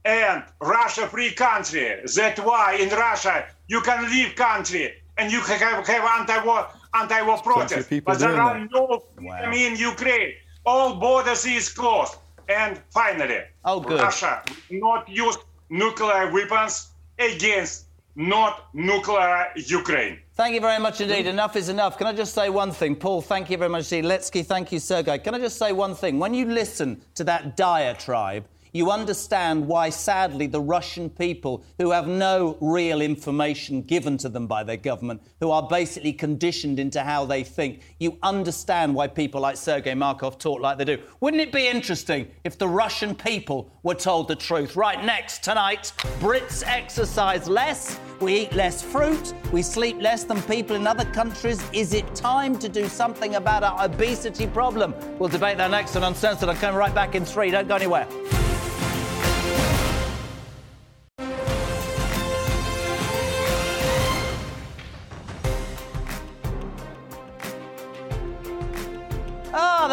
And 0.04 0.42
Russia 0.60 1.06
free 1.08 1.32
country. 1.32 2.02
That's 2.14 2.40
why 2.40 2.74
in 2.74 2.90
Russia 2.90 3.46
you 3.68 3.80
can 3.80 4.04
leave 4.10 4.34
country 4.34 4.92
and 5.16 5.32
you 5.32 5.40
have, 5.40 5.86
have 5.86 6.04
anti-war 6.20 6.68
anti-war 6.92 7.38
protest. 7.38 7.88
But 8.04 8.18
there 8.18 8.38
are 8.38 8.58
that. 8.60 8.68
no 8.70 9.02
freedom 9.16 9.52
in 9.54 9.76
Ukraine. 9.76 10.34
All 10.66 10.96
borders 10.96 11.46
is 11.46 11.70
closed. 11.70 12.16
And 12.50 12.78
finally, 12.90 13.40
Oh, 13.64 13.80
good. 13.80 14.00
Russia 14.00 14.42
not 14.70 15.08
use 15.08 15.38
nuclear 15.70 16.30
weapons 16.30 16.90
against 17.18 17.83
not 18.16 18.68
nuclear 18.74 19.48
Ukraine. 19.56 20.18
Thank 20.34 20.54
you 20.54 20.60
very 20.60 20.80
much 20.80 21.00
indeed. 21.00 21.26
Enough 21.26 21.56
is 21.56 21.68
enough. 21.68 21.98
Can 21.98 22.06
I 22.06 22.12
just 22.12 22.34
say 22.34 22.48
one 22.48 22.72
thing? 22.72 22.96
Paul, 22.96 23.22
thank 23.22 23.50
you 23.50 23.56
very 23.56 23.70
much 23.70 23.92
indeed. 23.92 24.08
Letsky, 24.10 24.44
thank 24.44 24.72
you, 24.72 24.78
Sergei. 24.78 25.18
Can 25.18 25.34
I 25.34 25.38
just 25.38 25.58
say 25.58 25.72
one 25.72 25.94
thing? 25.94 26.18
When 26.18 26.34
you 26.34 26.46
listen 26.46 27.02
to 27.14 27.24
that 27.24 27.56
diatribe, 27.56 28.44
you 28.74 28.90
understand 28.90 29.66
why, 29.66 29.88
sadly, 29.88 30.48
the 30.48 30.60
Russian 30.60 31.08
people, 31.08 31.64
who 31.78 31.92
have 31.92 32.08
no 32.08 32.58
real 32.60 33.00
information 33.00 33.80
given 33.82 34.18
to 34.18 34.28
them 34.28 34.48
by 34.48 34.64
their 34.64 34.76
government, 34.76 35.22
who 35.40 35.52
are 35.52 35.66
basically 35.66 36.12
conditioned 36.12 36.80
into 36.80 37.00
how 37.00 37.24
they 37.24 37.44
think, 37.44 37.82
you 38.00 38.18
understand 38.24 38.92
why 38.92 39.06
people 39.06 39.40
like 39.40 39.56
Sergei 39.56 39.94
Markov 39.94 40.38
talk 40.38 40.60
like 40.60 40.76
they 40.76 40.84
do. 40.84 40.98
Wouldn't 41.20 41.40
it 41.40 41.52
be 41.52 41.68
interesting 41.68 42.26
if 42.42 42.58
the 42.58 42.66
Russian 42.68 43.14
people 43.14 43.70
were 43.84 43.94
told 43.94 44.26
the 44.26 44.34
truth? 44.34 44.74
Right, 44.74 45.02
next, 45.04 45.44
tonight, 45.44 45.92
Brits 46.18 46.64
exercise 46.66 47.48
less, 47.48 48.00
we 48.20 48.40
eat 48.40 48.54
less 48.54 48.82
fruit, 48.82 49.34
we 49.52 49.62
sleep 49.62 50.02
less 50.02 50.24
than 50.24 50.42
people 50.42 50.74
in 50.74 50.84
other 50.88 51.04
countries. 51.04 51.62
Is 51.72 51.94
it 51.94 52.12
time 52.16 52.58
to 52.58 52.68
do 52.68 52.88
something 52.88 53.36
about 53.36 53.62
our 53.62 53.84
obesity 53.84 54.48
problem? 54.48 54.96
We'll 55.20 55.28
debate 55.28 55.58
that 55.58 55.70
next 55.70 55.94
and 55.94 56.04
on 56.04 56.14
Uncensored. 56.14 56.48
I'm 56.48 56.56
coming 56.56 56.76
right 56.76 56.94
back 56.94 57.14
in 57.14 57.24
three. 57.24 57.52
Don't 57.52 57.68
go 57.68 57.76
anywhere. 57.76 58.08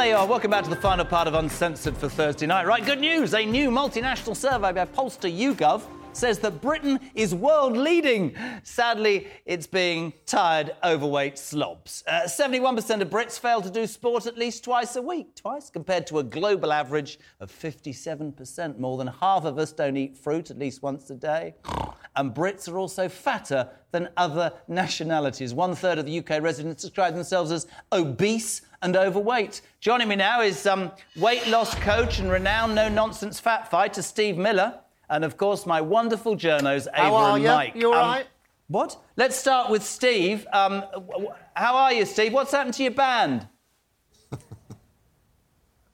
You 0.01 0.15
are. 0.15 0.25
Welcome 0.25 0.49
back 0.49 0.63
to 0.63 0.69
the 0.71 0.75
final 0.75 1.05
part 1.05 1.27
of 1.27 1.35
Uncensored 1.35 1.95
for 1.95 2.09
Thursday 2.09 2.47
night. 2.47 2.65
Right, 2.65 2.83
good 2.83 2.99
news. 2.99 3.35
A 3.35 3.45
new 3.45 3.69
multinational 3.69 4.35
survey 4.35 4.71
by 4.71 4.85
Polster 4.85 5.29
YouGov 5.29 5.83
says 6.11 6.39
that 6.39 6.59
Britain 6.59 6.99
is 7.13 7.35
world 7.35 7.77
leading. 7.77 8.35
Sadly, 8.63 9.27
it's 9.45 9.67
being 9.67 10.11
tired, 10.25 10.75
overweight 10.83 11.37
slobs. 11.37 12.03
Uh, 12.07 12.21
71% 12.23 13.01
of 13.01 13.11
Brits 13.11 13.39
fail 13.39 13.61
to 13.61 13.69
do 13.69 13.85
sport 13.85 14.25
at 14.25 14.39
least 14.39 14.63
twice 14.63 14.95
a 14.95 15.03
week, 15.03 15.35
twice, 15.35 15.69
compared 15.69 16.07
to 16.07 16.17
a 16.17 16.23
global 16.23 16.73
average 16.73 17.19
of 17.39 17.51
57%. 17.51 18.79
More 18.79 18.97
than 18.97 19.05
half 19.05 19.45
of 19.45 19.59
us 19.59 19.71
don't 19.71 19.97
eat 19.97 20.17
fruit 20.17 20.49
at 20.49 20.57
least 20.57 20.81
once 20.81 21.11
a 21.11 21.15
day. 21.15 21.53
And 22.15 22.33
Brits 22.33 22.67
are 22.71 22.77
also 22.77 23.07
fatter 23.07 23.69
than 23.91 24.09
other 24.17 24.51
nationalities. 24.67 25.53
One 25.53 25.75
third 25.75 25.97
of 25.97 26.05
the 26.05 26.19
UK 26.19 26.41
residents 26.41 26.81
describe 26.81 27.13
themselves 27.13 27.51
as 27.51 27.67
obese 27.91 28.61
and 28.81 28.97
overweight. 28.97 29.61
Joining 29.79 30.07
me 30.07 30.15
now 30.15 30.41
is 30.41 30.65
um, 30.65 30.91
weight 31.17 31.47
loss 31.47 31.73
coach 31.75 32.19
and 32.19 32.29
renowned 32.29 32.75
no 32.75 32.89
nonsense 32.89 33.39
fat 33.39 33.69
fighter 33.71 34.01
Steve 34.01 34.37
Miller, 34.37 34.79
and 35.09 35.23
of 35.23 35.37
course 35.37 35.65
my 35.65 35.79
wonderful 35.81 36.35
journos 36.35 36.87
Ava 36.93 37.01
How 37.01 37.15
are 37.15 37.35
and 37.35 37.43
you? 37.43 37.49
Mike. 37.49 37.75
You 37.75 37.93
all 37.93 37.99
Um, 37.99 38.07
right? 38.09 38.27
What? 38.67 38.97
Let's 39.17 39.35
start 39.35 39.69
with 39.69 39.83
Steve. 39.83 40.47
Um, 40.53 40.83
how 41.55 41.75
are 41.75 41.91
you, 41.93 42.05
Steve? 42.05 42.31
What's 42.33 42.51
happened 42.53 42.73
to 42.75 42.83
your 42.83 42.93
band? 42.93 43.47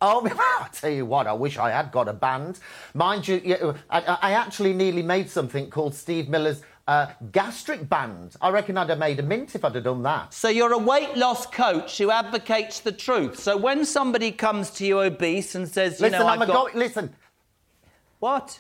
Oh, 0.02 0.28
I'll 0.60 0.70
tell 0.70 0.92
you 0.92 1.06
what, 1.06 1.28
I 1.28 1.34
wish 1.34 1.58
I 1.58 1.72
had 1.72 1.92
got 1.92 2.08
a 2.08 2.14
band. 2.14 2.60
Mind 2.94 3.28
you, 3.28 3.76
I, 3.90 4.02
I 4.22 4.32
actually 4.34 4.74
nearly 4.74 5.02
made 5.02 5.30
something 5.30 5.70
called 5.70 5.96
Steve 5.96 6.30
Miller's 6.30 6.62
uh, 6.88 7.08
Gastric 7.32 7.90
Band. 7.90 8.36
I 8.42 8.50
reckon 8.50 8.78
I'd 8.78 8.90
have 8.90 9.00
made 9.00 9.20
a 9.20 9.24
mint 9.24 9.56
if 9.56 9.66
I'd 9.66 9.76
have 9.76 9.84
done 9.84 10.04
that. 10.04 10.34
So 10.34 10.48
you're 10.48 10.72
a 10.72 10.78
weight 10.78 11.18
loss 11.18 11.46
coach 11.46 11.98
who 11.98 12.12
advocates 12.12 12.80
the 12.80 12.92
truth. 12.92 13.40
So 13.40 13.58
when 13.58 13.86
somebody 13.86 14.32
comes 14.32 14.70
to 14.72 14.86
you 14.86 15.02
obese 15.02 15.56
and 15.56 15.68
says, 15.68 16.00
you 16.00 16.06
listen, 16.06 16.20
know, 16.20 16.28
I'm 16.28 16.42
I've 16.42 16.50
a 16.50 16.52
got... 16.52 16.68
gob- 16.68 16.76
listen. 16.76 17.14
What? 18.20 18.60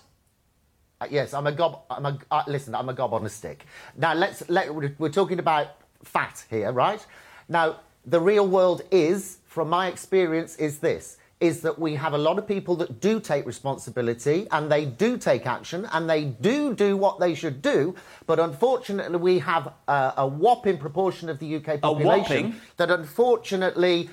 Uh, 0.99 1.07
yes, 1.09 1.33
I'm 1.33 1.47
a 1.47 1.51
gob. 1.51 1.83
I'm 1.89 2.05
a 2.05 2.19
uh, 2.31 2.43
listen. 2.47 2.73
I'm 2.73 2.89
a 2.89 2.93
gob 2.93 3.13
on 3.13 3.25
a 3.25 3.29
stick. 3.29 3.65
Now 3.95 4.13
let's 4.13 4.47
let. 4.49 4.73
We're 4.73 5.09
talking 5.09 5.39
about 5.39 5.75
fat 6.03 6.43
here, 6.49 6.71
right? 6.71 7.05
Now 7.47 7.81
the 8.05 8.19
real 8.19 8.47
world 8.47 8.81
is, 8.91 9.37
from 9.45 9.69
my 9.69 9.87
experience, 9.87 10.55
is 10.55 10.79
this: 10.79 11.17
is 11.39 11.61
that 11.61 11.77
we 11.77 11.93
have 11.95 12.13
a 12.13 12.17
lot 12.17 12.39
of 12.39 12.47
people 12.47 12.75
that 12.75 12.99
do 12.99 13.19
take 13.19 13.45
responsibility 13.45 14.47
and 14.51 14.71
they 14.71 14.85
do 14.85 15.17
take 15.17 15.45
action 15.45 15.87
and 15.91 16.09
they 16.09 16.25
do 16.25 16.73
do 16.73 16.97
what 16.97 17.19
they 17.19 17.35
should 17.35 17.61
do, 17.61 17.93
but 18.25 18.39
unfortunately 18.39 19.17
we 19.17 19.39
have 19.39 19.73
uh, 19.87 20.13
a 20.17 20.25
whopping 20.25 20.77
proportion 20.77 21.29
of 21.29 21.37
the 21.37 21.55
UK 21.57 21.79
population 21.79 22.55
that 22.77 22.89
unfortunately 22.89 24.09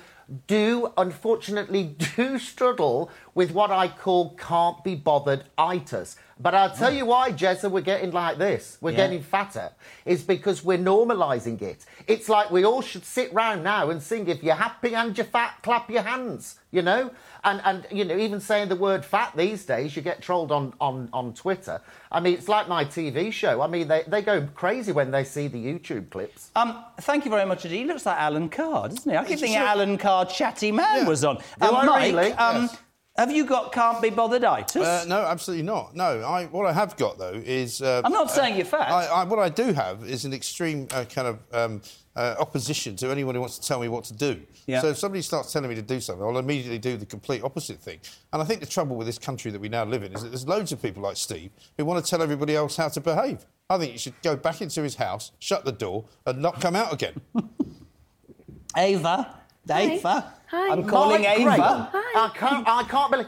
do 0.47 0.91
unfortunately 0.97 1.95
do 2.15 2.37
struggle 2.39 3.09
with 3.35 3.51
what 3.51 3.69
I 3.69 3.89
call 3.89 4.31
can't 4.35 4.81
be 4.83 4.95
bothered 4.95 5.43
itis. 5.57 6.15
But 6.37 6.53
I'll 6.53 6.73
tell 6.75 6.93
you 6.93 7.05
why, 7.05 7.31
Jezza, 7.31 7.71
we're 7.71 7.79
getting 7.81 8.11
like 8.11 8.37
this. 8.37 8.77
We're 8.81 8.91
Yeah. 8.91 8.97
getting 8.97 9.21
fatter. 9.23 9.71
Is 10.05 10.21
because 10.23 10.65
we're 10.65 10.77
normalising 10.77 11.61
it. 11.61 11.85
It's 12.07 12.27
like 12.27 12.51
we 12.51 12.65
all 12.65 12.81
should 12.81 13.05
sit 13.05 13.33
round 13.33 13.63
now 13.63 13.89
and 13.89 14.01
sing 14.03 14.27
if 14.27 14.43
you're 14.43 14.55
happy 14.55 14.95
and 14.95 15.17
you're 15.17 15.25
fat, 15.25 15.55
clap 15.63 15.89
your 15.89 16.01
hands. 16.01 16.59
You 16.71 16.81
know? 16.81 17.11
And 17.45 17.61
and 17.63 17.85
you 17.89 18.03
know, 18.03 18.17
even 18.17 18.41
saying 18.41 18.67
the 18.67 18.75
word 18.75 19.05
fat 19.05 19.31
these 19.35 19.65
days, 19.65 19.95
you 19.95 20.01
get 20.01 20.21
trolled 20.21 20.51
on, 20.51 20.73
on, 20.81 21.07
on 21.13 21.33
Twitter. 21.33 21.79
I 22.11 22.19
mean, 22.19 22.33
it's 22.33 22.49
like 22.49 22.67
my 22.67 22.83
TV 22.83 23.31
show. 23.31 23.61
I 23.61 23.67
mean, 23.67 23.87
they, 23.87 24.03
they 24.07 24.21
go 24.21 24.45
crazy 24.55 24.91
when 24.91 25.11
they 25.11 25.23
see 25.23 25.47
the 25.47 25.57
YouTube 25.63 26.09
clips. 26.09 26.51
Um, 26.55 26.83
thank 27.01 27.23
you 27.23 27.31
very 27.31 27.45
much 27.45 27.63
indeed. 27.63 27.77
He 27.79 27.85
looks 27.85 28.05
like 28.05 28.17
Alan 28.19 28.49
Carr, 28.49 28.89
doesn't 28.89 29.09
he? 29.09 29.17
I 29.17 29.23
keep 29.23 29.39
thinking. 29.39 29.55
Alan 29.57 29.97
Carr, 29.97 30.25
chatty 30.25 30.71
man, 30.73 31.03
Yeah. 31.03 31.07
was 31.07 31.23
on. 31.23 31.37
Um, 31.61 31.85
Mike, 31.85 32.13
really? 32.13 32.31
um, 32.33 32.63
Yes. 32.63 32.77
Have 33.17 33.31
you 33.31 33.45
got 33.45 33.71
can't 33.71 34.01
be 34.01 34.09
bothered 34.09 34.43
itis? 34.43 34.75
Uh, 34.81 35.05
no, 35.07 35.21
absolutely 35.21 35.63
not. 35.63 35.95
No, 35.95 36.21
I, 36.21 36.45
what 36.45 36.65
I 36.65 36.73
have 36.73 36.97
got 36.97 37.17
though 37.17 37.41
is. 37.45 37.81
Uh, 37.81 38.01
I'm 38.03 38.11
not 38.11 38.29
saying 38.29 38.57
you're 38.57 38.65
fat. 38.65 38.91
I, 38.91 39.05
I, 39.05 39.23
what 39.23 39.39
I 39.39 39.49
do 39.49 39.71
have 39.71 40.03
is 40.03 40.25
an 40.25 40.33
extreme 40.33 40.87
uh, 40.91 41.05
kind 41.05 41.27
of 41.29 41.39
um, 41.53 41.81
uh, 42.15 42.35
opposition 42.39 42.95
to 42.97 43.09
anyone 43.11 43.33
who 43.35 43.41
wants 43.41 43.57
to 43.57 43.65
tell 43.65 43.79
me 43.79 43.87
what 43.87 44.03
to 44.05 44.13
do. 44.13 44.41
Yeah. 44.67 44.81
So 44.81 44.89
if 44.89 44.97
somebody 44.97 45.21
starts 45.21 45.53
telling 45.53 45.69
me 45.69 45.75
to 45.75 45.81
do 45.81 46.01
something, 46.01 46.25
I'll 46.25 46.37
immediately 46.37 46.79
do 46.79 46.97
the 46.97 47.05
complete 47.05 47.43
opposite 47.43 47.79
thing. 47.79 47.99
And 48.33 48.41
I 48.41 48.45
think 48.45 48.59
the 48.59 48.65
trouble 48.65 48.97
with 48.97 49.07
this 49.07 49.19
country 49.19 49.51
that 49.51 49.61
we 49.61 49.69
now 49.69 49.85
live 49.85 50.03
in 50.03 50.13
is 50.13 50.23
that 50.23 50.29
there's 50.29 50.47
loads 50.47 50.71
of 50.71 50.81
people 50.81 51.03
like 51.03 51.17
Steve 51.17 51.51
who 51.77 51.85
want 51.85 52.03
to 52.03 52.09
tell 52.09 52.21
everybody 52.21 52.55
else 52.55 52.75
how 52.75 52.89
to 52.89 52.99
behave. 52.99 53.45
I 53.69 53.77
think 53.77 53.93
you 53.93 53.99
should 53.99 54.21
go 54.23 54.35
back 54.35 54.61
into 54.61 54.81
his 54.81 54.95
house, 54.95 55.31
shut 55.39 55.65
the 55.65 55.71
door, 55.71 56.05
and 56.25 56.41
not 56.41 56.59
come 56.59 56.75
out 56.75 56.93
again. 56.93 57.21
Ava, 58.77 59.35
Ava. 59.69 60.33
Hi. 60.47 60.71
I'm 60.71 60.85
calling 60.87 61.21
Mike 61.23 61.39
Ava. 61.39 61.43
Graham. 61.43 61.87
I 62.15 62.31
can't, 62.33 62.67
I 62.67 62.83
can't 62.83 63.11
believe. 63.11 63.27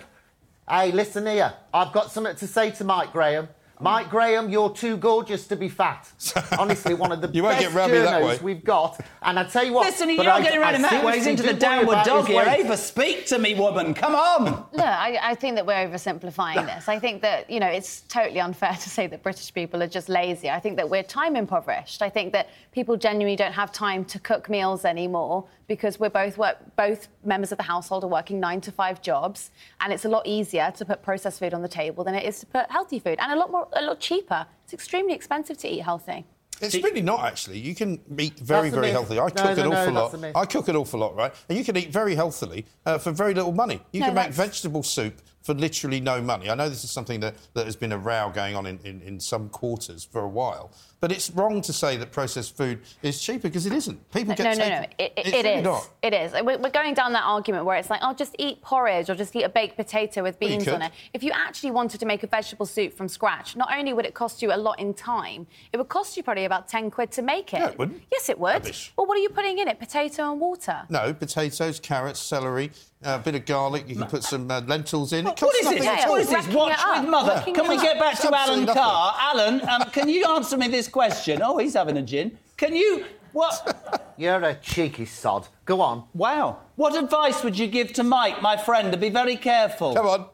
Hey, 0.69 0.91
listen 0.91 1.25
here. 1.25 1.53
I've 1.73 1.93
got 1.93 2.11
something 2.11 2.35
to 2.35 2.47
say 2.47 2.71
to 2.71 2.83
Mike 2.83 3.11
Graham. 3.11 3.47
Mike 3.79 4.09
Graham, 4.09 4.49
you're 4.49 4.71
too 4.71 4.97
gorgeous 4.97 5.45
to 5.47 5.55
be 5.55 5.69
fat. 5.69 6.11
Honestly, 6.59 6.95
one 6.95 7.11
of 7.11 7.21
the 7.21 7.29
You 7.29 7.43
won't 7.43 7.57
best 7.59 7.67
get 7.67 7.75
round 7.75 7.91
me 7.91 7.99
that 7.99 8.21
journos 8.23 8.41
we've 8.41 8.63
got. 8.63 8.99
And 9.21 9.37
I 9.37 9.43
tell 9.43 9.63
you 9.63 9.73
what, 9.73 9.85
Listen, 9.85 10.09
you're 10.09 10.23
not 10.23 10.41
I- 10.41 10.43
getting 10.43 10.59
around 10.59 10.73
I 10.73 10.75
him 10.77 10.81
that 10.83 11.05
way. 11.05 11.17
He's 11.17 11.27
into 11.27 11.43
the 11.43 11.49
worry 11.49 11.59
downward 11.59 11.93
about 11.93 12.05
dog 12.05 12.17
his 12.25 12.35
here. 12.35 12.45
weight. 12.45 12.59
Ava, 12.65 12.75
speak 12.77 13.25
to 13.27 13.37
me, 13.37 13.53
woman. 13.53 13.93
Come 13.93 14.15
on. 14.15 14.45
Look, 14.71 14.81
I, 14.81 15.19
I 15.21 15.35
think 15.35 15.55
that 15.57 15.65
we're 15.65 15.73
oversimplifying 15.87 16.65
this. 16.65 16.87
I 16.87 16.97
think 16.99 17.21
that, 17.21 17.49
you 17.49 17.59
know, 17.59 17.67
it's 17.67 18.01
totally 18.01 18.39
unfair 18.39 18.73
to 18.73 18.89
say 18.89 19.05
that 19.07 19.21
British 19.21 19.53
people 19.53 19.83
are 19.83 19.87
just 19.87 20.09
lazy. 20.09 20.49
I 20.49 20.59
think 20.59 20.77
that 20.77 20.89
we're 20.89 21.03
time 21.03 21.35
impoverished. 21.35 22.01
I 22.01 22.09
think 22.09 22.33
that 22.33 22.49
people 22.71 22.97
genuinely 22.97 23.35
don't 23.35 23.53
have 23.53 23.71
time 23.71 24.05
to 24.05 24.19
cook 24.19 24.49
meals 24.49 24.85
anymore 24.85 25.45
because 25.67 25.99
we're 25.99 26.09
both 26.09 26.37
work, 26.37 26.57
both 26.77 27.09
members 27.25 27.51
of 27.51 27.57
the 27.57 27.63
household 27.63 28.03
are 28.03 28.07
working 28.07 28.39
nine 28.39 28.61
to 28.61 28.71
five 28.71 29.01
jobs, 29.01 29.51
and 29.81 29.91
it's 29.91 30.05
a 30.05 30.09
lot 30.09 30.25
easier 30.25 30.71
to 30.77 30.85
put 30.85 31.03
processed 31.03 31.39
food 31.39 31.53
on 31.53 31.61
the 31.61 31.67
table 31.67 32.05
than 32.05 32.15
it 32.15 32.23
is 32.23 32.39
to 32.39 32.45
put 32.45 32.71
healthy 32.71 32.99
food, 32.99 33.17
and 33.19 33.33
a 33.33 33.35
lot 33.35 33.51
more, 33.51 33.66
a 33.73 33.81
lot 33.81 33.99
cheaper. 33.99 34.45
It's 34.63 34.73
extremely 34.73 35.13
expensive 35.13 35.57
to 35.59 35.67
eat 35.67 35.79
healthy. 35.79 36.25
It's 36.59 36.73
really 36.75 37.03
not 37.03 37.23
actually. 37.23 37.59
You 37.59 37.75
can 37.75 37.99
eat 38.17 38.39
very, 38.39 38.69
very 38.71 38.87
myth. 38.87 38.91
healthy. 38.93 39.19
I 39.19 39.27
No, 39.27 39.29
cook 39.29 39.37
no, 39.37 39.51
an 39.51 39.59
awful 39.59 39.93
that's 39.93 40.13
a 40.13 40.17
lot. 40.17 40.35
I 40.35 40.45
cook 40.45 40.67
an 40.69 40.75
awful 40.75 40.99
lot, 40.99 41.15
right? 41.15 41.31
And 41.49 41.57
you 41.57 41.63
can 41.63 41.77
eat 41.77 41.91
very 41.91 42.15
healthily 42.15 42.65
uh, 42.85 42.97
for 42.97 43.11
very 43.11 43.33
little 43.35 43.51
money. 43.51 43.79
You 43.91 43.99
No, 43.99 44.07
can 44.07 44.15
make 44.15 44.31
vegetable 44.31 44.81
soup 44.81 45.21
for 45.47 45.53
literally 45.53 46.01
no 46.01 46.21
money. 46.21 46.49
I 46.49 46.55
know 46.55 46.67
this 46.67 46.83
is 46.83 46.91
something 46.91 47.21
that, 47.21 47.35
that 47.53 47.65
has 47.65 47.77
been 47.77 47.93
a 47.93 47.97
row 47.97 48.29
going 48.35 48.53
on 48.57 48.65
in, 48.65 48.79
in, 48.83 49.01
in 49.01 49.17
some 49.17 49.47
quarters 49.47 50.03
for 50.03 50.19
a 50.19 50.27
while, 50.27 50.73
but 50.99 51.09
it's 51.09 51.29
wrong 51.31 51.61
to 51.61 51.71
say 51.71 51.95
that 51.95 52.11
processed 52.11 52.57
food 52.57 52.81
is 53.01 53.21
cheaper 53.21 53.43
because 53.43 53.65
it 53.65 53.71
isn't. 53.71 54.11
People 54.11 54.31
No, 54.31 54.35
get 54.35 54.43
no, 54.43 54.49
no, 54.51 54.57
taken- 54.57 54.81
no. 54.81 55.05
It, 55.05 55.13
It's 55.15 55.29
it, 55.29 55.33
it 55.35 55.45
really 55.45 55.57
is. 55.59 55.63
not. 55.63 55.89
It 56.01 56.13
is. 56.13 56.33
We're 56.33 56.69
going 56.69 56.93
down 56.95 57.13
that 57.13 57.23
argument 57.23 57.63
where 57.63 57.77
it's 57.77 57.89
like, 57.89 58.01
oh, 58.03 58.13
just 58.13 58.35
eat 58.37 58.61
porridge 58.61 59.09
or 59.09 59.15
just 59.15 59.33
eat 59.37 59.43
a 59.43 59.49
baked 59.49 59.77
potato 59.77 60.21
with 60.21 60.35
Well, 60.41 60.49
beans 60.49 60.67
on 60.67 60.81
it. 60.81 60.91
If 61.13 61.23
you 61.23 61.31
actually 61.33 61.71
wanted 61.71 62.01
to 62.01 62.05
make 62.05 62.23
a 62.23 62.27
vegetable 62.27 62.65
soup 62.65 62.91
from 62.93 63.07
scratch, 63.07 63.55
not 63.55 63.69
only 63.73 63.93
would 63.93 64.05
it 64.05 64.15
cost 64.15 64.41
you 64.41 64.51
a 64.53 64.57
lot 64.57 64.79
in 64.81 64.93
time, 64.93 65.47
it 65.71 65.77
would 65.77 65.87
cost 65.87 66.17
you 66.17 66.23
probably 66.23 66.43
about 66.43 66.67
10 66.67 66.91
quid 66.91 67.09
to 67.13 67.21
make 67.21 67.53
it. 67.53 67.59
No, 67.59 67.67
it 67.67 67.79
wouldn't. 67.79 68.01
Yes, 68.11 68.27
it 68.27 68.37
would. 68.37 68.51
Rubbish. 68.51 68.91
Well, 68.97 69.07
what 69.07 69.17
are 69.17 69.21
you 69.21 69.29
putting 69.29 69.59
in 69.59 69.69
it? 69.69 69.79
Potato 69.79 70.29
and 70.29 70.41
water? 70.41 70.81
No, 70.89 71.13
potatoes, 71.13 71.79
carrots, 71.79 72.19
celery, 72.19 72.71
a 73.03 73.19
bit 73.19 73.35
of 73.35 73.45
garlic. 73.45 73.85
You 73.87 73.95
can 73.95 74.07
put 74.07 74.23
some 74.23 74.49
uh, 74.49 74.61
lentils 74.61 75.13
in. 75.13 75.19
It 75.19 75.29
What 75.29 75.37
costs 75.39 75.59
is 75.61 75.69
this? 75.69 75.85
at 75.85 75.99
Yeah, 75.99 76.05
all. 76.05 76.11
What 76.11 76.21
is 76.21 76.29
this? 76.29 76.47
Watch 76.47 76.79
with 77.01 77.09
mother. 77.09 77.33
racking 77.35 77.53
Can 77.53 77.67
we 77.67 77.77
get 77.77 77.99
back 77.99 78.13
It's 78.13 78.21
to 78.21 78.27
Alan 78.27 78.39
absolutely 78.69 78.73
Carr? 78.73 79.15
Alan, 79.19 79.61
um, 79.69 79.81
can 79.91 80.09
you 80.09 80.25
answer 80.25 80.57
me 80.57 80.67
this 80.67 80.87
question? 80.87 81.41
Oh, 81.43 81.57
he's 81.57 81.73
having 81.73 81.97
a 81.97 82.01
gin. 82.01 82.37
Can 82.57 82.75
you? 82.75 83.05
What? 83.33 84.13
You're 84.17 84.41
a 84.43 84.55
cheeky 84.55 85.05
sod. 85.05 85.47
Go 85.65 85.81
on. 85.81 86.05
Wow. 86.13 86.59
What 86.75 86.95
advice 86.95 87.43
would 87.43 87.57
you 87.59 87.67
give 87.67 87.93
to 87.93 88.03
Mike, 88.03 88.41
my 88.41 88.57
friend, 88.57 88.91
to 88.91 88.97
be 88.97 89.09
very 89.09 89.35
careful? 89.35 89.93
Come 89.93 90.07
on. 90.07 90.25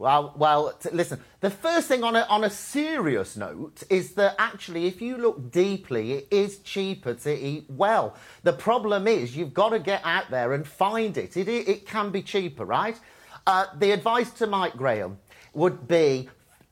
Well, 0.00 0.32
well, 0.34 0.72
t- 0.72 0.88
listen. 0.94 1.20
The 1.40 1.50
first 1.50 1.86
thing 1.86 2.02
on 2.02 2.16
a, 2.16 2.20
on 2.20 2.42
a 2.42 2.48
serious 2.48 3.36
note 3.36 3.82
is 3.90 4.14
that 4.14 4.34
actually, 4.38 4.86
if 4.86 5.02
you 5.02 5.18
look 5.18 5.52
deeply, 5.52 6.12
it 6.12 6.28
is 6.30 6.60
cheaper 6.60 7.12
to 7.12 7.30
eat 7.30 7.66
well. 7.68 8.16
The 8.42 8.54
problem 8.54 9.06
is 9.06 9.36
you've 9.36 9.52
got 9.52 9.68
to 9.68 9.78
get 9.78 10.00
out 10.02 10.30
there 10.30 10.54
and 10.54 10.66
find 10.66 11.18
it. 11.18 11.36
It, 11.36 11.48
it, 11.48 11.86
can 11.86 12.08
be 12.08 12.22
cheaper, 12.22 12.64
right? 12.64 12.98
Uh, 13.46 13.66
the 13.78 13.90
advice 13.90 14.30
to 14.30 14.46
Mike 14.46 14.74
Graham 14.74 15.18
would 15.52 15.86
be 15.86 16.30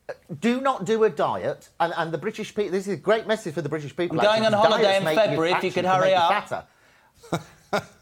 uh, 0.08 0.14
do 0.40 0.62
not 0.62 0.86
do 0.86 1.04
a 1.04 1.10
diet. 1.10 1.68
And, 1.80 1.92
and 1.98 2.10
the 2.10 2.18
British 2.18 2.54
people, 2.54 2.72
this 2.72 2.86
is 2.86 2.94
a 2.94 2.96
great 2.96 3.26
message 3.26 3.52
for 3.52 3.60
the 3.60 3.68
British 3.68 3.94
people. 3.94 4.18
I'm 4.18 4.24
going 4.24 4.42
actually, 4.42 4.56
on 4.56 4.70
holiday 4.70 4.96
in 4.96 5.04
February, 5.04 5.52
if 5.52 5.62
you 5.62 5.70
could 5.70 5.84
can 5.84 6.00
hurry 6.00 6.14
up. 6.14 6.70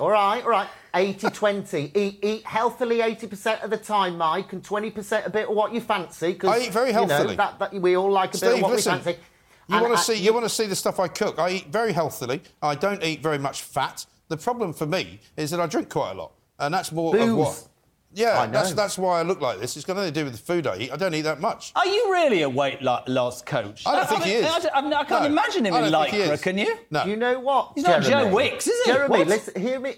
All 0.00 0.10
right, 0.10 0.42
all 0.42 0.50
right. 0.50 0.68
80 0.94 1.30
20. 1.30 1.92
Eat, 1.94 2.18
eat 2.22 2.44
healthily 2.46 2.98
80% 2.98 3.62
of 3.62 3.70
the 3.70 3.76
time, 3.76 4.16
Mike, 4.18 4.52
and 4.52 4.62
20% 4.62 5.26
a 5.26 5.30
bit 5.30 5.48
of 5.48 5.54
what 5.54 5.72
you 5.72 5.80
fancy. 5.80 6.34
'cause, 6.34 6.50
I 6.50 6.64
eat 6.66 6.72
very 6.72 6.88
you 6.88 6.94
know, 6.94 7.06
healthily. 7.06 7.36
that, 7.36 7.58
that, 7.58 7.74
we 7.74 7.96
all 7.96 8.10
like 8.10 8.30
a 8.30 8.32
bit 8.32 8.38
Steve, 8.38 8.54
of 8.54 8.62
what 8.62 8.72
listen. 8.72 8.94
we 8.96 9.00
fancy. 9.02 9.20
You 9.68 9.80
want 9.80 9.92
to 9.96 10.02
see? 10.02 10.14
You 10.14 10.32
want 10.32 10.44
to 10.46 10.48
see 10.50 10.66
the 10.66 10.74
stuff 10.74 10.98
I 10.98 11.06
cook? 11.06 11.38
I 11.38 11.50
eat 11.50 11.66
very 11.68 11.92
healthily. 11.92 12.42
I 12.60 12.74
don't 12.74 13.04
eat 13.04 13.22
very 13.22 13.38
much 13.38 13.62
fat. 13.62 14.04
The 14.28 14.36
problem 14.36 14.72
for 14.72 14.86
me 14.86 15.20
is 15.36 15.50
that 15.52 15.60
I 15.60 15.66
drink 15.66 15.90
quite 15.90 16.12
a 16.12 16.14
lot, 16.14 16.32
and 16.58 16.74
that's 16.74 16.90
more 16.90 17.16
of 17.16 17.34
what. 17.36 17.68
Yeah, 18.12 18.40
I 18.40 18.46
that's 18.48 18.70
know. 18.70 18.74
that's 18.76 18.98
why 18.98 19.20
I 19.20 19.22
look 19.22 19.40
like 19.40 19.60
this. 19.60 19.76
It's 19.76 19.84
got 19.86 19.94
nothing 19.96 20.12
to 20.12 20.20
do 20.20 20.24
with 20.24 20.32
the 20.34 20.40
food 20.40 20.66
I 20.66 20.76
eat. 20.78 20.92
I 20.92 20.96
don't 20.96 21.14
eat 21.14 21.20
that 21.22 21.40
much. 21.40 21.72
Are 21.76 21.86
you 21.86 22.10
really 22.12 22.42
a 22.42 22.48
weight 22.48 22.82
lo- 22.82 23.02
loss 23.06 23.40
coach? 23.40 23.86
I 23.86 23.96
don't 23.96 24.08
think 24.08 24.24
he 24.24 24.34
mean, 24.34 24.44
is. 24.44 24.50
I, 24.50 24.58
don't- 24.58 24.74
I 24.74 24.80
mean, 24.80 24.92
I 24.94 25.04
can't 25.04 25.22
No, 25.22 25.26
imagine 25.28 25.64
him 25.66 25.74
I 25.74 25.82
in 25.86 25.92
don't 25.92 26.10
think 26.10 26.14
he 26.24 26.28
lycra, 26.28 26.32
is. 26.32 26.40
can 26.40 26.58
you? 26.58 26.76
No. 26.90 27.04
You 27.04 27.16
know 27.16 27.38
what? 27.38 27.72
He's 27.76 27.84
not 27.84 28.02
Jeremy? 28.02 28.30
Joe 28.30 28.34
Wicks, 28.34 28.66
is 28.66 28.84
he? 28.84 28.90
Jeremy, 28.92 29.18
What? 29.18 29.28
listen, 29.28 29.60
hear 29.62 29.78
me. 29.78 29.94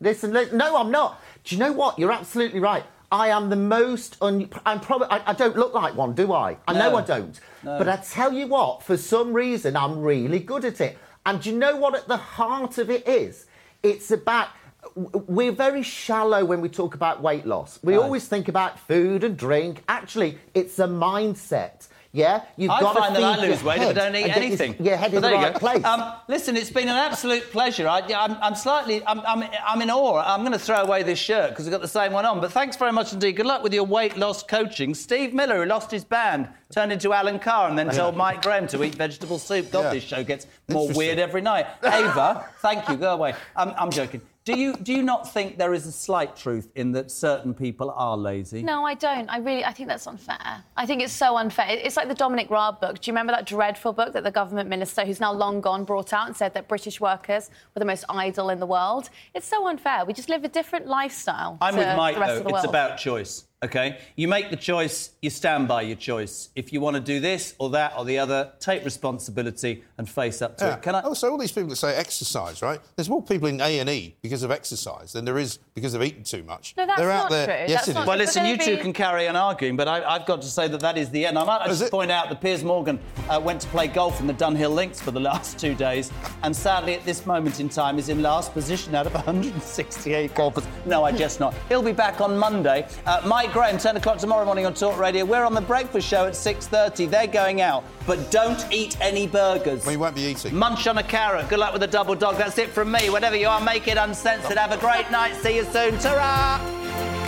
Listen, 0.00 0.32
li- 0.32 0.48
no, 0.52 0.76
I'm 0.76 0.90
not. 0.90 1.20
Do 1.44 1.54
you 1.54 1.58
know 1.58 1.72
what? 1.72 1.98
You're 1.98 2.12
absolutely 2.12 2.60
right. 2.60 2.84
I 3.10 3.28
am 3.28 3.50
the 3.50 3.56
most. 3.56 4.16
Un- 4.20 4.50
I'm 4.64 4.78
probably. 4.80 5.08
I, 5.08 5.30
I 5.30 5.32
don't 5.32 5.56
look 5.56 5.74
like 5.74 5.96
one, 5.96 6.12
do 6.14 6.32
I? 6.32 6.56
I 6.68 6.74
know 6.74 6.90
No. 6.90 6.96
I 6.98 7.02
don't. 7.02 7.40
But 7.64 7.88
I 7.88 7.96
tell 7.96 8.32
you 8.32 8.46
what, 8.46 8.82
for 8.82 8.96
some 8.96 9.32
reason, 9.32 9.76
I'm 9.76 10.00
really 10.00 10.38
good 10.38 10.64
at 10.64 10.80
it. 10.80 10.98
And 11.24 11.40
do 11.40 11.50
you 11.50 11.56
know 11.56 11.76
what? 11.76 11.94
At 11.94 12.06
the 12.08 12.16
heart 12.16 12.78
of 12.78 12.90
it 12.90 13.06
is, 13.08 13.46
it's 13.82 14.10
about. 14.10 14.48
We're 14.94 15.52
very 15.52 15.82
shallow 15.82 16.44
when 16.44 16.60
we 16.60 16.68
talk 16.68 16.94
about 16.94 17.22
weight 17.22 17.46
loss. 17.46 17.78
We 17.82 17.94
Right. 17.96 18.02
always 18.02 18.26
think 18.28 18.48
about 18.48 18.78
food 18.78 19.24
and 19.24 19.36
drink. 19.36 19.82
Actually, 19.88 20.38
it's 20.54 20.78
a 20.78 20.86
mindset. 20.86 21.88
Yeah, 22.12 22.44
you've 22.56 22.70
I 22.70 22.80
got 22.80 22.94
to 22.94 22.98
find 23.00 23.16
that 23.16 23.22
I 23.22 23.46
lose 23.46 23.62
weight 23.62 23.82
if 23.82 23.88
I 23.88 23.92
don't 23.92 24.16
eat 24.16 24.24
get 24.24 24.36
your- 24.36 24.44
anything. 24.46 24.76
Your 24.82 24.96
head 24.96 25.10
in 25.12 25.16
the 25.16 25.20
there 25.20 25.32
you 25.32 25.36
right 25.42 25.52
go. 25.52 25.58
place. 25.58 25.84
Um, 25.84 26.14
listen, 26.28 26.56
it's 26.56 26.70
been 26.70 26.88
an 26.88 26.96
absolute 26.96 27.50
pleasure. 27.52 27.86
I, 27.86 27.98
I'm, 28.16 28.38
I'm 28.40 28.54
slightly, 28.54 29.02
I'm, 29.06 29.20
I'm, 29.20 29.44
I'm 29.66 29.82
in 29.82 29.90
awe. 29.90 30.22
I'm 30.24 30.40
going 30.40 30.52
to 30.52 30.58
throw 30.58 30.80
away 30.80 31.02
this 31.02 31.18
shirt 31.18 31.50
because 31.50 31.66
we've 31.66 31.72
got 31.72 31.82
the 31.82 31.88
same 31.88 32.12
one 32.12 32.24
on. 32.24 32.40
But 32.40 32.52
thanks 32.52 32.74
very 32.78 32.92
much 32.92 33.12
indeed. 33.12 33.32
Good 33.32 33.44
luck 33.44 33.62
with 33.62 33.74
your 33.74 33.84
weight 33.84 34.16
loss 34.16 34.42
coaching. 34.42 34.94
Steve 34.94 35.34
Miller, 35.34 35.56
who 35.62 35.66
lost 35.68 35.90
his 35.90 36.04
band, 36.04 36.48
turned 36.72 36.90
into 36.90 37.12
Alan 37.12 37.38
Carr 37.38 37.68
and 37.68 37.78
then 37.78 37.90
told 37.90 38.16
Mike 38.16 38.40
Graham 38.40 38.66
to 38.68 38.82
eat 38.82 38.94
vegetable 38.94 39.38
soup. 39.38 39.70
God, 39.70 39.82
Yeah. 39.82 39.90
this 39.92 40.04
show 40.04 40.24
gets 40.24 40.46
more 40.68 40.88
weird 40.92 41.18
every 41.18 41.42
night. 41.42 41.66
Ava, 41.84 42.46
thank 42.62 42.88
you. 42.88 42.96
Go 42.96 43.12
away. 43.12 43.34
I'm, 43.54 43.74
I'm 43.76 43.90
joking. 43.90 44.22
Do 44.46 44.56
you, 44.56 44.76
do 44.76 44.92
you 44.92 45.02
not 45.02 45.32
think 45.32 45.58
there 45.58 45.74
is 45.74 45.88
a 45.88 45.92
slight 45.92 46.36
truth 46.36 46.70
in 46.76 46.92
that 46.92 47.10
certain 47.10 47.52
people 47.52 47.90
are 47.90 48.16
lazy? 48.16 48.62
No, 48.62 48.84
I 48.84 48.94
don't. 48.94 49.28
I 49.28 49.38
really, 49.38 49.64
I 49.64 49.72
think 49.72 49.88
that's 49.88 50.06
unfair. 50.06 50.62
I 50.76 50.86
think 50.86 51.02
it's 51.02 51.12
so 51.12 51.36
unfair. 51.36 51.66
It's 51.68 51.96
like 51.96 52.06
the 52.06 52.14
Dominic 52.14 52.48
Raab 52.48 52.80
book. 52.80 53.00
Do 53.00 53.10
you 53.10 53.12
remember 53.12 53.32
that 53.32 53.44
dreadful 53.44 53.92
book 53.92 54.12
that 54.12 54.22
the 54.22 54.30
government 54.30 54.68
minister, 54.70 55.04
who's 55.04 55.18
now 55.18 55.32
long 55.32 55.60
gone, 55.60 55.82
brought 55.82 56.12
out 56.12 56.28
and 56.28 56.36
said 56.36 56.54
that 56.54 56.68
British 56.68 57.00
workers 57.00 57.50
were 57.74 57.80
the 57.80 57.84
most 57.84 58.04
idle 58.08 58.50
in 58.50 58.60
the 58.60 58.66
world? 58.66 59.10
It's 59.34 59.48
so 59.48 59.66
unfair. 59.66 60.04
We 60.04 60.12
just 60.12 60.28
live 60.28 60.44
a 60.44 60.48
different 60.48 60.86
lifestyle. 60.86 61.58
I'm 61.60 61.74
to 61.74 61.80
with 61.80 61.96
Mike, 61.96 62.14
the 62.14 62.20
rest 62.20 62.34
though. 62.34 62.38
of 62.42 62.46
the 62.46 62.54
It's 62.54 62.64
about 62.66 62.98
choice, 62.98 63.45
OK? 63.62 63.98
You 64.16 64.28
make 64.28 64.50
the 64.50 64.56
choice, 64.56 65.12
you 65.22 65.30
stand 65.30 65.66
by 65.66 65.80
your 65.82 65.96
choice. 65.96 66.50
If 66.54 66.74
you 66.74 66.80
want 66.82 66.94
to 66.96 67.00
do 67.00 67.20
this 67.20 67.54
or 67.58 67.70
that 67.70 67.94
or 67.96 68.04
the 68.04 68.18
other, 68.18 68.52
take 68.60 68.84
responsibility 68.84 69.82
and 69.96 70.06
face 70.08 70.42
up 70.42 70.58
to 70.58 70.64
Yeah. 70.66 70.74
it. 70.76 70.82
Can 70.82 70.94
I? 70.94 71.00
Also, 71.00 71.30
all 71.30 71.38
these 71.38 71.52
people 71.52 71.70
that 71.70 71.76
say 71.76 71.96
exercise, 71.96 72.60
right? 72.60 72.78
There's 72.96 73.08
more 73.08 73.22
people 73.22 73.48
in 73.48 73.58
A 73.62 73.78
and 73.78 73.88
E 73.88 74.14
because 74.20 74.42
of 74.42 74.50
exercise 74.50 75.12
than 75.14 75.24
there 75.24 75.38
is 75.38 75.58
because 75.74 75.94
of 75.94 76.02
eating 76.02 76.22
too 76.22 76.42
much. 76.42 76.74
No, 76.76 76.86
that's 76.86 77.00
They're 77.00 77.10
out 77.10 77.24
not 77.24 77.30
there. 77.30 77.46
true. 77.46 77.54
Yes, 77.68 77.86
That's 77.86 77.98
it. 77.98 78.06
Well, 78.06 78.18
listen, 78.18 78.42
gonna 78.42 78.52
you 78.52 78.58
two 78.58 78.76
be- 78.76 78.82
can 78.82 78.92
carry 78.92 79.26
on 79.26 79.36
arguing, 79.36 79.74
but 79.76 79.88
I, 79.88 80.02
I've 80.04 80.26
got 80.26 80.42
to 80.42 80.48
say 80.48 80.68
that 80.68 80.80
that 80.80 80.98
is 80.98 81.08
the 81.08 81.24
end. 81.24 81.38
I 81.38 81.44
might 81.44 81.62
Is 81.70 81.78
just 81.78 81.88
it? 81.88 81.90
point 81.90 82.10
out 82.10 82.28
that 82.28 82.42
Piers 82.42 82.62
Morgan 82.62 82.98
uh, 83.30 83.40
went 83.42 83.62
to 83.62 83.68
play 83.68 83.86
golf 83.88 84.20
in 84.20 84.26
the 84.26 84.34
Dunhill 84.34 84.74
Links 84.74 85.00
for 85.00 85.12
the 85.12 85.20
last 85.30 85.58
two 85.58 85.74
days, 85.74 86.12
and 86.42 86.54
sadly, 86.54 86.92
at 86.92 87.04
this 87.06 87.24
moment 87.24 87.58
in 87.58 87.70
time, 87.70 87.98
is 87.98 88.10
in 88.10 88.20
last 88.20 88.52
position 88.52 88.94
out 88.94 89.06
of 89.06 89.14
168 89.14 90.34
golfers. 90.34 90.64
No, 90.84 91.04
I 91.04 91.12
guess 91.12 91.40
not. 91.40 91.54
He'll 91.70 91.82
be 91.82 91.92
back 91.92 92.20
on 92.20 92.36
Monday. 92.36 92.86
Uh, 93.06 93.22
Mike 93.24 93.45
Graham, 93.52 93.78
10 93.78 93.96
o'clock 93.96 94.18
tomorrow 94.18 94.44
morning 94.44 94.66
on 94.66 94.74
Talk 94.74 94.98
Radio. 94.98 95.24
We're 95.24 95.44
on 95.44 95.54
the 95.54 95.60
breakfast 95.60 96.06
show 96.06 96.26
at 96.26 96.34
6:30. 96.34 97.06
They're 97.06 97.26
going 97.26 97.60
out, 97.60 97.84
but 98.06 98.30
don't 98.30 98.66
eat 98.72 98.96
any 99.00 99.26
burgers. 99.26 99.86
We 99.86 99.96
won't 99.96 100.14
be 100.14 100.22
eating. 100.22 100.54
Munch 100.54 100.86
on 100.86 100.98
a 100.98 101.02
carrot. 101.02 101.48
Good 101.48 101.58
luck 101.58 101.72
with 101.72 101.82
the 101.82 101.86
double 101.86 102.14
dog. 102.14 102.36
That's 102.36 102.58
it 102.58 102.70
from 102.70 102.90
me. 102.90 103.10
Whatever 103.10 103.36
you 103.36 103.48
are, 103.48 103.60
make 103.60 103.88
it 103.88 103.96
uncensored. 103.96 104.58
Have 104.58 104.72
a 104.72 104.78
great 104.78 105.10
night. 105.10 105.34
See 105.36 105.56
you 105.56 105.64
soon. 105.64 105.98
Ta-ra! 105.98 107.25